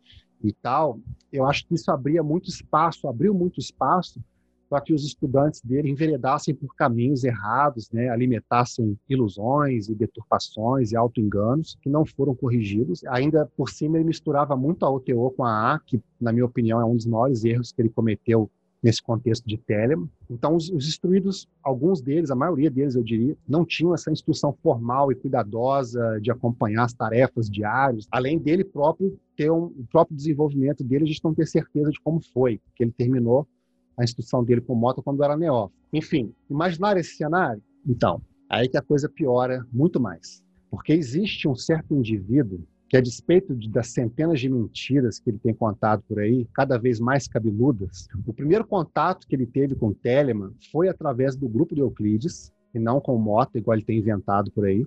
e 0.46 0.52
tal, 0.52 0.98
eu 1.32 1.44
acho 1.46 1.66
que 1.66 1.74
isso 1.74 1.90
abria 1.90 2.22
muito 2.22 2.48
espaço, 2.48 3.08
abriu 3.08 3.34
muito 3.34 3.58
espaço 3.58 4.20
para 4.68 4.80
que 4.80 4.92
os 4.92 5.04
estudantes 5.04 5.60
dele 5.60 5.90
enveredassem 5.90 6.54
por 6.54 6.74
caminhos 6.74 7.22
errados, 7.22 7.90
né, 7.90 8.08
alimentassem 8.08 8.98
ilusões 9.08 9.88
e 9.88 9.94
deturpações 9.94 10.90
e 10.90 10.96
autoenganos 10.96 11.76
que 11.80 11.88
não 11.88 12.04
foram 12.04 12.34
corrigidos. 12.34 13.04
Ainda 13.06 13.46
por 13.56 13.70
cima 13.70 13.96
ele 13.96 14.06
misturava 14.06 14.56
muito 14.56 14.84
a 14.84 14.90
OTO 14.90 15.30
com 15.36 15.44
a 15.44 15.74
A, 15.74 15.78
que 15.78 16.00
na 16.20 16.32
minha 16.32 16.44
opinião 16.44 16.80
é 16.80 16.84
um 16.84 16.96
dos 16.96 17.06
maiores 17.06 17.44
erros 17.44 17.70
que 17.70 17.82
ele 17.82 17.88
cometeu 17.88 18.50
nesse 18.84 19.02
contexto 19.02 19.46
de 19.48 19.56
Telemann. 19.56 20.10
Então, 20.30 20.54
os, 20.54 20.68
os, 20.68 20.86
instruídos, 20.86 21.48
alguns 21.62 22.02
deles, 22.02 22.30
a 22.30 22.34
maioria 22.36 22.70
deles, 22.70 22.94
eu 22.94 23.02
diria, 23.02 23.34
não 23.48 23.64
tinham 23.64 23.94
essa 23.94 24.12
instrução 24.12 24.52
formal 24.62 25.10
e 25.10 25.14
cuidadosa 25.14 26.20
de 26.20 26.30
acompanhar 26.30 26.84
as 26.84 26.92
tarefas 26.92 27.48
diárias, 27.48 28.06
além 28.10 28.38
dele 28.38 28.62
próprio 28.62 29.18
ter 29.34 29.50
um, 29.50 29.64
o 29.64 29.86
próprio 29.90 30.14
desenvolvimento 30.14 30.84
dele, 30.84 31.04
a 31.04 31.06
gente 31.06 31.24
não 31.24 31.34
ter 31.34 31.46
certeza 31.46 31.90
de 31.90 31.98
como 31.98 32.20
foi, 32.20 32.60
que 32.76 32.84
ele 32.84 32.92
terminou 32.92 33.48
a 33.96 34.04
instrução 34.04 34.44
dele 34.44 34.60
com 34.60 34.74
moto 34.74 35.02
quando 35.02 35.24
era 35.24 35.34
neófito. 35.34 35.80
Enfim, 35.90 36.34
imaginar 36.50 36.98
esse 36.98 37.16
cenário? 37.16 37.62
Então, 37.86 38.20
aí 38.50 38.68
que 38.68 38.76
a 38.76 38.82
coisa 38.82 39.08
piora 39.08 39.66
muito 39.72 39.98
mais. 39.98 40.42
Porque 40.70 40.92
existe 40.92 41.48
um 41.48 41.54
certo 41.54 41.94
indivíduo 41.94 42.60
que 42.94 42.98
a 42.98 43.00
despeito 43.00 43.56
de, 43.56 43.68
das 43.68 43.88
centenas 43.88 44.38
de 44.38 44.48
mentiras 44.48 45.18
que 45.18 45.28
ele 45.28 45.38
tem 45.40 45.52
contado 45.52 46.00
por 46.08 46.20
aí, 46.20 46.46
cada 46.54 46.78
vez 46.78 47.00
mais 47.00 47.26
cabeludas, 47.26 48.06
o 48.24 48.32
primeiro 48.32 48.64
contato 48.64 49.26
que 49.26 49.34
ele 49.34 49.46
teve 49.46 49.74
com 49.74 49.92
Telemann 49.92 50.52
foi 50.70 50.88
através 50.88 51.34
do 51.34 51.48
grupo 51.48 51.74
de 51.74 51.80
Euclides, 51.80 52.52
e 52.72 52.78
não 52.78 53.00
com 53.00 53.18
Mota, 53.18 53.58
igual 53.58 53.76
ele 53.76 53.84
tem 53.84 53.98
inventado 53.98 54.48
por 54.52 54.64
aí. 54.64 54.86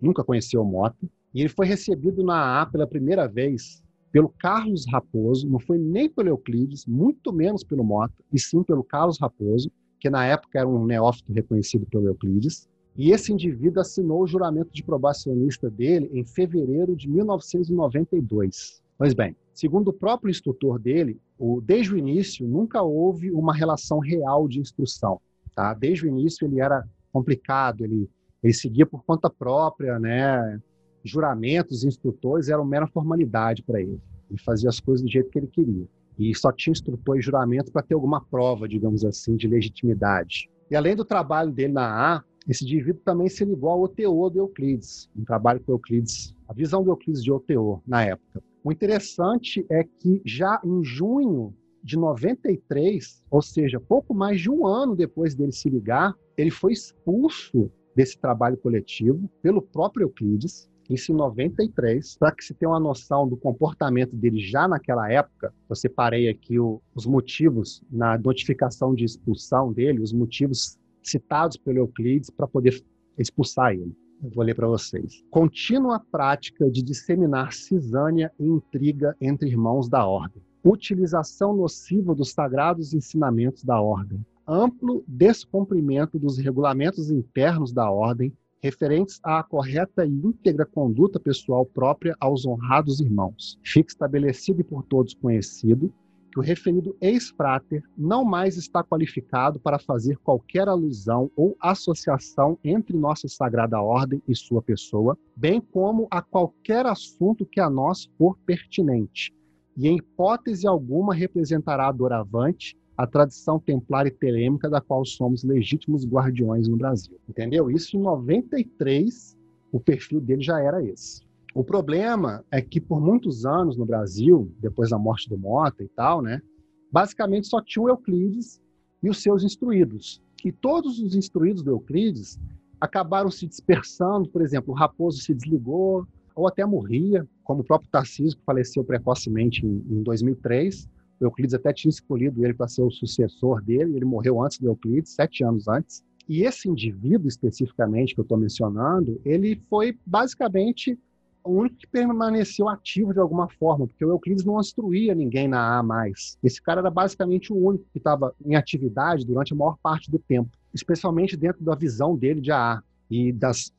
Nunca 0.00 0.24
conheceu 0.24 0.64
Mota. 0.64 0.96
E 1.34 1.40
ele 1.40 1.50
foi 1.50 1.66
recebido 1.66 2.24
na 2.24 2.62
A 2.62 2.64
pela 2.64 2.86
primeira 2.86 3.28
vez 3.28 3.82
pelo 4.10 4.30
Carlos 4.38 4.86
Raposo, 4.90 5.46
não 5.46 5.58
foi 5.58 5.76
nem 5.76 6.08
pelo 6.08 6.30
Euclides, 6.30 6.86
muito 6.86 7.30
menos 7.30 7.62
pelo 7.62 7.84
Mota, 7.84 8.14
e 8.32 8.40
sim 8.40 8.62
pelo 8.62 8.82
Carlos 8.82 9.18
Raposo, 9.20 9.70
que 10.00 10.08
na 10.08 10.24
época 10.24 10.60
era 10.60 10.68
um 10.68 10.86
neófito 10.86 11.30
reconhecido 11.30 11.84
pelo 11.90 12.06
Euclides. 12.06 12.66
E 12.96 13.10
esse 13.10 13.32
indivíduo 13.32 13.80
assinou 13.80 14.22
o 14.22 14.26
juramento 14.26 14.72
de 14.72 14.84
probacionista 14.84 15.68
dele 15.68 16.08
em 16.12 16.24
fevereiro 16.24 16.94
de 16.94 17.08
1992. 17.08 18.82
Pois 18.96 19.12
bem, 19.12 19.34
segundo 19.52 19.88
o 19.88 19.92
próprio 19.92 20.30
instrutor 20.30 20.78
dele, 20.78 21.20
o, 21.36 21.60
desde 21.60 21.92
o 21.92 21.98
início 21.98 22.46
nunca 22.46 22.82
houve 22.82 23.32
uma 23.32 23.52
relação 23.52 23.98
real 23.98 24.46
de 24.46 24.60
instrução. 24.60 25.20
Tá? 25.54 25.74
Desde 25.74 26.06
o 26.06 26.08
início 26.08 26.46
ele 26.46 26.60
era 26.60 26.84
complicado, 27.12 27.84
ele, 27.84 28.08
ele 28.42 28.52
seguia 28.52 28.86
por 28.86 29.04
conta 29.04 29.28
própria, 29.28 29.98
né? 29.98 30.60
juramentos, 31.04 31.84
instrutores 31.84 32.48
eram 32.48 32.64
mera 32.64 32.86
formalidade 32.86 33.62
para 33.62 33.80
ele. 33.80 34.00
Ele 34.30 34.40
fazia 34.40 34.68
as 34.68 34.80
coisas 34.80 35.04
do 35.04 35.10
jeito 35.10 35.30
que 35.30 35.38
ele 35.38 35.48
queria. 35.48 35.86
E 36.18 36.34
só 36.34 36.52
tinha 36.52 36.72
instrutor 36.72 37.18
e 37.18 37.20
juramento 37.20 37.70
para 37.70 37.82
ter 37.82 37.94
alguma 37.94 38.24
prova, 38.24 38.68
digamos 38.68 39.04
assim, 39.04 39.36
de 39.36 39.48
legitimidade. 39.48 40.48
E 40.70 40.76
além 40.76 40.96
do 40.96 41.04
trabalho 41.04 41.52
dele 41.52 41.72
na 41.72 42.16
A, 42.16 42.24
esse 42.46 42.64
indivíduo 42.64 43.00
também 43.04 43.28
se 43.28 43.44
ligou 43.44 43.70
ao 43.70 43.82
OTO 43.82 44.30
do 44.30 44.38
Euclides, 44.38 45.10
um 45.16 45.24
trabalho 45.24 45.60
com 45.60 45.72
Euclides, 45.72 46.34
a 46.48 46.52
visão 46.52 46.82
do 46.82 46.90
Euclides 46.90 47.22
de 47.22 47.32
OTO 47.32 47.82
na 47.86 48.04
época. 48.04 48.42
O 48.62 48.72
interessante 48.72 49.64
é 49.70 49.84
que 49.84 50.20
já 50.24 50.60
em 50.64 50.82
junho 50.84 51.54
de 51.82 51.98
93, 51.98 53.22
ou 53.30 53.42
seja, 53.42 53.78
pouco 53.78 54.14
mais 54.14 54.40
de 54.40 54.50
um 54.50 54.66
ano 54.66 54.96
depois 54.96 55.34
dele 55.34 55.52
se 55.52 55.68
ligar, 55.68 56.14
ele 56.36 56.50
foi 56.50 56.72
expulso 56.72 57.70
desse 57.94 58.18
trabalho 58.18 58.56
coletivo 58.56 59.28
pelo 59.42 59.60
próprio 59.60 60.04
Euclides, 60.04 60.68
isso 60.88 61.12
em 61.12 61.14
93, 61.14 62.16
para 62.18 62.32
que 62.32 62.44
se 62.44 62.52
tenha 62.52 62.70
uma 62.70 62.80
noção 62.80 63.26
do 63.26 63.36
comportamento 63.36 64.14
dele 64.14 64.38
já 64.38 64.68
naquela 64.68 65.10
época, 65.10 65.54
eu 65.68 65.74
separei 65.74 66.28
aqui 66.28 66.58
o, 66.58 66.80
os 66.94 67.06
motivos 67.06 67.82
na 67.90 68.18
notificação 68.18 68.94
de 68.94 69.04
expulsão 69.04 69.72
dele, 69.72 70.00
os 70.00 70.12
motivos 70.12 70.78
citados 71.04 71.56
pelo 71.56 71.78
Euclides 71.78 72.30
para 72.30 72.46
poder 72.46 72.82
expulsar 73.18 73.72
ele. 73.72 73.94
Eu 74.22 74.30
vou 74.30 74.44
ler 74.44 74.54
para 74.54 74.66
vocês. 74.66 75.22
Contínua 75.30 76.00
prática 76.00 76.70
de 76.70 76.82
disseminar 76.82 77.52
cisânia 77.52 78.32
e 78.38 78.46
intriga 78.46 79.14
entre 79.20 79.48
irmãos 79.48 79.88
da 79.88 80.06
ordem. 80.06 80.42
Utilização 80.64 81.54
nociva 81.54 82.14
dos 82.14 82.30
sagrados 82.32 82.94
ensinamentos 82.94 83.64
da 83.64 83.80
ordem. 83.80 84.24
Amplo 84.48 85.04
descumprimento 85.06 86.18
dos 86.18 86.38
regulamentos 86.38 87.10
internos 87.10 87.72
da 87.72 87.90
ordem 87.90 88.32
referentes 88.62 89.20
à 89.22 89.42
correta 89.42 90.06
e 90.06 90.10
íntegra 90.10 90.64
conduta 90.64 91.20
pessoal 91.20 91.66
própria 91.66 92.16
aos 92.18 92.46
honrados 92.46 92.98
irmãos. 92.98 93.58
Fica 93.62 93.90
estabelecido 93.90 94.62
e 94.62 94.64
por 94.64 94.82
todos 94.84 95.12
conhecido 95.12 95.92
que 96.34 96.40
o 96.40 96.42
referido 96.42 96.96
ex-frater 97.00 97.84
não 97.96 98.24
mais 98.24 98.56
está 98.56 98.82
qualificado 98.82 99.60
para 99.60 99.78
fazer 99.78 100.18
qualquer 100.18 100.66
alusão 100.66 101.30
ou 101.36 101.56
associação 101.60 102.58
entre 102.64 102.96
nossa 102.96 103.28
sagrada 103.28 103.80
ordem 103.80 104.20
e 104.26 104.34
sua 104.34 104.60
pessoa, 104.60 105.16
bem 105.36 105.60
como 105.60 106.08
a 106.10 106.20
qualquer 106.20 106.86
assunto 106.86 107.46
que 107.46 107.60
a 107.60 107.70
nós 107.70 108.10
for 108.18 108.36
pertinente, 108.44 109.32
e 109.76 109.86
em 109.86 109.98
hipótese 109.98 110.66
alguma 110.66 111.14
representará 111.14 111.92
doravante 111.92 112.76
a 112.96 113.06
tradição 113.06 113.60
templar 113.60 114.04
e 114.08 114.10
telêmica 114.10 114.68
da 114.68 114.80
qual 114.80 115.04
somos 115.04 115.44
legítimos 115.44 116.04
guardiões 116.04 116.66
no 116.66 116.76
Brasil. 116.76 117.16
Entendeu? 117.28 117.70
Isso 117.70 117.96
em 117.96 118.00
93, 118.00 119.36
o 119.70 119.78
perfil 119.78 120.20
dele 120.20 120.42
já 120.42 120.60
era 120.60 120.84
esse. 120.84 121.23
O 121.54 121.62
problema 121.62 122.44
é 122.50 122.60
que 122.60 122.80
por 122.80 123.00
muitos 123.00 123.46
anos 123.46 123.76
no 123.76 123.86
Brasil, 123.86 124.52
depois 124.58 124.90
da 124.90 124.98
morte 124.98 125.28
do 125.28 125.38
Mota 125.38 125.84
e 125.84 125.88
tal, 125.88 126.20
né, 126.20 126.42
basicamente 126.90 127.46
só 127.46 127.62
tinha 127.62 127.84
o 127.84 127.88
Euclides 127.88 128.60
e 129.00 129.08
os 129.08 129.22
seus 129.22 129.44
instruídos. 129.44 130.20
E 130.44 130.50
todos 130.50 130.98
os 130.98 131.14
instruídos 131.14 131.62
do 131.62 131.70
Euclides 131.70 132.40
acabaram 132.80 133.30
se 133.30 133.46
dispersando, 133.46 134.28
por 134.28 134.42
exemplo, 134.42 134.74
o 134.74 134.76
Raposo 134.76 135.22
se 135.22 135.32
desligou 135.32 136.04
ou 136.34 136.48
até 136.48 136.66
morria, 136.66 137.26
como 137.44 137.60
o 137.60 137.64
próprio 137.64 137.88
Tarcísio, 137.88 138.36
que 138.36 138.44
faleceu 138.44 138.82
precocemente 138.82 139.64
em, 139.64 139.84
em 139.88 140.02
2003. 140.02 140.88
O 141.20 141.24
Euclides 141.24 141.54
até 141.54 141.72
tinha 141.72 141.90
escolhido 141.90 142.44
ele 142.44 142.54
para 142.54 142.66
ser 142.66 142.82
o 142.82 142.90
sucessor 142.90 143.62
dele, 143.62 143.94
ele 143.94 144.04
morreu 144.04 144.42
antes 144.42 144.58
do 144.58 144.66
Euclides, 144.66 145.12
sete 145.12 145.44
anos 145.44 145.68
antes. 145.68 146.02
E 146.28 146.42
esse 146.42 146.68
indivíduo 146.68 147.28
especificamente 147.28 148.12
que 148.12 148.20
eu 148.20 148.24
estou 148.24 148.36
mencionando, 148.36 149.20
ele 149.24 149.54
foi 149.68 149.96
basicamente 150.04 150.98
o 151.44 151.52
único 151.52 151.76
que 151.76 151.86
permaneceu 151.86 152.68
ativo 152.68 153.12
de 153.12 153.20
alguma 153.20 153.48
forma, 153.48 153.86
porque 153.86 154.04
o 154.04 154.10
Euclides 154.10 154.44
não 154.44 154.58
instruía 154.58 155.14
ninguém 155.14 155.46
na 155.46 155.78
A 155.78 155.82
mais. 155.82 156.38
Esse 156.42 156.60
cara 156.60 156.80
era 156.80 156.90
basicamente 156.90 157.52
o 157.52 157.56
único 157.56 157.84
que 157.92 157.98
estava 157.98 158.34
em 158.44 158.56
atividade 158.56 159.26
durante 159.26 159.52
a 159.52 159.56
maior 159.56 159.76
parte 159.82 160.10
do 160.10 160.18
tempo, 160.18 160.50
especialmente 160.72 161.36
dentro 161.36 161.62
da 161.62 161.74
visão 161.74 162.16
dele 162.16 162.40
de 162.40 162.50
AA. 162.50 162.82
E 163.10 163.30
das 163.30 163.70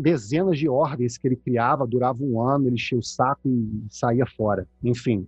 dezenas 0.00 0.58
de 0.58 0.68
ordens 0.68 1.16
que 1.16 1.28
ele 1.28 1.36
criava, 1.36 1.86
durava 1.86 2.22
um 2.22 2.42
ano, 2.42 2.66
ele 2.66 2.74
enchia 2.74 2.98
o 2.98 3.02
saco 3.02 3.48
e 3.48 3.86
saía 3.88 4.26
fora. 4.26 4.66
Enfim, 4.82 5.26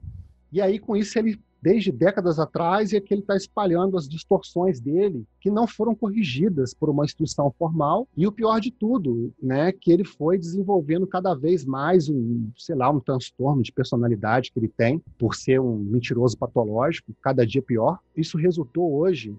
E 0.52 0.60
aí, 0.60 0.78
com 0.78 0.96
isso, 0.96 1.18
ele 1.18 1.38
desde 1.66 1.90
décadas 1.90 2.38
atrás 2.38 2.92
e 2.92 2.96
é 2.96 3.00
que 3.00 3.12
ele 3.12 3.22
está 3.22 3.34
espalhando 3.34 3.96
as 3.96 4.08
distorções 4.08 4.78
dele 4.78 5.26
que 5.40 5.50
não 5.50 5.66
foram 5.66 5.96
corrigidas 5.96 6.72
por 6.72 6.88
uma 6.88 7.04
instituição 7.04 7.52
formal 7.58 8.06
e 8.16 8.24
o 8.24 8.30
pior 8.30 8.60
de 8.60 8.70
tudo, 8.70 9.34
né, 9.42 9.72
que 9.72 9.90
ele 9.90 10.04
foi 10.04 10.38
desenvolvendo 10.38 11.08
cada 11.08 11.34
vez 11.34 11.64
mais 11.64 12.08
um, 12.08 12.48
sei 12.56 12.76
lá, 12.76 12.88
um 12.88 13.00
transtorno 13.00 13.64
de 13.64 13.72
personalidade 13.72 14.52
que 14.52 14.60
ele 14.60 14.68
tem 14.68 15.02
por 15.18 15.34
ser 15.34 15.60
um 15.60 15.76
mentiroso 15.76 16.38
patológico, 16.38 17.12
cada 17.20 17.44
dia 17.44 17.60
pior. 17.60 17.98
Isso 18.16 18.38
resultou 18.38 18.94
hoje 18.94 19.36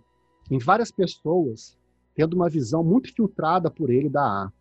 em 0.52 0.60
várias 0.60 0.92
pessoas 0.92 1.78
tendo 2.14 2.34
uma 2.34 2.50
visão 2.50 2.84
muito 2.84 3.14
filtrada 3.14 3.72
por 3.72 3.90
ele 3.90 4.10
da 4.10 4.24
A. 4.24 4.52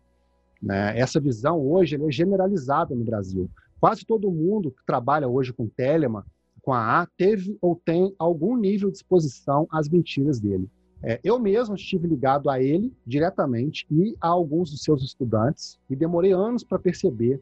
Né? 0.63 0.97
Essa 0.97 1.19
visão 1.19 1.59
hoje 1.59 2.01
é 2.01 2.11
generalizada 2.11 2.95
no 2.95 3.03
Brasil. 3.03 3.51
Quase 3.77 4.05
todo 4.05 4.31
mundo 4.31 4.71
que 4.71 4.85
trabalha 4.85 5.27
hoje 5.27 5.51
com 5.51 5.67
Telema 5.67 6.25
com 6.67 6.73
a 6.73 7.01
A 7.01 7.05
teve 7.05 7.57
ou 7.61 7.81
tem 7.85 8.13
algum 8.19 8.57
nível 8.57 8.91
de 8.91 8.97
exposição 8.97 9.65
às 9.71 9.87
mentiras 9.87 10.37
dele. 10.37 10.69
É, 11.01 11.17
eu 11.23 11.39
mesmo 11.39 11.75
estive 11.75 12.05
ligado 12.09 12.49
a 12.49 12.61
ele 12.61 12.91
diretamente 13.05 13.87
e 13.89 14.17
a 14.19 14.27
alguns 14.27 14.71
dos 14.71 14.81
seus 14.81 15.01
estudantes 15.01 15.79
e 15.89 15.95
demorei 15.95 16.33
anos 16.33 16.65
para 16.65 16.77
perceber 16.77 17.39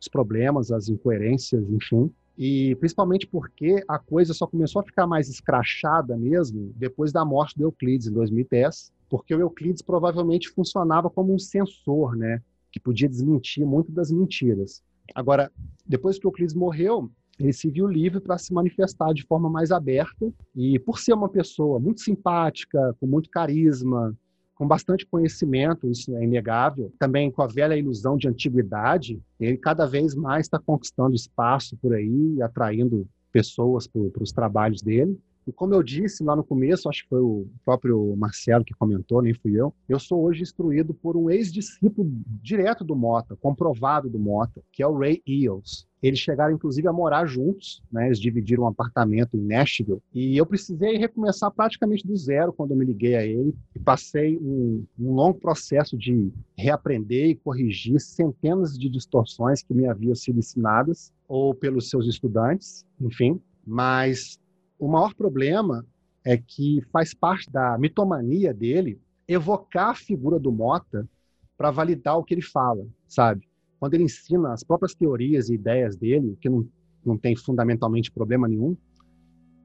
os 0.00 0.06
problemas, 0.06 0.70
as 0.70 0.88
incoerências, 0.88 1.68
enfim. 1.68 2.08
E 2.38 2.76
principalmente 2.76 3.26
porque 3.26 3.82
a 3.88 3.98
coisa 3.98 4.32
só 4.32 4.46
começou 4.46 4.78
a 4.80 4.84
ficar 4.84 5.08
mais 5.08 5.28
escrachada 5.28 6.16
mesmo 6.16 6.72
depois 6.76 7.10
da 7.10 7.24
morte 7.24 7.58
do 7.58 7.64
Euclides 7.64 8.06
em 8.06 8.12
2010, 8.12 8.92
porque 9.10 9.34
o 9.34 9.40
Euclides 9.40 9.82
provavelmente 9.82 10.50
funcionava 10.50 11.10
como 11.10 11.34
um 11.34 11.38
sensor, 11.38 12.14
né, 12.14 12.40
que 12.70 12.78
podia 12.78 13.08
desmentir 13.08 13.66
muito 13.66 13.90
das 13.90 14.12
mentiras. 14.12 14.84
Agora, 15.16 15.50
depois 15.84 16.16
que 16.16 16.26
o 16.26 16.28
Euclides 16.28 16.54
morreu, 16.54 17.10
ele 17.38 17.52
se 17.52 17.70
viu 17.70 17.86
livre 17.86 18.20
para 18.20 18.38
se 18.38 18.52
manifestar 18.52 19.12
de 19.12 19.24
forma 19.24 19.48
mais 19.48 19.70
aberta 19.70 20.32
e 20.54 20.78
por 20.78 20.98
ser 20.98 21.12
uma 21.12 21.28
pessoa 21.28 21.78
muito 21.78 22.00
simpática, 22.00 22.94
com 23.00 23.06
muito 23.06 23.30
carisma, 23.30 24.16
com 24.58 24.66
bastante 24.66 25.06
conhecimento, 25.06 25.88
isso 25.88 26.14
é 26.16 26.24
inegável, 26.24 26.92
também 26.98 27.30
com 27.30 27.42
a 27.42 27.46
velha 27.46 27.76
ilusão 27.76 28.16
de 28.16 28.26
antiguidade, 28.26 29.22
ele 29.38 29.56
cada 29.56 29.86
vez 29.86 30.16
mais 30.16 30.46
está 30.46 30.58
conquistando 30.58 31.14
espaço 31.14 31.76
por 31.76 31.94
aí, 31.94 32.42
atraindo 32.42 33.08
pessoas 33.32 33.86
para 33.86 34.22
os 34.22 34.32
trabalhos 34.32 34.82
dele. 34.82 35.16
E 35.46 35.52
como 35.52 35.72
eu 35.72 35.82
disse 35.82 36.24
lá 36.24 36.36
no 36.36 36.44
começo, 36.44 36.88
acho 36.88 37.04
que 37.04 37.08
foi 37.08 37.20
o 37.20 37.46
próprio 37.64 38.14
Marcelo 38.16 38.64
que 38.64 38.74
comentou, 38.74 39.22
nem 39.22 39.32
fui 39.32 39.58
eu, 39.58 39.72
eu 39.88 39.98
sou 39.98 40.22
hoje 40.24 40.42
instruído 40.42 40.92
por 40.92 41.16
um 41.16 41.30
ex-discípulo 41.30 42.10
direto 42.42 42.84
do 42.84 42.96
Mota, 42.96 43.36
comprovado 43.36 44.10
do 44.10 44.18
Mota, 44.18 44.60
que 44.72 44.82
é 44.82 44.86
o 44.86 44.98
Ray 44.98 45.22
Eels. 45.26 45.87
Eles 46.02 46.18
chegaram, 46.18 46.54
inclusive, 46.54 46.86
a 46.86 46.92
morar 46.92 47.26
juntos, 47.26 47.82
né? 47.90 48.06
Eles 48.06 48.20
dividiram 48.20 48.64
um 48.64 48.68
apartamento 48.68 49.36
em 49.36 49.40
Nashville. 49.40 50.00
E 50.14 50.36
eu 50.36 50.46
precisei 50.46 50.96
recomeçar 50.96 51.50
praticamente 51.50 52.06
do 52.06 52.16
zero 52.16 52.52
quando 52.52 52.70
eu 52.70 52.76
me 52.76 52.84
liguei 52.84 53.16
a 53.16 53.24
ele. 53.24 53.54
E 53.74 53.78
passei 53.78 54.36
um, 54.38 54.84
um 54.98 55.12
longo 55.12 55.38
processo 55.38 55.96
de 55.96 56.30
reaprender 56.56 57.30
e 57.30 57.34
corrigir 57.34 58.00
centenas 58.00 58.78
de 58.78 58.88
distorções 58.88 59.62
que 59.62 59.74
me 59.74 59.86
haviam 59.88 60.14
sido 60.14 60.38
ensinadas, 60.38 61.12
ou 61.26 61.54
pelos 61.54 61.90
seus 61.90 62.06
estudantes, 62.06 62.86
enfim. 63.00 63.40
Mas 63.66 64.38
o 64.78 64.86
maior 64.86 65.14
problema 65.14 65.84
é 66.24 66.36
que 66.36 66.80
faz 66.92 67.12
parte 67.12 67.50
da 67.50 67.76
mitomania 67.78 68.54
dele 68.54 69.00
evocar 69.26 69.90
a 69.90 69.94
figura 69.94 70.38
do 70.38 70.52
Mota 70.52 71.08
para 71.56 71.70
validar 71.70 72.16
o 72.16 72.22
que 72.22 72.34
ele 72.34 72.42
fala, 72.42 72.86
sabe? 73.06 73.47
Quando 73.78 73.94
ele 73.94 74.04
ensina 74.04 74.52
as 74.52 74.62
próprias 74.62 74.94
teorias 74.94 75.48
e 75.48 75.54
ideias 75.54 75.96
dele, 75.96 76.36
que 76.40 76.48
não, 76.48 76.66
não 77.04 77.16
tem 77.16 77.36
fundamentalmente 77.36 78.10
problema 78.10 78.48
nenhum, 78.48 78.76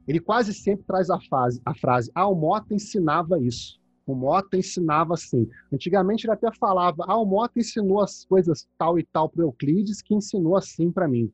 ele 0.07 0.20
quase 0.20 0.53
sempre 0.53 0.86
traz 0.86 1.09
a, 1.09 1.20
fase, 1.20 1.61
a 1.66 1.74
frase: 1.74 2.11
Ah, 2.14 2.28
o 2.28 2.36
Mota 2.36 2.74
ensinava 2.74 3.39
isso. 3.39 3.82
O 4.05 4.14
Mota 4.14 4.57
ensinava 4.57 5.14
assim. 5.14 5.47
Antigamente 5.72 6.26
ele 6.26 6.34
até 6.34 6.51
falava: 6.53 7.05
Ah, 7.07 7.18
o 7.18 7.26
Mota 7.26 7.59
ensinou 7.59 8.01
as 8.01 8.26
coisas 8.26 8.68
tal 8.78 8.99
e 8.99 9.03
tal 9.03 9.30
para 9.30 9.43
Euclides, 9.43 10.01
que 10.01 10.14
ensinou 10.14 10.57
assim 10.57 10.91
para 10.91 11.07
mim. 11.07 11.32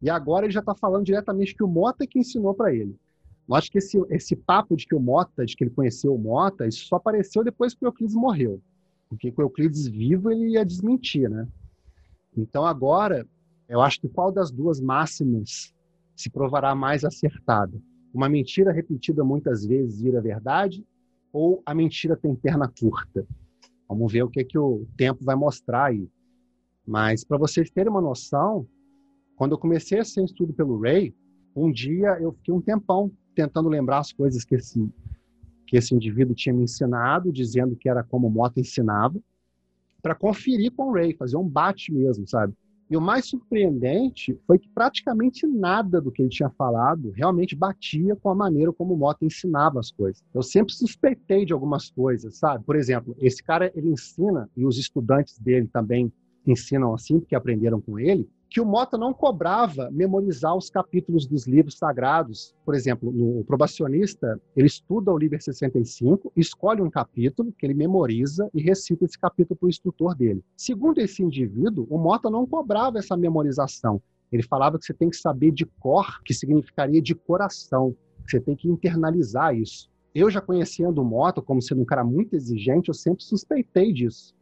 E 0.00 0.10
agora 0.10 0.46
ele 0.46 0.52
já 0.52 0.60
está 0.60 0.74
falando 0.74 1.04
diretamente 1.04 1.54
que 1.54 1.62
o 1.62 1.68
Mota 1.68 2.04
é 2.04 2.06
que 2.06 2.18
ensinou 2.18 2.54
para 2.54 2.74
ele. 2.74 2.96
Eu 3.48 3.54
acho 3.54 3.70
que 3.70 3.78
esse, 3.78 3.98
esse 4.10 4.36
papo 4.36 4.76
de 4.76 4.86
que 4.86 4.94
o 4.94 5.00
Mota, 5.00 5.44
de 5.44 5.56
que 5.56 5.64
ele 5.64 5.70
conheceu 5.70 6.14
o 6.14 6.18
Mota, 6.18 6.66
isso 6.66 6.86
só 6.86 6.96
apareceu 6.96 7.42
depois 7.42 7.74
que 7.74 7.84
o 7.84 7.88
Euclides 7.88 8.14
morreu. 8.14 8.60
Porque 9.08 9.30
com 9.30 9.42
o 9.42 9.44
Euclides 9.44 9.86
vivo 9.86 10.30
ele 10.30 10.50
ia 10.50 10.64
desmentir, 10.64 11.28
né? 11.28 11.46
Então, 12.36 12.64
agora, 12.64 13.26
eu 13.68 13.80
acho 13.80 14.00
que 14.00 14.08
qual 14.08 14.32
das 14.32 14.50
duas 14.50 14.80
máximas 14.80 15.74
se 16.16 16.30
provará 16.30 16.74
mais 16.74 17.04
acertada? 17.04 17.80
Uma 18.12 18.28
mentira 18.28 18.72
repetida 18.72 19.22
muitas 19.24 19.64
vezes 19.64 20.00
vira 20.00 20.20
verdade 20.20 20.84
ou 21.32 21.62
a 21.64 21.74
mentira 21.74 22.16
tem 22.16 22.34
perna 22.34 22.68
curta? 22.68 23.26
Vamos 23.88 24.12
ver 24.12 24.22
o 24.22 24.28
que, 24.28 24.40
é 24.40 24.44
que 24.44 24.58
o 24.58 24.86
tempo 24.96 25.24
vai 25.24 25.36
mostrar 25.36 25.86
aí. 25.86 26.08
Mas, 26.86 27.24
para 27.24 27.38
vocês 27.38 27.70
terem 27.70 27.90
uma 27.90 28.00
noção, 28.00 28.66
quando 29.36 29.52
eu 29.52 29.58
comecei 29.58 29.98
a 29.98 30.04
ser 30.04 30.24
estudo 30.24 30.52
pelo 30.52 30.80
Ray, 30.80 31.14
um 31.54 31.70
dia 31.70 32.18
eu 32.20 32.32
fiquei 32.32 32.54
um 32.54 32.60
tempão 32.60 33.10
tentando 33.34 33.68
lembrar 33.68 33.98
as 33.98 34.12
coisas 34.12 34.44
que 34.44 34.54
esse, 34.54 34.90
que 35.66 35.76
esse 35.76 35.94
indivíduo 35.94 36.34
tinha 36.34 36.54
me 36.54 36.64
ensinado, 36.64 37.30
dizendo 37.32 37.76
que 37.76 37.88
era 37.88 38.02
como 38.02 38.30
Mota 38.30 38.60
ensinava 38.60 39.20
para 40.02 40.14
conferir 40.14 40.72
com 40.72 40.90
o 40.90 40.92
Ray, 40.92 41.14
fazer 41.14 41.36
um 41.36 41.48
bate 41.48 41.92
mesmo, 41.92 42.26
sabe? 42.26 42.52
E 42.90 42.96
o 42.96 43.00
mais 43.00 43.26
surpreendente 43.26 44.38
foi 44.46 44.58
que 44.58 44.68
praticamente 44.68 45.46
nada 45.46 45.98
do 45.98 46.12
que 46.12 46.20
ele 46.20 46.28
tinha 46.28 46.50
falado 46.50 47.10
realmente 47.12 47.56
batia 47.56 48.14
com 48.16 48.28
a 48.28 48.34
maneira 48.34 48.70
como 48.70 48.92
o 48.92 48.96
Mota 48.98 49.24
ensinava 49.24 49.80
as 49.80 49.90
coisas. 49.90 50.22
Eu 50.34 50.42
sempre 50.42 50.74
suspeitei 50.74 51.46
de 51.46 51.54
algumas 51.54 51.90
coisas, 51.90 52.36
sabe? 52.36 52.64
Por 52.64 52.76
exemplo, 52.76 53.16
esse 53.18 53.42
cara 53.42 53.72
ele 53.74 53.88
ensina 53.88 54.50
e 54.54 54.66
os 54.66 54.76
estudantes 54.76 55.38
dele 55.38 55.68
também 55.72 56.12
ensinam 56.46 56.92
assim, 56.92 57.18
porque 57.18 57.34
aprenderam 57.34 57.80
com 57.80 57.98
ele, 57.98 58.28
que 58.52 58.60
o 58.60 58.66
Mota 58.66 58.98
não 58.98 59.14
cobrava 59.14 59.90
memorizar 59.90 60.54
os 60.54 60.68
capítulos 60.68 61.26
dos 61.26 61.46
livros 61.46 61.78
sagrados. 61.78 62.54
Por 62.66 62.74
exemplo, 62.74 63.10
no 63.10 63.42
probacionista, 63.44 64.38
ele 64.54 64.66
estuda 64.66 65.10
o 65.10 65.16
livro 65.16 65.40
65, 65.40 66.30
escolhe 66.36 66.82
um 66.82 66.90
capítulo 66.90 67.50
que 67.58 67.64
ele 67.64 67.72
memoriza 67.72 68.50
e 68.52 68.60
recita 68.60 69.06
esse 69.06 69.18
capítulo 69.18 69.56
para 69.56 69.66
o 69.66 69.70
instrutor 69.70 70.14
dele. 70.14 70.44
Segundo 70.54 70.98
esse 70.98 71.22
indivíduo, 71.22 71.86
o 71.88 71.96
Mota 71.96 72.28
não 72.28 72.46
cobrava 72.46 72.98
essa 72.98 73.16
memorização. 73.16 74.02
Ele 74.30 74.42
falava 74.42 74.78
que 74.78 74.84
você 74.84 74.92
tem 74.92 75.08
que 75.08 75.16
saber 75.16 75.50
de 75.50 75.64
cor, 75.64 76.22
que 76.22 76.34
significaria 76.34 77.00
de 77.00 77.14
coração. 77.14 77.96
Você 78.28 78.38
tem 78.38 78.54
que 78.54 78.68
internalizar 78.68 79.56
isso. 79.56 79.90
Eu 80.14 80.30
já 80.30 80.42
conhecendo 80.42 81.00
o 81.00 81.04
Mota 81.04 81.40
como 81.40 81.62
sendo 81.62 81.80
um 81.80 81.86
cara 81.86 82.04
muito 82.04 82.36
exigente, 82.36 82.90
eu 82.90 82.94
sempre 82.94 83.24
suspeitei 83.24 83.94
disso. 83.94 84.34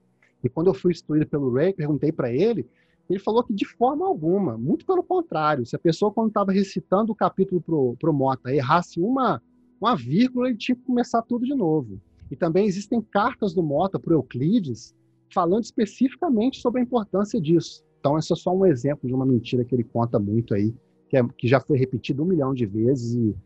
E 0.43 0.49
quando 0.49 0.67
eu 0.67 0.75
fui 0.75 0.91
instruído 0.91 1.29
pelo 1.29 1.53
Ray, 1.53 1.73
perguntei 1.73 2.11
para 2.11 2.33
ele, 2.33 2.67
ele 3.11 3.19
falou 3.19 3.43
que 3.43 3.53
de 3.53 3.67
forma 3.67 4.07
alguma, 4.07 4.57
muito 4.57 4.87
pelo 4.87 5.03
contrário, 5.03 5.67
se 5.67 5.75
a 5.75 5.79
pessoa, 5.79 6.13
quando 6.13 6.29
estava 6.29 6.53
recitando 6.53 7.13
o 7.13 7.15
capítulo 7.15 7.61
para 7.99 8.11
o 8.11 8.13
Mota, 8.13 8.55
errasse 8.55 9.01
uma, 9.01 9.43
uma 9.81 9.97
vírgula, 9.97 10.49
ele 10.49 10.57
tinha 10.57 10.77
que 10.77 10.83
começar 10.83 11.23
tudo 11.23 11.45
de 11.45 11.55
novo. 11.55 12.01
E 12.31 12.37
também 12.37 12.67
existem 12.67 13.01
cartas 13.01 13.53
do 13.53 13.63
Mota 13.63 13.99
para 13.99 14.15
Euclides 14.15 14.95
falando 15.33 15.65
especificamente 15.65 16.61
sobre 16.61 16.81
a 16.81 16.85
importância 16.85 17.41
disso. 17.41 17.85
Então, 17.99 18.17
esse 18.19 18.33
é 18.33 18.37
só 18.37 18.55
um 18.55 18.65
exemplo 18.65 19.09
de 19.09 19.15
uma 19.15 19.27
mentira 19.27 19.65
que 19.65 19.75
ele 19.75 19.85
conta 19.85 20.19
muito 20.19 20.55
aí, 20.55 20.75
que, 21.09 21.17
é, 21.17 21.23
que 21.37 21.49
já 21.49 21.61
foi 21.61 21.79
repetido 21.79 22.23
um 22.23 22.27
milhão 22.27 22.55
de 22.55 22.65
vezes 22.65 23.15
e 23.15 23.37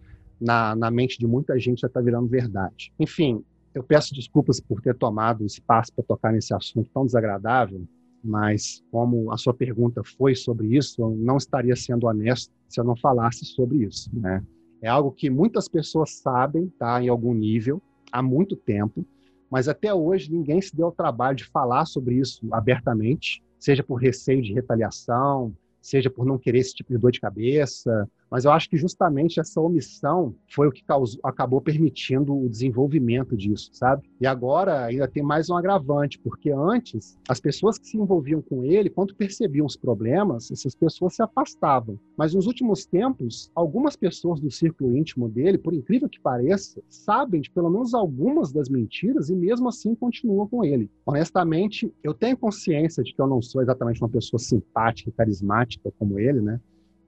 na, 0.40 0.76
na 0.76 0.90
mente 0.90 1.18
de 1.18 1.26
muita 1.26 1.58
gente 1.58 1.80
já 1.80 1.88
está 1.88 2.00
virando 2.00 2.28
verdade. 2.28 2.92
Enfim, 3.00 3.42
eu 3.74 3.82
peço 3.82 4.14
desculpas 4.14 4.60
por 4.60 4.80
ter 4.80 4.94
tomado 4.94 5.44
espaço 5.44 5.92
para 5.94 6.04
tocar 6.04 6.32
nesse 6.32 6.54
assunto 6.54 6.90
tão 6.92 7.04
desagradável, 7.04 7.82
mas 8.24 8.82
como 8.90 9.30
a 9.30 9.36
sua 9.36 9.52
pergunta 9.52 10.02
foi 10.16 10.34
sobre 10.34 10.76
isso, 10.76 11.02
eu 11.02 11.10
não 11.10 11.36
estaria 11.36 11.76
sendo 11.76 12.06
honesto 12.06 12.52
se 12.68 12.80
eu 12.80 12.84
não 12.84 12.96
falasse 12.96 13.44
sobre 13.44 13.84
isso, 13.84 14.10
né? 14.12 14.42
É 14.80 14.88
algo 14.88 15.12
que 15.12 15.30
muitas 15.30 15.68
pessoas 15.68 16.12
sabem, 16.16 16.68
tá, 16.78 17.02
em 17.02 17.08
algum 17.08 17.34
nível, 17.34 17.80
há 18.10 18.22
muito 18.22 18.56
tempo, 18.56 19.06
mas 19.50 19.68
até 19.68 19.92
hoje 19.94 20.32
ninguém 20.32 20.60
se 20.60 20.74
deu 20.74 20.86
ao 20.86 20.92
trabalho 20.92 21.36
de 21.36 21.44
falar 21.44 21.84
sobre 21.84 22.16
isso 22.16 22.46
abertamente, 22.50 23.42
seja 23.58 23.82
por 23.82 23.96
receio 23.96 24.42
de 24.42 24.52
retaliação, 24.52 25.54
seja 25.80 26.10
por 26.10 26.24
não 26.24 26.38
querer 26.38 26.58
esse 26.58 26.74
tipo 26.74 26.92
de 26.92 26.98
dor 26.98 27.12
de 27.12 27.20
cabeça, 27.20 28.08
mas 28.34 28.44
eu 28.44 28.50
acho 28.50 28.68
que 28.68 28.76
justamente 28.76 29.38
essa 29.38 29.60
omissão 29.60 30.34
foi 30.50 30.66
o 30.66 30.72
que 30.72 30.82
causou, 30.82 31.20
acabou 31.22 31.60
permitindo 31.60 32.36
o 32.36 32.48
desenvolvimento 32.48 33.36
disso, 33.36 33.70
sabe? 33.72 34.10
E 34.20 34.26
agora 34.26 34.86
ainda 34.86 35.06
tem 35.06 35.22
mais 35.22 35.48
um 35.48 35.56
agravante, 35.56 36.18
porque 36.18 36.50
antes 36.50 37.16
as 37.28 37.38
pessoas 37.38 37.78
que 37.78 37.86
se 37.86 37.96
envolviam 37.96 38.42
com 38.42 38.64
ele, 38.64 38.90
quando 38.90 39.14
percebiam 39.14 39.64
os 39.64 39.76
problemas, 39.76 40.50
essas 40.50 40.74
pessoas 40.74 41.14
se 41.14 41.22
afastavam. 41.22 41.96
Mas 42.18 42.34
nos 42.34 42.48
últimos 42.48 42.84
tempos, 42.84 43.52
algumas 43.54 43.94
pessoas 43.94 44.40
do 44.40 44.50
círculo 44.50 44.96
íntimo 44.96 45.28
dele, 45.28 45.56
por 45.56 45.72
incrível 45.72 46.08
que 46.08 46.20
pareça, 46.20 46.82
sabem 46.88 47.40
de 47.40 47.52
pelo 47.52 47.70
menos 47.70 47.94
algumas 47.94 48.50
das 48.50 48.68
mentiras 48.68 49.30
e 49.30 49.36
mesmo 49.36 49.68
assim 49.68 49.94
continuam 49.94 50.48
com 50.48 50.64
ele. 50.64 50.90
Honestamente, 51.06 51.94
eu 52.02 52.12
tenho 52.12 52.36
consciência 52.36 53.04
de 53.04 53.14
que 53.14 53.22
eu 53.22 53.28
não 53.28 53.40
sou 53.40 53.62
exatamente 53.62 54.02
uma 54.02 54.08
pessoa 54.08 54.40
simpática 54.40 55.08
e 55.08 55.12
carismática 55.12 55.92
como 55.96 56.18
ele, 56.18 56.40
né? 56.40 56.60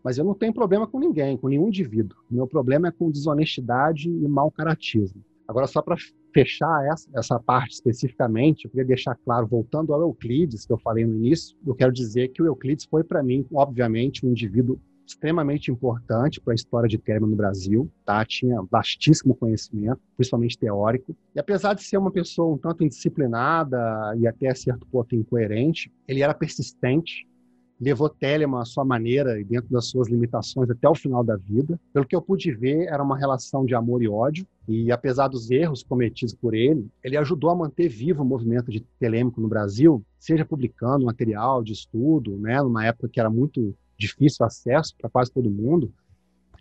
Mas 0.06 0.18
eu 0.18 0.24
não 0.24 0.34
tenho 0.34 0.54
problema 0.54 0.86
com 0.86 1.00
ninguém, 1.00 1.36
com 1.36 1.48
nenhum 1.48 1.66
indivíduo. 1.66 2.16
Meu 2.30 2.46
problema 2.46 2.86
é 2.86 2.92
com 2.92 3.10
desonestidade 3.10 4.08
e 4.08 4.28
mau 4.28 4.52
caratismo. 4.52 5.20
Agora, 5.48 5.66
só 5.66 5.82
para 5.82 5.96
fechar 6.32 6.86
essa, 6.86 7.10
essa 7.12 7.40
parte 7.40 7.72
especificamente, 7.72 8.66
eu 8.66 8.70
queria 8.70 8.86
deixar 8.86 9.16
claro, 9.16 9.48
voltando 9.48 9.92
ao 9.92 10.00
Euclides, 10.02 10.64
que 10.64 10.72
eu 10.72 10.78
falei 10.78 11.04
no 11.04 11.16
início, 11.16 11.56
eu 11.66 11.74
quero 11.74 11.92
dizer 11.92 12.28
que 12.28 12.40
o 12.40 12.46
Euclides 12.46 12.84
foi, 12.84 13.02
para 13.02 13.20
mim, 13.20 13.44
obviamente, 13.52 14.24
um 14.24 14.30
indivíduo 14.30 14.80
extremamente 15.04 15.72
importante 15.72 16.40
para 16.40 16.52
a 16.52 16.54
história 16.54 16.88
de 16.88 16.98
Telemann 16.98 17.30
no 17.30 17.36
Brasil, 17.36 17.90
tá? 18.04 18.24
Tinha 18.24 18.62
vastíssimo 18.70 19.34
conhecimento, 19.34 20.00
principalmente 20.16 20.56
teórico. 20.56 21.16
E 21.34 21.40
apesar 21.40 21.74
de 21.74 21.82
ser 21.82 21.98
uma 21.98 22.12
pessoa 22.12 22.54
um 22.54 22.58
tanto 22.58 22.84
indisciplinada 22.84 24.14
e 24.16 24.24
até 24.28 24.54
certo 24.54 24.86
ponto 24.86 25.16
incoerente, 25.16 25.92
ele 26.06 26.22
era 26.22 26.32
persistente, 26.32 27.26
levou 27.80 28.08
Telemann 28.08 28.60
à 28.60 28.64
sua 28.64 28.84
maneira 28.84 29.38
e 29.40 29.44
dentro 29.44 29.70
das 29.70 29.86
suas 29.86 30.08
limitações 30.08 30.70
até 30.70 30.88
o 30.88 30.94
final 30.94 31.22
da 31.22 31.36
vida. 31.36 31.78
Pelo 31.92 32.06
que 32.06 32.16
eu 32.16 32.22
pude 32.22 32.50
ver, 32.52 32.86
era 32.86 33.02
uma 33.02 33.18
relação 33.18 33.64
de 33.64 33.74
amor 33.74 34.02
e 34.02 34.08
ódio. 34.08 34.46
E 34.66 34.90
apesar 34.90 35.28
dos 35.28 35.50
erros 35.50 35.82
cometidos 35.82 36.34
por 36.34 36.54
ele, 36.54 36.88
ele 37.04 37.16
ajudou 37.16 37.50
a 37.50 37.54
manter 37.54 37.88
vivo 37.88 38.22
o 38.22 38.26
movimento 38.26 38.70
de 38.70 38.80
telêmico 38.98 39.40
no 39.40 39.48
Brasil, 39.48 40.02
seja 40.18 40.44
publicando 40.44 41.06
material 41.06 41.62
de 41.62 41.72
estudo, 41.72 42.36
né, 42.38 42.60
numa 42.60 42.84
época 42.84 43.08
que 43.08 43.20
era 43.20 43.30
muito 43.30 43.74
difícil 43.96 44.44
acesso 44.44 44.94
para 44.98 45.08
quase 45.08 45.30
todo 45.30 45.50
mundo, 45.50 45.92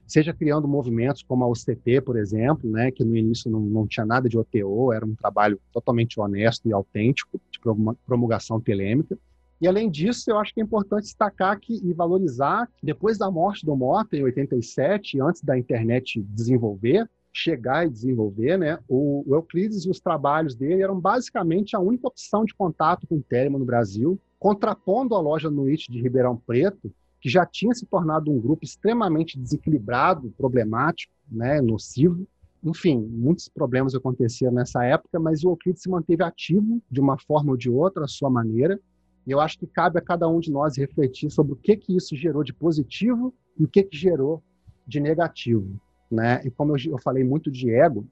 seja 0.05 0.33
criando 0.33 0.67
movimentos 0.67 1.23
como 1.23 1.43
a 1.43 1.49
UCT, 1.49 2.01
por 2.01 2.15
exemplo, 2.15 2.69
né, 2.69 2.91
que 2.91 3.03
no 3.03 3.15
início 3.15 3.49
não, 3.49 3.59
não 3.59 3.87
tinha 3.87 4.05
nada 4.05 4.29
de 4.29 4.37
OTO, 4.37 4.93
era 4.93 5.05
um 5.05 5.15
trabalho 5.15 5.59
totalmente 5.73 6.19
honesto 6.19 6.67
e 6.69 6.73
autêntico 6.73 7.41
de 7.51 7.59
promulgação 8.05 8.61
telêmica, 8.61 9.17
e 9.65 9.67
além 9.67 9.89
disso, 9.89 10.29
eu 10.29 10.37
acho 10.37 10.53
que 10.53 10.61
é 10.61 10.63
importante 10.63 11.05
destacar 11.05 11.59
que, 11.59 11.73
e 11.83 11.91
valorizar 11.91 12.67
que 12.77 12.85
depois 12.85 13.17
da 13.17 13.31
morte 13.31 13.65
do 13.65 13.75
Mota, 13.75 14.15
em 14.15 14.21
87, 14.21 15.19
antes 15.19 15.41
da 15.41 15.57
internet 15.57 16.21
desenvolver, 16.21 17.09
chegar 17.33 17.87
e 17.87 17.89
desenvolver, 17.89 18.59
né, 18.59 18.77
o, 18.87 19.23
o 19.25 19.33
Euclides 19.33 19.83
e 19.83 19.89
os 19.89 19.99
trabalhos 19.99 20.53
dele 20.53 20.83
eram 20.83 20.99
basicamente 20.99 21.75
a 21.75 21.79
única 21.79 22.07
opção 22.07 22.45
de 22.45 22.53
contato 22.53 23.07
com 23.07 23.15
o 23.15 23.23
Telemann 23.23 23.57
no 23.57 23.65
Brasil, 23.65 24.19
contrapondo 24.37 25.15
a 25.15 25.19
loja 25.19 25.49
Nuit 25.49 25.91
de 25.91 25.99
Ribeirão 25.99 26.37
Preto, 26.37 26.93
que 27.19 27.27
já 27.27 27.43
tinha 27.43 27.73
se 27.73 27.87
tornado 27.87 28.31
um 28.31 28.39
grupo 28.39 28.63
extremamente 28.63 29.35
desequilibrado, 29.39 30.31
problemático, 30.37 31.11
né, 31.27 31.59
nocivo. 31.59 32.27
Enfim, 32.63 32.99
muitos 32.99 33.49
problemas 33.49 33.95
aconteceram 33.95 34.53
nessa 34.53 34.83
época, 34.83 35.19
mas 35.19 35.43
o 35.43 35.49
Euclides 35.49 35.81
se 35.81 35.89
manteve 35.89 36.23
ativo 36.23 36.79
de 36.91 37.01
uma 37.01 37.17
forma 37.17 37.49
ou 37.49 37.57
de 37.57 37.67
outra, 37.67 38.03
à 38.03 38.07
sua 38.07 38.29
maneira, 38.29 38.79
e 39.25 39.31
eu 39.31 39.39
acho 39.39 39.57
que 39.57 39.65
cabe 39.65 39.97
a 39.97 40.01
cada 40.01 40.27
um 40.27 40.39
de 40.39 40.51
nós 40.51 40.77
refletir 40.77 41.31
sobre 41.31 41.53
o 41.53 41.55
que 41.55 41.75
que 41.75 41.95
isso 41.95 42.15
gerou 42.15 42.43
de 42.43 42.53
positivo 42.53 43.33
e 43.57 43.63
o 43.63 43.67
que 43.67 43.83
que 43.83 43.97
gerou 43.97 44.43
de 44.85 44.99
negativo, 44.99 45.79
né? 46.11 46.41
E 46.45 46.51
como 46.51 46.77
eu, 46.77 46.91
eu 46.91 46.99
falei 46.99 47.23
muito 47.23 47.49
de 47.49 47.71
ego, 47.71 48.07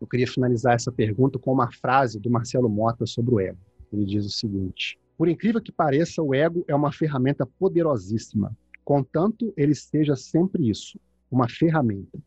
eu 0.00 0.06
queria 0.06 0.26
finalizar 0.26 0.74
essa 0.74 0.90
pergunta 0.90 1.38
com 1.38 1.52
uma 1.52 1.70
frase 1.70 2.18
do 2.18 2.30
Marcelo 2.30 2.70
Mota 2.70 3.04
sobre 3.04 3.34
o 3.34 3.40
ego. 3.40 3.58
Ele 3.92 4.06
diz 4.06 4.24
o 4.24 4.30
seguinte: 4.30 4.98
Por 5.18 5.28
incrível 5.28 5.60
que 5.60 5.70
pareça, 5.70 6.22
o 6.22 6.34
ego 6.34 6.64
é 6.66 6.74
uma 6.74 6.90
ferramenta 6.90 7.44
poderosíssima, 7.44 8.56
contanto 8.82 9.52
ele 9.56 9.74
seja 9.74 10.16
sempre 10.16 10.70
isso, 10.70 10.98
uma 11.30 11.48
ferramenta. 11.48 12.18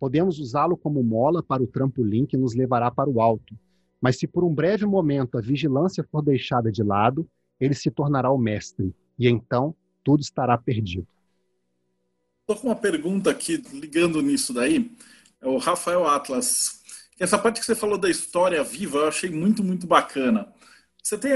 Podemos 0.00 0.38
usá-lo 0.38 0.76
como 0.76 1.02
mola 1.02 1.42
para 1.42 1.62
o 1.62 1.66
trampolim 1.66 2.24
que 2.24 2.36
nos 2.36 2.54
levará 2.54 2.90
para 2.90 3.10
o 3.10 3.20
alto, 3.20 3.54
mas 4.00 4.18
se 4.18 4.26
por 4.26 4.44
um 4.44 4.54
breve 4.54 4.86
momento 4.86 5.36
a 5.36 5.40
vigilância 5.40 6.06
for 6.10 6.22
deixada 6.22 6.70
de 6.70 6.82
lado, 6.82 7.28
ele 7.60 7.74
se 7.74 7.90
tornará 7.90 8.30
o 8.30 8.38
mestre, 8.38 8.94
e 9.18 9.28
então 9.28 9.74
tudo 10.04 10.20
estará 10.20 10.56
perdido. 10.56 11.06
Estou 12.40 12.62
com 12.62 12.68
uma 12.68 12.76
pergunta 12.76 13.30
aqui, 13.30 13.62
ligando 13.74 14.22
nisso 14.22 14.54
daí. 14.54 14.90
É 15.40 15.46
o 15.46 15.58
Rafael 15.58 16.06
Atlas. 16.06 16.80
Essa 17.20 17.36
parte 17.36 17.60
que 17.60 17.66
você 17.66 17.74
falou 17.74 17.98
da 17.98 18.08
história 18.08 18.62
viva, 18.64 18.98
eu 18.98 19.08
achei 19.08 19.28
muito, 19.28 19.62
muito 19.62 19.86
bacana. 19.86 20.48
Você 21.02 21.18
tem 21.18 21.32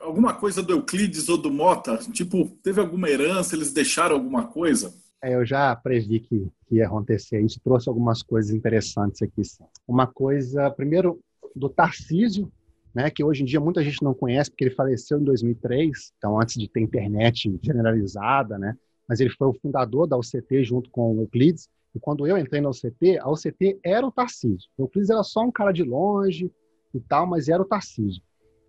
alguma 0.00 0.34
coisa 0.34 0.62
do 0.62 0.72
Euclides 0.72 1.28
ou 1.28 1.38
do 1.38 1.50
Mota? 1.50 1.98
Tipo, 2.12 2.48
teve 2.62 2.80
alguma 2.80 3.08
herança, 3.08 3.54
eles 3.54 3.72
deixaram 3.72 4.16
alguma 4.16 4.48
coisa? 4.48 4.92
É, 5.22 5.34
eu 5.34 5.44
já 5.44 5.74
previ 5.74 6.20
que, 6.20 6.48
que 6.66 6.76
ia 6.76 6.86
acontecer 6.86 7.40
isso, 7.40 7.60
trouxe 7.62 7.88
algumas 7.88 8.22
coisas 8.22 8.52
interessantes 8.52 9.22
aqui. 9.22 9.42
Uma 9.86 10.06
coisa, 10.06 10.70
primeiro, 10.70 11.20
do 11.54 11.68
Tarcísio, 11.68 12.50
né, 12.94 13.10
que 13.10 13.22
hoje 13.22 13.42
em 13.42 13.46
dia 13.46 13.60
muita 13.60 13.82
gente 13.82 14.02
não 14.02 14.14
conhece, 14.14 14.50
porque 14.50 14.64
ele 14.64 14.74
faleceu 14.74 15.20
em 15.20 15.24
2003, 15.24 16.12
então 16.16 16.40
antes 16.40 16.56
de 16.56 16.68
ter 16.68 16.80
internet 16.80 17.58
generalizada, 17.62 18.58
né, 18.58 18.76
mas 19.08 19.20
ele 19.20 19.30
foi 19.30 19.48
o 19.48 19.54
fundador 19.54 20.06
da 20.06 20.16
UCT 20.16 20.64
junto 20.64 20.90
com 20.90 21.16
o 21.16 21.22
Euclides, 21.22 21.68
e 21.94 22.00
quando 22.00 22.26
eu 22.26 22.36
entrei 22.36 22.60
na 22.60 22.68
UCT, 22.68 23.18
a 23.18 23.30
UCT 23.30 23.80
era 23.82 24.06
o 24.06 24.12
Tarcísio. 24.12 24.68
O 24.76 24.82
Euclides 24.82 25.10
era 25.10 25.22
só 25.22 25.42
um 25.42 25.50
cara 25.50 25.72
de 25.72 25.82
longe 25.82 26.52
e 26.94 27.00
tal, 27.00 27.26
mas 27.26 27.48
era 27.48 27.62
o 27.62 27.64
Tarcísio. 27.64 28.22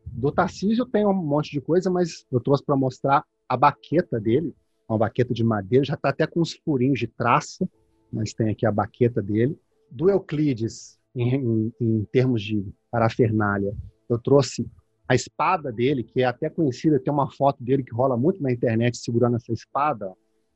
Do 0.06 0.32
Tarcísio 0.32 0.86
tem 0.86 1.06
um 1.06 1.14
monte 1.14 1.52
de 1.52 1.62
coisa, 1.62 1.90
mas 1.90 2.26
eu 2.32 2.40
trouxe 2.40 2.64
para 2.64 2.76
mostrar 2.76 3.24
a 3.48 3.58
baqueta 3.58 4.20
dele, 4.20 4.56
uma 4.88 4.98
baqueta 4.98 5.34
de 5.34 5.44
madeira, 5.44 5.86
já 5.86 5.94
está 5.94 6.10
até 6.10 6.26
com 6.26 6.42
uns 6.42 6.54
furinhos 6.54 7.00
de 7.00 7.08
traça, 7.08 7.70
mas 8.12 8.34
tem 8.34 8.50
aqui 8.50 8.66
a 8.66 8.72
baqueta 8.72 9.22
dele. 9.22 9.58
Do 9.92 10.10
Euclides, 10.10 11.00
em, 11.16 11.36
em, 11.36 11.74
em 11.80 12.04
termos 12.06 12.42
de 12.42 12.66
parafernália, 12.90 13.76
eu 14.10 14.20
trouxe 14.20 14.70
a 15.08 15.16
espada 15.16 15.72
dele, 15.72 16.04
que 16.04 16.22
é 16.22 16.26
até 16.26 16.50
conhecida, 16.50 17.00
tem 17.00 17.12
uma 17.12 17.32
foto 17.32 17.64
dele 17.64 17.84
que 17.84 17.94
rola 17.94 18.16
muito 18.16 18.42
na 18.44 18.52
internet 18.52 18.98
segurando 18.98 19.38
essa 19.38 19.52
espada. 19.52 20.14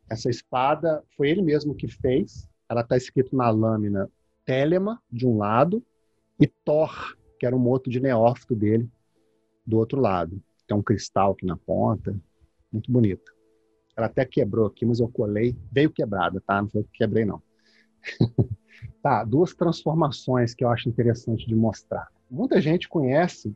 Essa 0.09 0.29
espada 0.29 1.03
foi 1.17 1.29
ele 1.29 1.41
mesmo 1.41 1.73
que 1.73 1.87
fez. 1.87 2.47
Ela 2.69 2.81
está 2.81 2.95
escrito 2.95 3.35
na 3.35 3.49
lâmina 3.49 4.09
Telema, 4.45 5.01
de 5.11 5.25
um 5.25 5.37
lado, 5.37 5.83
e 6.39 6.47
Thor, 6.47 7.17
que 7.39 7.45
era 7.45 7.55
um 7.55 7.59
moto 7.59 7.89
de 7.89 7.99
neófito 7.99 8.55
dele, 8.55 8.89
do 9.65 9.77
outro 9.77 9.99
lado. 9.99 10.41
Tem 10.67 10.77
um 10.77 10.83
cristal 10.83 11.31
aqui 11.31 11.45
na 11.45 11.57
ponta, 11.57 12.15
muito 12.71 12.91
bonita. 12.91 13.31
Ela 13.95 14.07
até 14.07 14.25
quebrou 14.25 14.67
aqui, 14.67 14.85
mas 14.85 14.99
eu 14.99 15.07
colei. 15.07 15.55
Veio 15.71 15.91
quebrada, 15.91 16.41
tá? 16.41 16.61
Não 16.61 16.69
foi 16.69 16.83
que 16.83 16.91
quebrei, 16.91 17.25
não. 17.25 17.41
tá, 19.01 19.23
duas 19.23 19.53
transformações 19.53 20.53
que 20.53 20.63
eu 20.63 20.69
acho 20.69 20.89
interessante 20.89 21.47
de 21.47 21.55
mostrar. 21.55 22.07
Muita 22.33 22.59
gente 22.59 22.89
conhece 22.89 23.55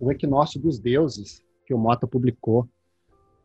o 0.00 0.10
Equinócio 0.10 0.60
dos 0.60 0.80
Deuses, 0.80 1.40
que 1.64 1.72
o 1.72 1.78
Mota 1.78 2.08
publicou 2.08 2.68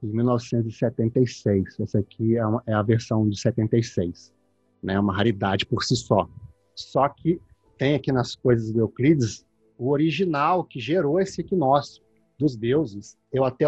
em 0.02 0.08
1976. 0.08 1.80
Essa 1.80 2.00
aqui 2.00 2.36
é, 2.36 2.44
uma, 2.44 2.64
é 2.66 2.74
a 2.74 2.82
versão 2.82 3.30
de 3.30 3.40
76, 3.40 4.34
né? 4.82 5.00
uma 5.00 5.16
raridade 5.16 5.68
por 5.68 5.84
si 5.84 5.96
só. 5.96 6.28
Só 6.74 7.08
que 7.10 7.40
tem 7.78 7.94
aqui 7.94 8.12
nas 8.12 8.34
coisas 8.34 8.72
do 8.72 8.80
Euclides 8.80 9.46
o 9.78 9.92
original 9.92 10.64
que 10.64 10.80
gerou 10.80 11.20
esse 11.20 11.42
equinócio 11.42 12.02
dos 12.36 12.56
deuses. 12.56 13.16
Eu 13.32 13.46
até 13.46 13.66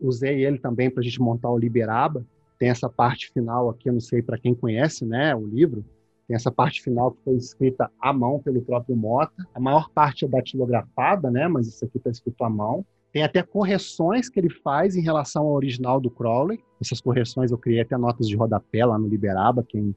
usei 0.00 0.44
ele 0.46 0.60
também 0.60 0.88
para 0.88 1.00
a 1.00 1.04
gente 1.04 1.20
montar 1.20 1.50
o 1.50 1.58
Liberaba. 1.58 2.24
Tem 2.56 2.68
essa 2.68 2.88
parte 2.88 3.32
final 3.32 3.68
aqui, 3.68 3.88
eu 3.88 3.94
não 3.94 4.00
sei 4.00 4.22
para 4.22 4.38
quem 4.38 4.54
conhece, 4.54 5.04
né, 5.04 5.34
o 5.34 5.44
livro, 5.44 5.84
tem 6.32 6.36
essa 6.36 6.50
parte 6.50 6.80
final 6.80 7.12
que 7.12 7.22
foi 7.24 7.34
escrita 7.34 7.90
à 8.00 8.10
mão 8.10 8.40
pelo 8.40 8.62
próprio 8.62 8.96
Mota. 8.96 9.46
A 9.54 9.60
maior 9.60 9.90
parte 9.90 10.24
é 10.24 10.28
datilografada, 10.28 11.30
né? 11.30 11.46
Mas 11.46 11.68
isso 11.68 11.84
aqui 11.84 11.98
está 11.98 12.08
escrito 12.08 12.42
à 12.42 12.48
mão. 12.48 12.86
Tem 13.12 13.22
até 13.22 13.42
correções 13.42 14.30
que 14.30 14.40
ele 14.40 14.48
faz 14.48 14.96
em 14.96 15.02
relação 15.02 15.42
ao 15.42 15.52
original 15.52 16.00
do 16.00 16.10
Crowley. 16.10 16.58
Essas 16.80 17.02
correções 17.02 17.50
eu 17.50 17.58
criei 17.58 17.82
até 17.82 17.98
notas 17.98 18.26
de 18.26 18.34
rodapé 18.34 18.82
lá 18.86 18.98
no 18.98 19.06
Liberaba. 19.06 19.62
Quem 19.62 19.94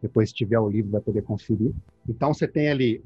depois 0.00 0.32
tiver 0.32 0.58
o 0.58 0.70
livro 0.70 0.92
vai 0.92 1.02
poder 1.02 1.20
conferir. 1.20 1.74
Então 2.08 2.32
você 2.32 2.48
tem 2.48 2.70
ali 2.70 3.04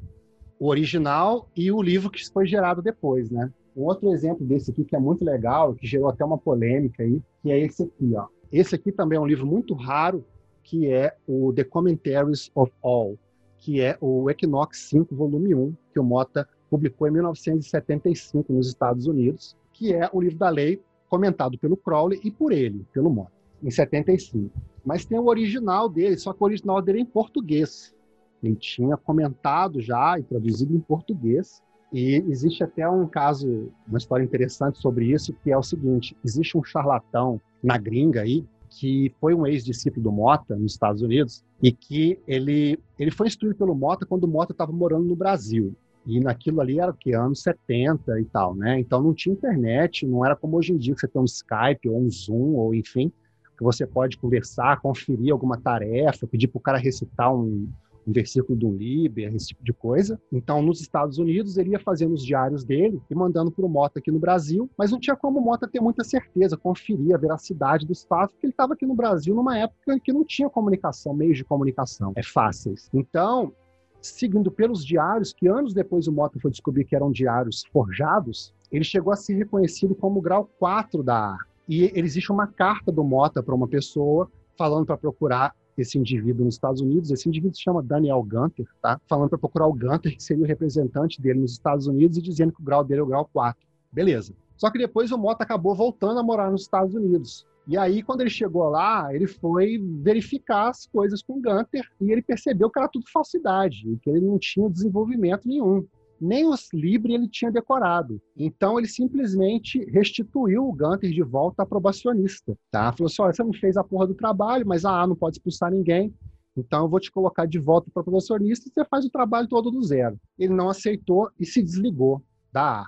o 0.57 0.69
original 0.69 1.49
e 1.57 1.73
o 1.73 1.83
livro 1.83 2.09
que 2.09 2.25
foi 2.31 2.47
gerado 2.47 2.81
depois, 2.81 3.29
né? 3.29 3.53
Um 3.77 3.83
outro 3.83 4.09
exemplo 4.13 4.47
desse 4.47 4.71
aqui 4.71 4.85
que 4.85 4.95
é 4.95 5.01
muito 5.01 5.25
legal, 5.25 5.75
que 5.75 5.85
gerou 5.85 6.09
até 6.09 6.25
uma 6.25 6.39
polêmica 6.39 7.03
aí, 7.03 7.21
que 7.43 7.51
é 7.51 7.59
esse 7.59 7.83
aqui, 7.83 8.15
ó. 8.15 8.27
Esse 8.53 8.77
aqui 8.77 8.93
também 8.93 9.17
é 9.17 9.21
um 9.21 9.27
livro 9.27 9.47
muito 9.47 9.75
raro 9.75 10.25
que 10.69 10.87
é 10.87 11.17
o 11.27 11.51
The 11.51 11.65
Commentaries 11.65 12.51
of 12.55 12.71
All, 12.83 13.19
que 13.57 13.81
é 13.81 13.97
o 14.03 14.29
Equinox 14.29 14.91
5, 14.91 15.17
volume 15.17 15.55
1, 15.55 15.75
que 15.95 15.99
o 15.99 16.05
Mota 16.05 16.47
publicou 16.69 17.09
em 17.09 17.11
1975 17.11 18.53
nos 18.53 18.69
Estados 18.69 19.07
Unidos, 19.07 19.57
que 19.73 19.95
é 19.95 20.11
o 20.13 20.21
livro 20.21 20.37
da 20.37 20.51
lei 20.51 20.83
comentado 21.09 21.59
pelo 21.59 21.75
Crowley 21.75 22.21
e 22.23 22.31
por 22.31 22.53
ele, 22.53 22.87
pelo 22.93 23.09
Mota, 23.09 23.33
em 23.63 23.71
75. 23.71 24.51
Mas 24.85 25.07
tem 25.07 25.19
o 25.19 25.29
original 25.29 25.89
dele, 25.89 26.19
só 26.19 26.35
que 26.35 26.43
o 26.43 26.45
original 26.45 26.83
dele 26.83 26.99
é 26.99 27.03
em 27.03 27.07
português. 27.07 27.95
Ele 28.43 28.55
tinha 28.55 28.95
comentado 28.99 29.81
já 29.81 30.19
e 30.19 30.23
traduzido 30.23 30.77
em 30.77 30.81
português. 30.81 31.63
E 31.91 32.23
existe 32.29 32.63
até 32.63 32.87
um 32.87 33.07
caso, 33.07 33.73
uma 33.87 33.97
história 33.97 34.23
interessante 34.23 34.77
sobre 34.77 35.07
isso, 35.07 35.33
que 35.43 35.51
é 35.51 35.57
o 35.57 35.63
seguinte: 35.63 36.15
existe 36.23 36.59
um 36.59 36.63
charlatão 36.63 37.41
na 37.63 37.79
gringa 37.79 38.21
aí, 38.21 38.47
que 38.69 39.13
foi 39.21 39.35
um 39.35 39.47
ex-discípulo 39.47 40.03
do 40.03 40.13
Mota 40.13 40.57
nos 40.57 40.73
Estados 40.73 41.03
Unidos 41.03 41.45
e 41.63 41.73
que 41.73 42.19
ele, 42.27 42.79
ele 42.99 43.11
foi 43.11 43.27
instruído 43.27 43.57
pelo 43.57 43.75
Mota 43.75 44.07
quando 44.07 44.25
o 44.25 44.29
Mota 44.29 44.53
estava 44.53 44.73
morando 44.73 45.05
no 45.05 45.17
Brasil. 45.17 45.75
E 46.07 46.21
naquilo 46.21 46.61
ali 46.61 46.81
era 46.81 46.91
o 46.91 46.95
que? 46.95 47.13
Anos 47.15 47.43
70 47.43 48.21
e 48.21 48.25
tal, 48.27 48.55
né? 48.55 48.79
Então 48.81 49.03
não 49.03 49.13
tinha 49.13 49.35
internet, 49.35 50.07
não 50.07 50.25
era 50.25 50.35
como 50.35 50.57
hoje 50.57 50.73
em 50.73 50.79
dia 50.79 50.95
que 50.95 51.01
você 51.01 51.09
tem 51.09 51.21
um 51.21 51.27
Skype 51.27 51.89
ou 51.89 52.01
um 52.01 52.11
Zoom 52.11 52.55
ou 52.55 52.75
enfim. 52.75 53.13
que 53.57 53.65
você 53.65 53.87
pode 53.87 54.17
conversar, 54.17 54.81
conferir 54.81 55.33
alguma 55.33 55.59
tarefa, 55.59 56.27
pedir 56.27 56.49
para 56.49 56.59
o 56.59 56.63
cara 56.63 56.79
recitar 56.79 57.35
um, 57.35 57.69
um 58.09 58.13
versículo 58.13 58.59
do 58.59 58.71
Liber, 58.71 59.35
esse 59.35 59.49
tipo 59.49 59.63
de 59.63 59.73
coisa. 59.73 60.21
Então, 60.33 60.63
nos 60.63 60.81
Estados 60.81 61.19
Unidos, 61.19 61.59
ele 61.59 61.71
ia 61.71 61.79
fazendo 61.79 62.15
os 62.15 62.25
diários 62.25 62.65
dele 62.65 63.01
e 63.11 63.15
mandando 63.15 63.51
para 63.51 63.67
o 63.67 63.69
Mota 63.69 63.99
aqui 63.99 64.11
no 64.11 64.19
Brasil, 64.19 64.71
mas 64.79 64.91
não 64.91 64.99
tinha 64.99 65.15
como 65.15 65.39
o 65.39 65.43
Mota 65.43 65.69
ter 65.69 65.81
muita 65.81 66.03
certeza, 66.03 66.57
conferir 66.57 67.15
a 67.15 67.19
veracidade 67.19 67.87
dos 67.87 68.05
fatos, 68.05 68.33
porque 68.33 68.47
ele 68.47 68.53
estava 68.53 68.73
aqui 68.73 68.87
no 68.87 68.95
Brasil 68.95 69.35
numa 69.35 69.59
época 69.59 70.01
que 70.01 70.13
não 70.13 70.25
tinha 70.25 70.49
comunicação, 70.49 71.13
meios 71.13 71.37
de 71.37 71.45
comunicação 71.45 72.13
é 72.17 72.23
fáceis. 72.23 72.89
Então, 72.95 73.53
seguindo 74.01 74.51
pelos 74.51 74.85
diários, 74.85 75.33
que 75.33 75.47
anos 75.47 75.75
depois 75.75 76.09
o 76.09 76.13
Mota 76.13 76.39
foi 76.41 76.51
descobrir 76.51 76.85
que 76.85 76.97
eram 76.97 77.13
diários 77.13 77.65
forjados, 77.73 78.55
ele 78.73 78.85
chegou 78.85 79.13
a 79.13 79.17
ser 79.17 79.35
reconhecido 79.35 79.95
como 79.95 80.21
grau 80.21 80.49
4 80.59 81.03
da 81.03 81.35
A. 81.35 81.39
E 81.69 81.93
existe 81.95 82.33
uma 82.33 82.47
carta 82.47 82.91
do 82.91 83.05
Mota 83.05 83.43
para 83.43 83.55
uma 83.55 83.69
pessoa 83.69 84.31
falando 84.57 84.87
para 84.87 84.97
procurar 84.97 85.55
esse 85.83 85.99
indivíduo 85.99 86.45
nos 86.45 86.55
Estados 86.55 86.81
Unidos. 86.81 87.11
Esse 87.11 87.29
indivíduo 87.29 87.55
se 87.55 87.63
chama 87.63 87.83
Daniel 87.83 88.23
Gunter, 88.23 88.67
tá? 88.81 89.01
Falando 89.09 89.31
para 89.31 89.39
procurar 89.39 89.67
o 89.67 89.73
Gunter, 89.73 90.17
que 90.17 90.23
seria 90.23 90.45
o 90.45 90.47
representante 90.47 91.21
dele 91.21 91.41
nos 91.41 91.53
Estados 91.53 91.87
Unidos, 91.87 92.17
e 92.19 92.23
dizendo 92.23 92.53
que 92.53 92.61
o 92.61 92.65
grau 92.65 92.85
dele 92.85 93.01
é 93.01 93.03
o 93.03 93.07
grau 93.07 93.29
4. 93.33 93.61
Beleza. 93.93 94.35
Só 94.57 94.71
que 94.71 94.79
depois 94.79 95.13
o 95.13 95.19
Mota 95.19 95.45
acabou 95.45 95.75
voltando 95.75 96.19
a 96.19 96.23
morar 96.23 96.51
nos 96.51 96.63
Estados 96.63 96.95
Unidos. 96.95 97.47
E 97.67 97.77
aí, 97.77 98.03
quando 98.03 98.23
ele 98.23 98.31
chegou 98.31 98.69
lá, 98.69 99.15
ele 99.15 99.27
foi 99.27 99.79
verificar 100.03 100.71
as 100.71 100.87
coisas 100.87 101.23
com 101.23 101.35
o 101.35 101.43
Gunter 101.43 101.87
e 102.01 102.11
ele 102.11 102.23
percebeu 102.23 102.71
que 102.71 102.79
era 102.79 102.89
tudo 102.89 103.05
falsidade, 103.13 103.99
que 104.03 104.11
ele 104.11 104.21
não 104.21 104.39
tinha 104.39 104.71
desenvolvimento 104.71 105.47
nenhum 105.47 105.87
nem 106.21 106.47
os 106.47 106.69
Libre 106.73 107.15
ele 107.15 107.29
tinha 107.29 107.51
decorado. 107.51 108.21
Então 108.37 108.79
ele 108.79 108.89
simplesmente 108.89 109.85
restituiu 109.91 110.69
o 110.69 110.73
Gunter 110.73 111.11
de 111.11 111.23
volta 111.23 111.63
a 111.63 111.67
probacionista. 111.67 112.57
Tá? 112.71 112.93
Falou 112.93 113.07
assim: 113.07 113.23
olha, 113.23 113.33
você 113.33 113.43
não 113.43 113.53
fez 113.53 113.77
a 113.77 113.85
porra 113.85 114.07
do 114.07 114.15
trabalho, 114.15 114.67
mas 114.67 114.85
a 114.85 115.03
A 115.03 115.07
não 115.07 115.17
pode 115.17 115.37
expulsar 115.37 115.71
ninguém. 115.71 116.15
Então 116.57 116.83
eu 116.85 116.89
vou 116.89 116.99
te 116.99 117.11
colocar 117.11 117.47
de 117.47 117.59
volta 117.59 117.91
para 117.93 118.03
probacionista 118.03 118.69
e 118.69 118.73
você 118.73 118.85
faz 118.85 119.05
o 119.05 119.11
trabalho 119.11 119.47
todo 119.47 119.71
do 119.71 119.83
zero. 119.83 120.19
Ele 120.39 120.53
não 120.53 120.69
aceitou 120.69 121.31
e 121.39 121.47
se 121.47 121.63
desligou 121.63 122.23
da 122.53 122.83
A. 122.83 122.87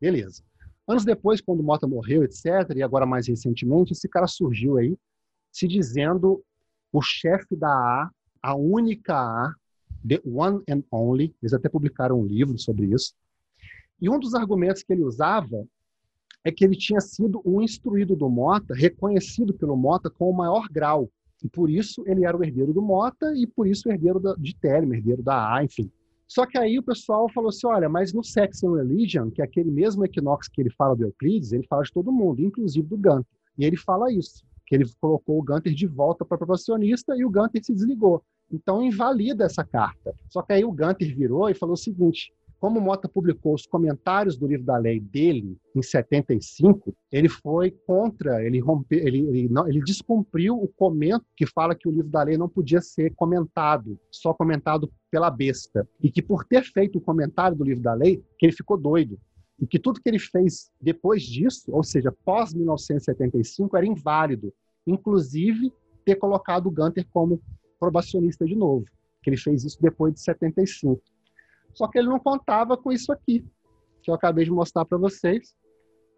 Beleza. 0.00 0.42
Anos 0.88 1.04
depois, 1.04 1.40
quando 1.40 1.62
Mota 1.62 1.86
morreu, 1.86 2.22
etc., 2.22 2.44
e 2.76 2.82
agora 2.82 3.06
mais 3.06 3.26
recentemente, 3.26 3.92
esse 3.92 4.08
cara 4.08 4.26
surgiu 4.26 4.76
aí 4.76 4.96
se 5.50 5.66
dizendo 5.66 6.44
o 6.92 7.00
chefe 7.00 7.56
da 7.56 7.68
A, 7.68 8.10
a 8.42 8.54
única 8.54 9.14
A 9.14 9.54
The 10.06 10.20
One 10.24 10.62
and 10.68 10.82
Only. 10.90 11.34
Eles 11.42 11.52
até 11.52 11.68
publicaram 11.68 12.20
um 12.20 12.24
livro 12.24 12.58
sobre 12.58 12.86
isso. 12.86 13.14
E 14.00 14.10
um 14.10 14.18
dos 14.18 14.34
argumentos 14.34 14.82
que 14.82 14.92
ele 14.92 15.04
usava 15.04 15.66
é 16.44 16.52
que 16.52 16.64
ele 16.64 16.76
tinha 16.76 17.00
sido 17.00 17.40
um 17.44 17.60
instruído 17.60 18.14
do 18.14 18.28
Mota, 18.28 18.74
reconhecido 18.74 19.52
pelo 19.52 19.76
Mota 19.76 20.08
com 20.08 20.30
o 20.30 20.36
maior 20.36 20.68
grau. 20.68 21.10
E 21.42 21.48
por 21.48 21.68
isso 21.68 22.02
ele 22.06 22.24
era 22.24 22.36
o 22.36 22.42
herdeiro 22.42 22.72
do 22.72 22.80
Mota 22.80 23.34
e 23.36 23.46
por 23.46 23.66
isso 23.66 23.88
o 23.88 23.92
herdeiro 23.92 24.20
da, 24.20 24.34
de 24.34 24.54
Telemann, 24.54 24.98
herdeiro 24.98 25.22
da 25.22 25.54
A, 25.54 25.64
enfim. 25.64 25.90
Só 26.26 26.44
que 26.44 26.58
aí 26.58 26.78
o 26.78 26.82
pessoal 26.82 27.28
falou 27.32 27.50
assim: 27.50 27.66
olha, 27.66 27.88
mas 27.88 28.12
no 28.12 28.22
Sex 28.22 28.62
and 28.64 28.74
Religion, 28.74 29.30
que 29.30 29.40
é 29.40 29.44
aquele 29.44 29.70
mesmo 29.70 30.04
equinox 30.04 30.48
que 30.48 30.60
ele 30.60 30.70
fala 30.70 30.96
do 30.96 31.04
Euclides, 31.04 31.52
ele 31.52 31.66
fala 31.66 31.82
de 31.82 31.92
todo 31.92 32.12
mundo, 32.12 32.42
inclusive 32.42 32.86
do 32.86 32.96
Gunter. 32.96 33.26
E 33.58 33.64
ele 33.64 33.76
fala 33.76 34.12
isso, 34.12 34.44
que 34.66 34.74
ele 34.74 34.84
colocou 35.00 35.38
o 35.38 35.42
Gunter 35.42 35.72
de 35.72 35.86
volta 35.86 36.24
para 36.24 36.38
proporcionista 36.38 37.16
e 37.16 37.24
o 37.24 37.30
Gunter 37.30 37.64
se 37.64 37.74
desligou. 37.74 38.22
Então 38.50 38.82
invalida 38.82 39.44
essa 39.44 39.64
carta. 39.64 40.14
Só 40.28 40.42
que 40.42 40.52
aí 40.52 40.64
o 40.64 40.72
Gunter 40.72 41.14
virou 41.14 41.48
e 41.48 41.54
falou 41.54 41.74
o 41.74 41.78
seguinte: 41.78 42.32
como 42.58 42.80
Mota 42.80 43.08
publicou 43.08 43.54
os 43.54 43.66
comentários 43.66 44.36
do 44.36 44.46
livro 44.46 44.64
da 44.64 44.78
lei 44.78 44.98
dele 44.98 45.58
em 45.74 45.82
75, 45.82 46.94
ele 47.12 47.28
foi 47.28 47.70
contra, 47.70 48.42
ele 48.42 48.58
rompeu, 48.58 48.98
ele, 48.98 49.18
ele, 49.18 49.48
não, 49.48 49.68
ele 49.68 49.80
descumpriu 49.80 50.56
o 50.56 50.66
comento 50.66 51.24
que 51.36 51.46
fala 51.46 51.74
que 51.74 51.86
o 51.86 51.90
livro 51.90 52.08
da 52.08 52.22
lei 52.22 52.38
não 52.38 52.48
podia 52.48 52.80
ser 52.80 53.14
comentado, 53.14 53.98
só 54.10 54.32
comentado 54.32 54.90
pela 55.10 55.30
besta. 55.30 55.86
E 56.02 56.10
que 56.10 56.22
por 56.22 56.44
ter 56.44 56.62
feito 56.64 56.96
o 56.96 57.00
comentário 57.00 57.56
do 57.56 57.64
livro 57.64 57.82
da 57.82 57.92
lei, 57.92 58.24
que 58.38 58.46
ele 58.46 58.52
ficou 58.52 58.78
doido. 58.78 59.18
E 59.60 59.66
que 59.66 59.78
tudo 59.78 60.00
que 60.00 60.08
ele 60.08 60.18
fez 60.18 60.70
depois 60.80 61.22
disso, 61.22 61.70
ou 61.70 61.82
seja, 61.82 62.14
pós 62.24 62.54
1975, 62.54 63.76
era 63.76 63.86
inválido. 63.86 64.52
Inclusive 64.86 65.72
ter 66.04 66.16
colocado 66.16 66.66
o 66.66 66.70
Gunter 66.70 67.06
como 67.12 67.42
probacionista 67.78 68.44
de 68.44 68.54
novo, 68.54 68.84
que 69.22 69.30
ele 69.30 69.36
fez 69.36 69.64
isso 69.64 69.80
depois 69.80 70.14
de 70.14 70.20
75. 70.20 71.00
Só 71.74 71.88
que 71.88 71.98
ele 71.98 72.08
não 72.08 72.18
contava 72.18 72.76
com 72.76 72.92
isso 72.92 73.12
aqui, 73.12 73.44
que 74.02 74.10
eu 74.10 74.14
acabei 74.14 74.44
de 74.44 74.50
mostrar 74.50 74.84
para 74.84 74.98
vocês, 74.98 75.54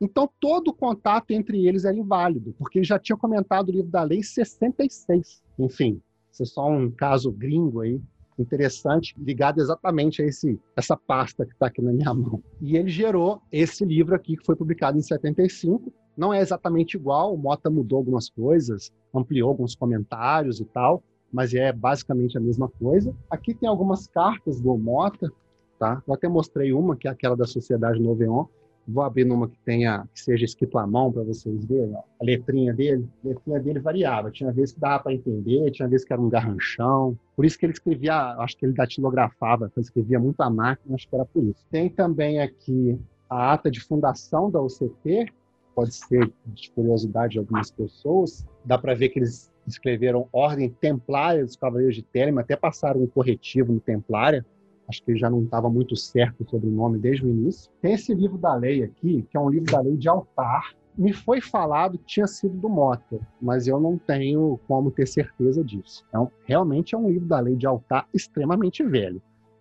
então, 0.00 0.28
todo 0.38 0.68
o 0.68 0.74
contato 0.74 1.30
entre 1.30 1.66
eles 1.66 1.84
era 1.84 1.96
inválido, 1.96 2.54
porque 2.58 2.78
ele 2.78 2.86
já 2.86 2.98
tinha 2.98 3.16
comentado 3.16 3.68
o 3.68 3.72
livro 3.72 3.90
da 3.90 4.02
lei 4.02 4.18
em 4.18 4.22
66. 4.22 5.42
Enfim, 5.58 6.02
isso 6.30 6.42
é 6.42 6.46
só 6.46 6.68
um 6.68 6.90
caso 6.90 7.32
gringo 7.32 7.80
aí, 7.80 8.00
interessante, 8.38 9.14
ligado 9.18 9.58
exatamente 9.58 10.20
a 10.20 10.26
esse, 10.26 10.60
essa 10.76 10.96
pasta 10.96 11.46
que 11.46 11.52
está 11.52 11.66
aqui 11.68 11.80
na 11.80 11.92
minha 11.92 12.12
mão. 12.12 12.42
E 12.60 12.76
ele 12.76 12.90
gerou 12.90 13.40
esse 13.50 13.84
livro 13.84 14.14
aqui, 14.14 14.36
que 14.36 14.44
foi 14.44 14.54
publicado 14.54 14.98
em 14.98 15.02
75. 15.02 15.90
Não 16.14 16.32
é 16.32 16.40
exatamente 16.40 16.96
igual, 16.96 17.34
o 17.34 17.38
Mota 17.38 17.70
mudou 17.70 17.98
algumas 17.98 18.28
coisas, 18.28 18.92
ampliou 19.14 19.48
alguns 19.48 19.74
comentários 19.74 20.60
e 20.60 20.64
tal, 20.66 21.02
mas 21.32 21.54
é 21.54 21.72
basicamente 21.72 22.36
a 22.36 22.40
mesma 22.40 22.68
coisa. 22.68 23.14
Aqui 23.30 23.54
tem 23.54 23.68
algumas 23.68 24.06
cartas 24.06 24.60
do 24.60 24.76
Mota, 24.76 25.32
tá? 25.78 26.02
Eu 26.06 26.12
até 26.12 26.28
mostrei 26.28 26.72
uma, 26.72 26.96
que 26.96 27.08
é 27.08 27.10
aquela 27.10 27.36
da 27.36 27.46
Sociedade 27.46 28.00
Noveon, 28.00 28.44
Vou 28.86 29.02
abrir 29.02 29.24
numa 29.24 29.48
que 29.48 29.58
tenha 29.64 30.06
que 30.12 30.20
seja 30.20 30.44
escrito 30.44 30.78
à 30.78 30.86
mão 30.86 31.12
para 31.12 31.22
vocês 31.24 31.64
verem. 31.64 31.94
Ó. 31.94 32.02
A 32.20 32.24
letrinha 32.24 32.72
dele, 32.72 33.08
a 33.24 33.28
letrinha 33.28 33.60
dele 33.60 33.80
variava. 33.80 34.30
Tinha 34.30 34.52
vezes 34.52 34.74
que 34.74 34.80
dava 34.80 35.02
para 35.04 35.14
entender, 35.14 35.70
tinha 35.72 35.88
vezes 35.88 36.06
que 36.06 36.12
era 36.12 36.22
um 36.22 36.28
garranchão. 36.28 37.18
Por 37.34 37.44
isso 37.44 37.58
que 37.58 37.66
ele 37.66 37.72
escrevia, 37.72 38.36
acho 38.38 38.56
que 38.56 38.64
ele 38.64 38.72
datilografava, 38.72 39.70
ele 39.76 39.84
escrevia 39.84 40.20
muito 40.20 40.40
à 40.40 40.48
máquina, 40.48 40.94
acho 40.94 41.08
que 41.08 41.14
era 41.14 41.24
por 41.24 41.42
isso. 41.42 41.66
Tem 41.70 41.88
também 41.88 42.40
aqui 42.40 42.98
a 43.28 43.52
ata 43.52 43.70
de 43.70 43.80
fundação 43.80 44.50
da 44.50 44.62
UCT, 44.62 45.32
pode 45.74 45.94
ser 45.94 46.32
de 46.46 46.70
curiosidade 46.70 47.32
de 47.32 47.38
algumas 47.38 47.70
pessoas. 47.70 48.46
Dá 48.64 48.78
para 48.78 48.94
ver 48.94 49.10
que 49.10 49.18
eles 49.18 49.52
escreveram 49.66 50.28
Ordem 50.32 50.70
Templária 50.70 51.44
dos 51.44 51.56
Cavaleiros 51.56 51.96
de 51.96 52.02
Telema, 52.02 52.40
até 52.40 52.56
passaram 52.56 53.02
um 53.02 53.06
corretivo 53.06 53.72
no 53.72 53.80
Templária, 53.80 54.46
acho 54.88 55.02
que 55.04 55.16
já 55.16 55.28
não 55.28 55.42
estava 55.42 55.68
muito 55.68 55.96
certo 55.96 56.48
sobre 56.48 56.68
o 56.68 56.72
nome 56.72 56.98
desde 56.98 57.24
o 57.24 57.30
início. 57.30 57.70
Tem 57.80 57.94
esse 57.94 58.14
livro 58.14 58.38
da 58.38 58.54
lei 58.54 58.82
aqui, 58.82 59.26
que 59.30 59.36
é 59.36 59.40
um 59.40 59.48
livro 59.48 59.70
da 59.70 59.80
lei 59.80 59.96
de 59.96 60.08
altar. 60.08 60.74
Me 60.96 61.12
foi 61.12 61.40
falado 61.40 61.98
que 61.98 62.06
tinha 62.06 62.26
sido 62.26 62.56
do 62.56 62.68
Mota, 62.68 63.20
mas 63.40 63.66
eu 63.66 63.78
não 63.78 63.98
tenho 63.98 64.58
como 64.66 64.90
ter 64.90 65.06
certeza 65.06 65.62
disso. 65.62 66.04
Então, 66.08 66.30
realmente 66.44 66.94
é 66.94 66.98
um 66.98 67.08
livro 67.08 67.28
da 67.28 67.38
lei 67.38 67.54
de 67.54 67.66
altar 67.66 68.08
extremamente 68.14 68.82
velho. 68.82 69.20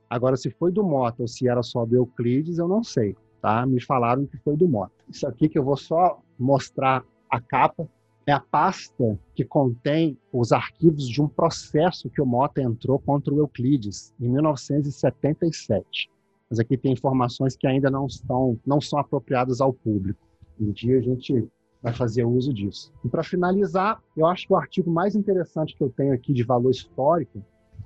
Agora, 0.09 0.37
se 0.37 0.49
foi 0.51 0.71
do 0.71 0.83
Mota 0.83 1.23
ou 1.23 1.27
se 1.27 1.47
era 1.47 1.61
só 1.61 1.85
do 1.85 1.95
Euclides, 1.95 2.57
eu 2.57 2.67
não 2.67 2.83
sei. 2.83 3.15
Tá? 3.41 3.65
Me 3.65 3.81
falaram 3.81 4.25
que 4.25 4.37
foi 4.37 4.55
do 4.55 4.67
Mota. 4.67 4.93
Isso 5.09 5.27
aqui 5.27 5.49
que 5.49 5.59
eu 5.59 5.63
vou 5.63 5.75
só 5.75 6.19
mostrar 6.39 7.03
a 7.29 7.41
capa 7.41 7.87
é 8.27 8.31
a 8.31 8.39
pasta 8.39 9.19
que 9.35 9.45
contém 9.45 10.17
os 10.33 10.51
arquivos 10.51 11.07
de 11.07 11.21
um 11.21 11.27
processo 11.27 12.09
que 12.09 12.21
o 12.21 12.25
Mota 12.25 12.61
entrou 12.61 12.97
contra 12.97 13.33
o 13.33 13.39
Euclides 13.39 14.13
em 14.19 14.29
1977. 14.29 16.09
Mas 16.49 16.59
aqui 16.59 16.77
tem 16.77 16.93
informações 16.93 17.55
que 17.55 17.67
ainda 17.67 17.89
não 17.89 18.07
estão 18.07 18.59
não 18.65 18.81
são 18.81 18.97
apropriadas 18.97 19.61
ao 19.61 19.73
público. 19.73 20.19
Um 20.59 20.71
dia 20.71 20.97
a 20.97 21.01
gente 21.01 21.47
vai 21.81 21.93
fazer 21.93 22.25
uso 22.25 22.51
disso. 22.51 22.91
E 23.03 23.09
para 23.09 23.23
finalizar, 23.23 24.01
eu 24.17 24.25
acho 24.25 24.47
que 24.47 24.53
o 24.53 24.57
artigo 24.57 24.89
mais 24.89 25.15
interessante 25.15 25.75
que 25.75 25.83
eu 25.83 25.89
tenho 25.89 26.13
aqui 26.13 26.33
de 26.33 26.43
valor 26.43 26.71
histórico 26.71 27.43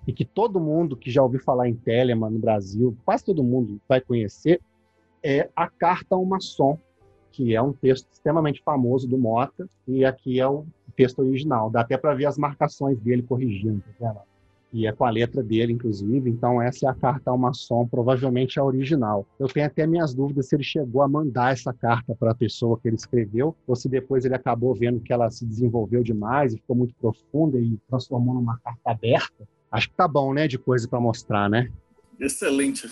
e 0.08 0.14
que 0.14 0.24
todo 0.24 0.60
mundo 0.60 0.96
que 0.96 1.12
já 1.12 1.22
ouviu 1.22 1.42
falar 1.42 1.68
em 1.68 1.76
Telemann 1.76 2.32
no 2.32 2.40
Brasil, 2.40 2.98
quase 3.04 3.26
todo 3.26 3.44
mundo 3.44 3.82
vai 3.90 4.00
conhecer, 4.00 4.62
é 5.22 5.50
a 5.54 5.68
Carta 5.68 6.16
ao 6.16 6.24
Maçom, 6.24 6.80
que 7.32 7.56
é 7.56 7.62
um 7.62 7.74
texto 7.74 8.08
extremamente 8.12 8.62
famoso 8.64 9.08
do 9.08 9.18
Mota, 9.18 9.68
e 9.88 10.04
aqui 10.04 10.40
é 10.40 10.48
o 10.48 10.66
texto 10.96 11.20
original. 11.20 11.70
Dá 11.70 11.82
até 11.82 11.98
para 11.98 12.14
ver 12.14 12.26
as 12.26 12.38
marcações 12.38 13.00
dele 13.00 13.24
corrigindo, 13.24 13.84
tá 14.00 14.24
e 14.72 14.86
é 14.86 14.92
com 14.92 15.04
a 15.04 15.10
letra 15.10 15.42
dele, 15.42 15.74
inclusive. 15.74 16.30
Então, 16.30 16.62
essa 16.62 16.86
é 16.86 16.90
a 16.90 16.94
carta 16.94 17.32
ao 17.32 17.38
maçom, 17.38 17.88
provavelmente 17.88 18.60
a 18.60 18.64
original. 18.64 19.26
Eu 19.40 19.48
tenho 19.48 19.66
até 19.66 19.88
minhas 19.88 20.14
dúvidas 20.14 20.48
se 20.48 20.56
ele 20.56 20.64
chegou 20.64 21.02
a 21.02 21.08
mandar 21.08 21.54
essa 21.54 21.74
carta 21.74 22.16
para 22.16 22.32
a 22.32 22.36
pessoa 22.36 22.80
que 22.80 22.88
ele 22.88 22.96
escreveu, 22.96 23.56
ou 23.68 23.76
se 23.76 23.90
depois 23.90 24.26
ele 24.26 24.36
acabou 24.36 24.74
vendo 24.76 25.00
que 25.00 25.12
ela 25.12 25.30
se 25.32 25.46
desenvolveu 25.46 26.04
demais 26.04 26.54
e 26.54 26.58
ficou 26.58 26.76
muito 26.76 26.94
profunda 26.96 27.60
e 27.60 27.78
transformou 27.88 28.36
numa 28.36 28.60
carta 28.60 28.92
aberta. 28.92 29.48
Acho 29.72 29.90
que 29.90 29.96
tá 29.96 30.08
bom, 30.08 30.34
né, 30.34 30.48
de 30.48 30.58
coisa 30.58 30.88
para 30.88 31.00
mostrar, 31.00 31.50
né? 31.50 31.72
Excelente. 32.20 32.88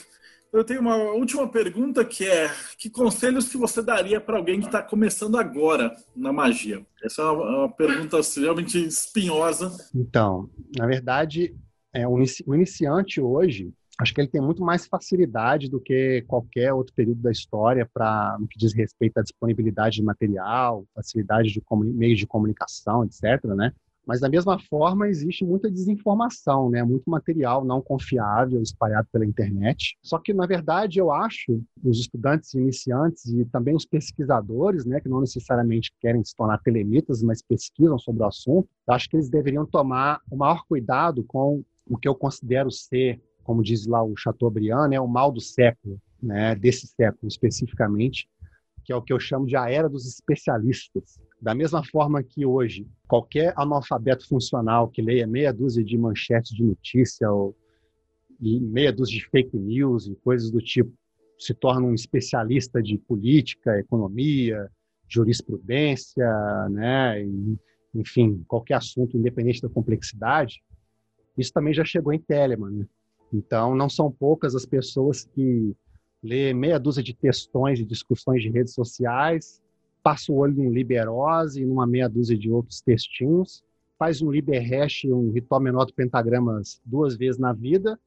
Eu 0.58 0.64
tenho 0.64 0.82
uma 0.82 0.96
última 0.96 1.48
pergunta 1.48 2.04
que 2.04 2.26
é: 2.26 2.50
que 2.80 2.90
conselhos 2.90 3.48
que 3.48 3.58
você 3.58 3.80
daria 3.80 4.20
para 4.20 4.38
alguém 4.38 4.60
que 4.60 4.66
está 4.66 4.82
começando 4.82 5.38
agora 5.38 5.96
na 6.16 6.34
magia? 6.34 6.84
Essa 7.04 7.22
é 7.22 7.26
uma, 7.26 7.58
uma 7.60 7.70
pergunta 7.70 8.18
realmente 8.36 8.84
espinhosa. 8.84 9.72
Então, 9.94 10.50
na 10.76 10.88
verdade, 10.88 11.56
é, 11.94 12.08
o 12.08 12.20
iniciante 12.56 13.22
hoje 13.22 13.72
acho 14.00 14.14
que 14.14 14.22
ele 14.22 14.28
tem 14.28 14.42
muito 14.42 14.64
mais 14.64 14.88
facilidade 14.88 15.70
do 15.70 15.80
que 15.80 16.24
qualquer 16.28 16.74
outro 16.74 16.94
período 16.94 17.22
da 17.22 17.32
história 17.32 17.88
para 17.92 18.38
no 18.40 18.48
que 18.48 18.58
diz 18.58 18.74
respeito 18.74 19.20
à 19.20 19.22
disponibilidade 19.22 19.98
de 19.98 20.04
material, 20.04 20.86
facilidade 20.96 21.52
de 21.52 21.62
meios 21.94 22.20
de 22.20 22.28
comunicação, 22.28 23.04
etc. 23.04 23.44
Né? 23.56 23.72
Mas 24.08 24.22
da 24.22 24.30
mesma 24.30 24.58
forma 24.58 25.10
existe 25.10 25.44
muita 25.44 25.70
desinformação, 25.70 26.70
né? 26.70 26.82
Muito 26.84 27.10
material 27.10 27.66
não 27.66 27.82
confiável 27.82 28.62
espalhado 28.62 29.08
pela 29.12 29.26
internet. 29.26 29.98
Só 30.02 30.18
que 30.18 30.34
na 30.34 30.46
verdade 30.46 31.00
eu 31.00 31.12
acho 31.12 31.62
os 31.84 32.00
estudantes 32.00 32.54
iniciantes 32.54 33.26
e 33.26 33.44
também 33.46 33.76
os 33.76 33.86
pesquisadores, 33.86 34.86
né, 34.86 35.02
que 35.02 35.10
não 35.10 35.20
necessariamente 35.20 35.92
querem 36.00 36.24
se 36.24 36.36
tornar 36.36 36.60
telemitas, 36.60 37.22
mas 37.22 37.42
pesquisam 37.42 38.00
sobre 38.00 38.24
o 38.24 38.28
assunto, 38.28 38.68
acho 38.88 39.10
que 39.10 39.18
eles 39.18 39.30
deveriam 39.30 39.66
tomar 39.66 40.22
o 40.32 40.38
maior 40.38 40.64
cuidado 40.68 41.24
com 41.24 41.64
o 41.86 41.98
que 41.98 42.08
eu 42.08 42.16
considero 42.16 42.72
ser 42.72 43.22
como 43.48 43.64
diz 43.64 43.88
lá 43.88 44.04
o 44.04 44.14
Chateaubriand, 44.18 44.92
é 44.92 45.00
o 45.00 45.08
mal 45.08 45.32
do 45.32 45.40
século, 45.40 46.02
né, 46.22 46.54
desse 46.54 46.86
século 46.86 47.30
especificamente, 47.30 48.30
que 48.84 48.92
é 48.92 48.96
o 48.96 49.02
que 49.02 49.14
eu 49.14 49.20
chamo 49.22 49.46
de 49.46 49.56
a 49.56 49.72
era 49.72 49.88
dos 49.88 50.06
especialistas. 50.06 51.18
Da 51.40 51.54
mesma 51.54 51.84
forma 51.84 52.24
que 52.24 52.46
hoje, 52.46 52.88
qualquer 53.08 53.54
analfabeto 53.56 54.28
funcional 54.28 54.88
que 54.88 55.02
leia 55.02 55.28
meia 55.28 55.54
dúzia 55.54 55.84
de 55.84 55.98
manchetes 55.98 56.52
de 56.52 56.64
notícia 56.64 57.32
ou 57.32 57.56
meia 58.40 58.92
dúzia 58.92 59.18
de 59.18 59.30
fake 59.30 59.58
news 59.58 60.08
e 60.08 60.16
coisas 60.16 60.50
do 60.52 60.62
tipo 60.62 60.92
se 61.38 61.54
torna 61.54 61.86
um 61.86 61.94
especialista 61.94 62.82
de 62.82 62.98
política, 62.98 63.78
economia, 63.80 64.70
jurisprudência, 65.08 66.26
né, 66.70 67.24
enfim, 67.94 68.44
qualquer 68.48 68.76
assunto 68.76 69.16
independente 69.16 69.62
da 69.62 69.70
complexidade, 69.70 70.64
isso 71.38 71.54
também 71.54 71.74
já 71.74 71.86
chegou 71.86 72.12
em 72.12 72.20
Telemann. 72.20 72.72
Né? 72.72 72.86
Então, 73.32 73.76
não 73.76 73.90
são 73.90 74.12
poucas 74.12 74.56
as 74.56 74.66
pessoas 74.66 75.26
que 75.26 75.76
lê 76.24 76.54
meia 76.54 76.80
dúzia 76.80 77.04
de 77.04 77.14
textões 77.14 77.80
e 77.80 77.86
discussões 77.86 78.42
de 78.42 78.50
redes 78.50 78.74
sociais, 78.74 79.62
passa 80.08 80.32
o 80.32 80.38
olho 80.38 80.56
num 80.56 80.72
Liberose 80.72 81.62
e 81.62 81.66
numa 81.66 81.86
meia 81.86 82.08
dúzia 82.08 82.38
de 82.38 82.50
outros 82.50 82.80
textinhos, 82.80 83.62
faz 84.00 84.22
um 84.22 84.32
Liberhash, 84.32 85.04
um 85.04 85.32
ritual 85.32 85.60
menor 85.60 85.84
do 85.84 85.94
pentagramas 85.94 86.80
duas 86.86 87.18
vezes 87.18 87.38
na 87.38 87.52
vida 87.52 88.00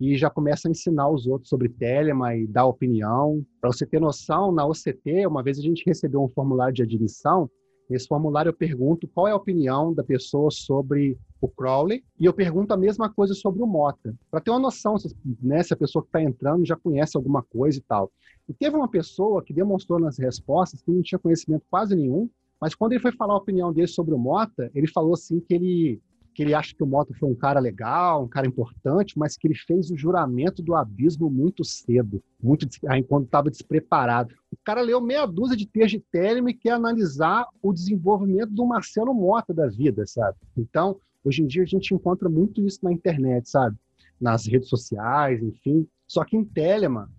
e 0.00 0.16
já 0.16 0.30
começa 0.30 0.66
a 0.66 0.70
ensinar 0.70 1.10
os 1.10 1.26
outros 1.26 1.50
sobre 1.50 1.68
Telema 1.68 2.34
e 2.34 2.46
dar 2.46 2.64
opinião. 2.64 3.44
Para 3.60 3.70
você 3.70 3.84
ter 3.84 4.00
noção, 4.00 4.50
na 4.50 4.64
OCT, 4.66 5.26
uma 5.26 5.42
vez 5.42 5.58
a 5.58 5.62
gente 5.62 5.84
recebeu 5.84 6.22
um 6.22 6.28
formulário 6.30 6.72
de 6.72 6.82
admissão 6.82 7.50
Nesse 7.92 8.08
formulário 8.08 8.48
eu 8.48 8.54
pergunto 8.54 9.06
qual 9.06 9.28
é 9.28 9.32
a 9.32 9.36
opinião 9.36 9.92
da 9.92 10.02
pessoa 10.02 10.50
sobre 10.50 11.18
o 11.42 11.48
Crowley 11.48 12.04
e 12.18 12.24
eu 12.24 12.32
pergunto 12.32 12.72
a 12.72 12.76
mesma 12.76 13.10
coisa 13.10 13.34
sobre 13.34 13.62
o 13.62 13.66
Mota, 13.66 14.14
para 14.30 14.40
ter 14.40 14.50
uma 14.50 14.60
noção 14.60 14.96
se, 14.96 15.14
né, 15.42 15.62
se 15.62 15.74
a 15.74 15.76
pessoa 15.76 16.02
que 16.02 16.08
está 16.08 16.22
entrando 16.22 16.64
já 16.64 16.76
conhece 16.76 17.16
alguma 17.16 17.42
coisa 17.42 17.78
e 17.78 17.82
tal. 17.82 18.10
E 18.48 18.54
teve 18.54 18.76
uma 18.76 18.88
pessoa 18.88 19.42
que 19.42 19.52
demonstrou 19.52 19.98
nas 19.98 20.18
respostas 20.18 20.80
que 20.80 20.90
não 20.90 21.02
tinha 21.02 21.18
conhecimento 21.18 21.64
quase 21.68 21.96
nenhum, 21.96 22.30
mas 22.60 22.74
quando 22.76 22.92
ele 22.92 23.00
foi 23.00 23.12
falar 23.12 23.34
a 23.34 23.38
opinião 23.38 23.72
dele 23.72 23.88
sobre 23.88 24.14
o 24.14 24.18
Mota, 24.18 24.70
ele 24.72 24.86
falou 24.86 25.14
assim 25.14 25.40
que 25.40 25.52
ele 25.52 26.00
que 26.34 26.42
ele 26.42 26.54
acha 26.54 26.74
que 26.74 26.82
o 26.82 26.86
Mota 26.86 27.12
foi 27.14 27.28
um 27.28 27.34
cara 27.34 27.60
legal, 27.60 28.24
um 28.24 28.28
cara 28.28 28.46
importante, 28.46 29.18
mas 29.18 29.36
que 29.36 29.46
ele 29.46 29.54
fez 29.54 29.90
o 29.90 29.96
juramento 29.96 30.62
do 30.62 30.74
abismo 30.74 31.28
muito 31.28 31.62
cedo, 31.62 32.22
muito 32.42 32.66
enquanto 32.96 33.26
estava 33.26 33.50
despreparado. 33.50 34.34
O 34.50 34.56
cara 34.64 34.80
leu 34.80 35.00
meia 35.00 35.26
dúzia 35.26 35.56
de 35.56 35.66
textos 35.66 36.00
de 36.00 36.06
Telema 36.10 36.50
e 36.50 36.54
quer 36.54 36.70
analisar 36.70 37.46
o 37.60 37.72
desenvolvimento 37.72 38.50
do 38.50 38.64
Marcelo 38.64 39.12
Mota 39.12 39.52
da 39.52 39.68
vida, 39.68 40.06
sabe? 40.06 40.38
Então, 40.56 40.98
hoje 41.24 41.42
em 41.42 41.46
dia 41.46 41.62
a 41.62 41.66
gente 41.66 41.94
encontra 41.94 42.28
muito 42.28 42.64
isso 42.66 42.80
na 42.82 42.92
internet, 42.92 43.48
sabe? 43.48 43.76
Nas 44.20 44.46
redes 44.46 44.68
sociais, 44.68 45.42
enfim. 45.42 45.86
Só 46.06 46.24
que 46.24 46.36
em 46.36 46.44
Telema, 46.44 47.10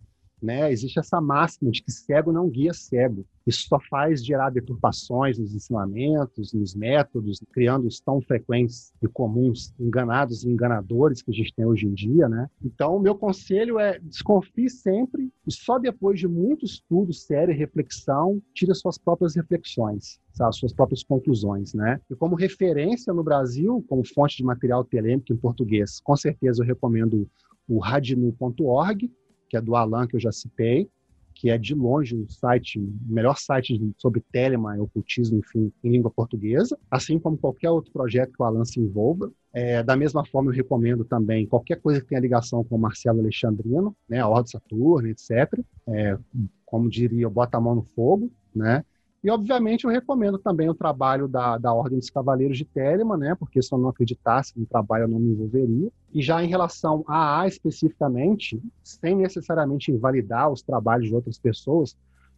né? 0.44 0.72
Existe 0.72 1.00
essa 1.00 1.22
máxima 1.22 1.72
de 1.72 1.82
que 1.82 1.92
cego 1.92 2.32
não 2.32 2.50
guia 2.50 2.74
cego. 2.74 3.26
Isso 3.46 3.68
só 3.68 3.80
faz 3.90 4.24
gerar 4.24 4.50
deturpações 4.50 5.38
nos 5.38 5.54
ensinamentos, 5.54 6.54
nos 6.54 6.76
métodos, 6.76 7.44
criando 7.52 7.88
os 7.88 8.00
tão 8.00 8.22
frequentes 8.22 8.94
e 9.02 9.08
comuns 9.08 9.74
enganados 9.80 10.44
e 10.44 10.50
enganadores 10.50 11.22
que 11.22 11.32
a 11.32 11.34
gente 11.34 11.54
tem 11.54 11.66
hoje 11.66 11.86
em 11.86 11.94
dia, 11.94 12.30
né? 12.30 12.50
Então, 12.64 12.96
o 12.96 13.00
meu 13.00 13.16
conselho 13.16 13.80
é 13.80 14.00
desconfie 14.00 14.70
sempre 14.70 15.32
e 15.46 15.52
só 15.52 15.78
depois 15.78 16.20
de 16.20 16.28
muito 16.28 16.66
estudo, 16.66 17.14
sério 17.14 17.54
e 17.54 17.58
reflexão, 17.58 18.42
tire 18.54 18.74
suas 18.76 18.98
próprias 18.98 19.36
reflexões, 19.36 20.20
sabe? 20.32 20.56
suas 20.56 20.74
próprias 20.74 21.04
conclusões, 21.04 21.74
né? 21.74 22.00
E 22.10 22.16
como 22.16 22.36
referência 22.36 23.14
no 23.14 23.24
Brasil, 23.24 23.84
como 23.88 24.06
fonte 24.06 24.38
de 24.38 24.44
material 24.44 24.84
telêmico 24.84 25.34
em 25.34 25.38
português, 25.38 26.00
com 26.02 26.16
certeza 26.16 26.64
eu 26.64 26.68
recomendo 26.68 27.30
o 27.68 27.80
radinu.org, 27.80 29.12
que 29.54 29.58
é 29.58 29.62
do 29.62 29.76
Alan, 29.76 30.08
que 30.08 30.16
eu 30.16 30.20
já 30.20 30.32
citei, 30.32 30.90
que 31.32 31.52
é 31.52 31.60
de 31.60 31.76
longe 31.76 32.16
o 32.16 32.28
site, 32.28 32.80
o 32.80 32.92
melhor 33.06 33.38
site 33.38 33.80
sobre 34.00 34.20
telema 34.32 34.76
ocultismo, 34.82 35.38
enfim, 35.38 35.72
em 35.84 35.92
língua 35.92 36.10
portuguesa, 36.10 36.76
assim 36.90 37.20
como 37.20 37.38
qualquer 37.38 37.70
outro 37.70 37.92
projeto 37.92 38.34
que 38.34 38.42
o 38.42 38.46
Alan 38.46 38.66
se 38.66 38.80
envolva. 38.80 39.32
É, 39.54 39.84
da 39.84 39.96
mesma 39.96 40.26
forma, 40.26 40.50
eu 40.50 40.56
recomendo 40.56 41.06
também 41.06 41.46
qualquer 41.46 41.80
coisa 41.80 42.02
que 42.02 42.08
tenha 42.08 42.20
ligação 42.20 42.64
com 42.64 42.76
o 42.76 42.80
Marcelo 42.80 43.20
Alexandrino, 43.20 43.96
né, 44.10 44.22
a 44.22 44.28
Ordem 44.28 44.52
Saturno, 44.52 45.08
etc. 45.08 45.32
É, 45.88 46.18
como 46.66 46.90
diria, 46.90 47.30
bota 47.30 47.58
a 47.58 47.62
mão 47.62 47.76
no 47.76 47.84
fogo, 47.84 48.32
né? 48.56 48.84
E, 49.24 49.30
obviamente, 49.30 49.86
eu 49.86 49.90
recomendo 49.90 50.38
também 50.38 50.70
o 50.70 50.74
trabalho 50.74 51.30
da, 51.30 51.58
da 51.58 51.74
Ordem 51.74 51.98
dos 51.98 52.10
Cavaleiros 52.10 52.58
de 52.58 52.66
Telemann, 52.66 53.18
né? 53.18 53.36
porque 53.36 53.62
se 53.62 53.74
eu 53.74 53.78
não 53.78 53.88
acreditasse 53.88 54.52
no 54.60 54.66
trabalho, 54.66 55.06
eu 55.06 55.08
não 55.08 55.20
me 55.20 55.32
envolveria. 55.32 55.90
E 56.14 56.22
já 56.22 56.44
em 56.44 56.48
relação 56.48 57.06
a 57.08 57.40
A 57.40 57.48
especificamente, 57.48 58.62
sem 58.84 59.16
necessariamente 59.16 59.92
invalidar 59.92 60.52
os 60.52 60.62
trabalhos 60.62 61.08
de 61.08 61.16
outras 61.16 61.40
pessoas, 61.40 61.96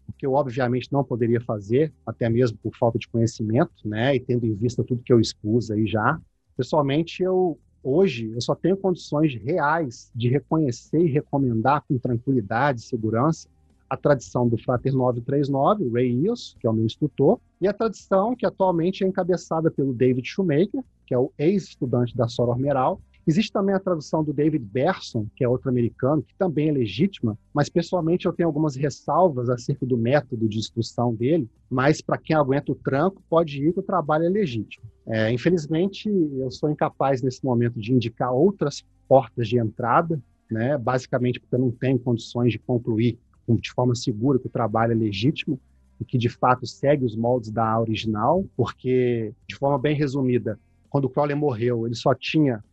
o 0.07 0.13
que 0.13 0.27
eu 0.27 0.33
obviamente 0.33 0.93
não 0.93 1.03
poderia 1.03 1.41
fazer, 1.41 1.91
até 2.05 2.29
mesmo 2.29 2.55
por 2.61 2.77
falta 2.77 2.99
de 2.99 3.07
conhecimento, 3.07 3.73
né? 3.83 4.15
E 4.15 4.19
tendo 4.19 4.45
em 4.45 4.53
vista 4.53 4.83
tudo 4.83 5.01
que 5.01 5.11
eu 5.11 5.19
expus 5.19 5.71
aí 5.71 5.87
já. 5.87 6.21
Pessoalmente, 6.55 7.23
eu 7.23 7.57
hoje 7.81 8.31
eu 8.31 8.41
só 8.41 8.53
tenho 8.53 8.77
condições 8.77 9.33
reais 9.35 10.11
de 10.13 10.29
reconhecer 10.29 10.99
e 10.99 11.11
recomendar 11.11 11.83
com 11.87 11.97
tranquilidade 11.97 12.81
segurança 12.81 13.49
a 13.89 13.97
tradição 13.97 14.47
do 14.47 14.57
Frater 14.57 14.93
939, 14.93 15.85
o 15.85 15.91
Ray 15.91 16.25
Eels, 16.25 16.55
que 16.59 16.67
é 16.67 16.69
o 16.69 16.73
meu 16.73 16.85
instrutor, 16.85 17.39
e 17.61 17.67
a 17.67 17.73
tradição 17.73 18.35
que 18.35 18.45
atualmente 18.45 19.03
é 19.03 19.07
encabeçada 19.07 19.69
pelo 19.69 19.93
David 19.93 20.27
Shoemaker, 20.27 20.83
que 21.05 21.13
é 21.13 21.17
o 21.17 21.31
ex-estudante 21.37 22.15
da 22.15 22.27
Soror 22.27 22.57
Meral. 22.57 22.99
Existe 23.27 23.51
também 23.51 23.73
a 23.73 23.79
tradução 23.79 24.23
do 24.23 24.31
David 24.31 24.63
Berson, 24.63 25.25
que 25.35 25.43
é 25.43 25.49
outro 25.49 25.69
americano, 25.69 26.21
que 26.21 26.35
também 26.37 26.69
é 26.69 26.71
legítima, 26.71 27.37
mas 27.51 27.69
pessoalmente 27.69 28.27
eu 28.27 28.33
tenho 28.33 28.47
algumas 28.47 28.75
ressalvas 28.75 29.49
acerca 29.49 29.83
do 29.83 29.97
método 29.97 30.47
de 30.47 30.59
instrução 30.59 31.13
dele, 31.13 31.49
mas 31.67 32.01
para 32.01 32.19
quem 32.19 32.35
aguenta 32.35 32.71
o 32.71 32.75
tranco, 32.75 33.23
pode 33.27 33.63
ir 33.63 33.73
que 33.73 33.79
o 33.79 33.83
trabalho 33.83 34.25
é 34.25 34.29
legítimo. 34.29 34.85
É, 35.07 35.31
infelizmente, 35.31 36.07
eu 36.07 36.51
sou 36.51 36.69
incapaz 36.69 37.23
nesse 37.23 37.43
momento 37.43 37.79
de 37.79 37.93
indicar 37.93 38.31
outras 38.31 38.85
portas 39.07 39.47
de 39.47 39.57
entrada, 39.57 40.21
né, 40.49 40.77
basicamente 40.77 41.39
porque 41.39 41.55
eu 41.55 41.59
não 41.59 41.71
tenho 41.71 41.97
condições 41.97 42.51
de 42.51 42.59
concluir 42.59 43.17
de 43.47 43.71
forma 43.71 43.95
segura 43.95 44.39
que 44.39 44.47
o 44.47 44.49
trabalho 44.49 44.93
é 44.93 44.95
legítimo 44.95 45.59
e 45.99 46.05
que 46.05 46.17
de 46.17 46.29
fato 46.29 46.65
segue 46.65 47.05
os 47.05 47.15
moldes 47.15 47.51
da 47.51 47.79
original, 47.79 48.45
porque 48.55 49.33
de 49.47 49.55
forma 49.55 49.77
bem 49.77 49.95
resumida, 49.95 50.59
quando 50.89 51.09
Crowley 51.09 51.35
morreu, 51.35 51.85
ele 51.85 51.95
só 51.95 52.13
tinha 52.13 52.63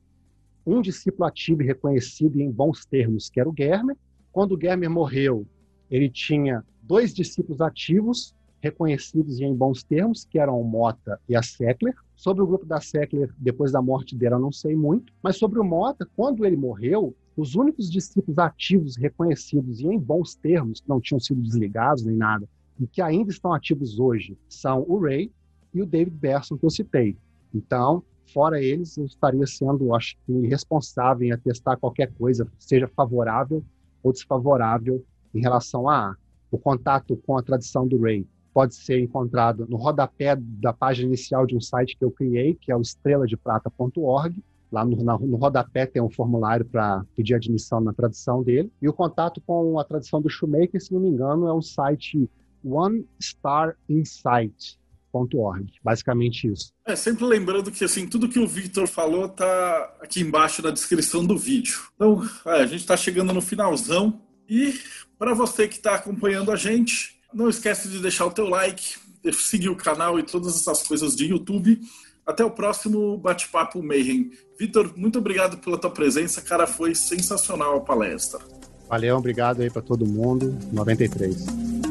um 0.64 0.80
discípulo 0.80 1.24
ativo 1.24 1.62
e 1.62 1.66
reconhecido 1.66 2.40
em 2.40 2.50
bons 2.50 2.84
termos, 2.84 3.28
que 3.28 3.40
era 3.40 3.48
o 3.48 3.54
Germer. 3.56 3.96
Quando 4.30 4.54
o 4.54 4.60
Germer 4.60 4.88
morreu, 4.88 5.46
ele 5.90 6.08
tinha 6.08 6.64
dois 6.82 7.12
discípulos 7.12 7.60
ativos 7.60 8.34
reconhecidos 8.60 9.40
e 9.40 9.44
em 9.44 9.54
bons 9.54 9.82
termos, 9.82 10.24
que 10.24 10.38
eram 10.38 10.60
o 10.60 10.64
Mota 10.64 11.20
e 11.28 11.34
a 11.34 11.42
Seckler. 11.42 11.94
Sobre 12.14 12.44
o 12.44 12.46
grupo 12.46 12.64
da 12.64 12.80
Seckler, 12.80 13.28
depois 13.36 13.72
da 13.72 13.82
morte 13.82 14.16
dela, 14.16 14.36
eu 14.36 14.40
não 14.40 14.52
sei 14.52 14.76
muito, 14.76 15.12
mas 15.20 15.36
sobre 15.36 15.58
o 15.58 15.64
Mota, 15.64 16.08
quando 16.14 16.46
ele 16.46 16.56
morreu, 16.56 17.14
os 17.36 17.54
únicos 17.54 17.90
discípulos 17.90 18.38
ativos, 18.38 18.96
reconhecidos 18.96 19.80
e 19.80 19.86
em 19.86 19.98
bons 19.98 20.34
termos, 20.34 20.80
que 20.80 20.88
não 20.88 21.00
tinham 21.00 21.20
sido 21.20 21.40
desligados 21.40 22.04
nem 22.04 22.16
nada, 22.16 22.48
e 22.78 22.86
que 22.86 23.00
ainda 23.00 23.30
estão 23.30 23.52
ativos 23.52 23.98
hoje, 23.98 24.36
são 24.48 24.84
o 24.88 24.98
Ray 24.98 25.30
e 25.72 25.80
o 25.80 25.86
David 25.86 26.16
Berson, 26.16 26.56
que 26.56 26.66
eu 26.66 26.70
citei. 26.70 27.16
Então, 27.54 28.02
fora 28.32 28.62
eles, 28.62 28.96
eu 28.96 29.04
estaria 29.04 29.46
sendo, 29.46 29.94
acho 29.94 30.16
que, 30.24 30.32
irresponsável 30.32 31.26
em 31.26 31.32
atestar 31.32 31.78
qualquer 31.78 32.12
coisa, 32.12 32.46
seja 32.58 32.88
favorável 32.88 33.64
ou 34.02 34.12
desfavorável 34.12 35.04
em 35.34 35.40
relação 35.40 35.88
a 35.88 36.16
o 36.50 36.58
contato 36.58 37.16
com 37.16 37.38
a 37.38 37.42
tradição 37.42 37.88
do 37.88 37.98
Ray. 37.98 38.26
Pode 38.52 38.74
ser 38.74 39.00
encontrado 39.00 39.66
no 39.66 39.78
rodapé 39.78 40.36
da 40.36 40.72
página 40.72 41.08
inicial 41.08 41.46
de 41.46 41.56
um 41.56 41.60
site 41.60 41.96
que 41.96 42.04
eu 42.04 42.10
criei, 42.10 42.54
que 42.54 42.70
é 42.70 42.76
o 42.76 42.82
estreladeprata.org, 42.82 44.36
Lá 44.72 44.84
no, 44.84 44.96
no 44.96 45.36
rodapé 45.36 45.84
tem 45.84 46.00
um 46.00 46.10
formulário 46.10 46.64
para 46.64 47.04
pedir 47.14 47.34
admissão 47.34 47.80
na 47.80 47.92
tradução 47.92 48.42
dele. 48.42 48.72
E 48.80 48.88
o 48.88 48.92
contato 48.92 49.40
com 49.46 49.78
a 49.78 49.84
tradução 49.84 50.20
do 50.20 50.30
Shoemaker, 50.30 50.82
se 50.82 50.92
não 50.94 51.00
me 51.00 51.08
engano, 51.08 51.46
é 51.46 51.52
um 51.52 51.60
site 51.60 52.28
One 52.64 53.06
Star 53.20 53.76
Insight. 53.88 54.80
Org, 55.14 55.70
basicamente 55.84 56.50
isso. 56.50 56.72
É, 56.86 56.96
sempre 56.96 57.26
lembrando 57.26 57.70
que 57.70 57.84
assim, 57.84 58.06
tudo 58.06 58.30
que 58.30 58.38
o 58.38 58.46
Victor 58.46 58.86
falou 58.86 59.28
tá 59.28 59.94
aqui 60.00 60.20
embaixo 60.20 60.62
na 60.62 60.70
descrição 60.70 61.22
do 61.22 61.36
vídeo. 61.36 61.78
Então, 61.94 62.26
é, 62.46 62.62
a 62.62 62.66
gente 62.66 62.80
está 62.80 62.96
chegando 62.96 63.30
no 63.30 63.42
finalzão 63.42 64.22
e 64.48 64.72
para 65.18 65.34
você 65.34 65.68
que 65.68 65.76
está 65.76 65.96
acompanhando 65.96 66.50
a 66.50 66.56
gente, 66.56 67.20
não 67.32 67.48
esquece 67.48 67.88
de 67.88 67.98
deixar 68.00 68.24
o 68.24 68.30
teu 68.30 68.48
like, 68.48 68.96
seguir 69.32 69.68
o 69.68 69.76
canal 69.76 70.18
e 70.18 70.22
todas 70.22 70.56
essas 70.56 70.82
coisas 70.82 71.14
de 71.14 71.26
YouTube. 71.26 71.80
Até 72.26 72.44
o 72.44 72.50
próximo 72.50 73.16
bate-papo 73.18 73.82
Mayhem. 73.82 74.30
Vitor, 74.58 74.92
muito 74.96 75.18
obrigado 75.18 75.58
pela 75.58 75.76
tua 75.76 75.90
presença, 75.90 76.40
cara, 76.40 76.66
foi 76.66 76.94
sensacional 76.94 77.76
a 77.76 77.80
palestra. 77.80 78.40
Valeu, 78.88 79.16
obrigado 79.16 79.62
aí 79.62 79.70
para 79.70 79.82
todo 79.82 80.06
mundo. 80.06 80.56
93. 80.72 81.81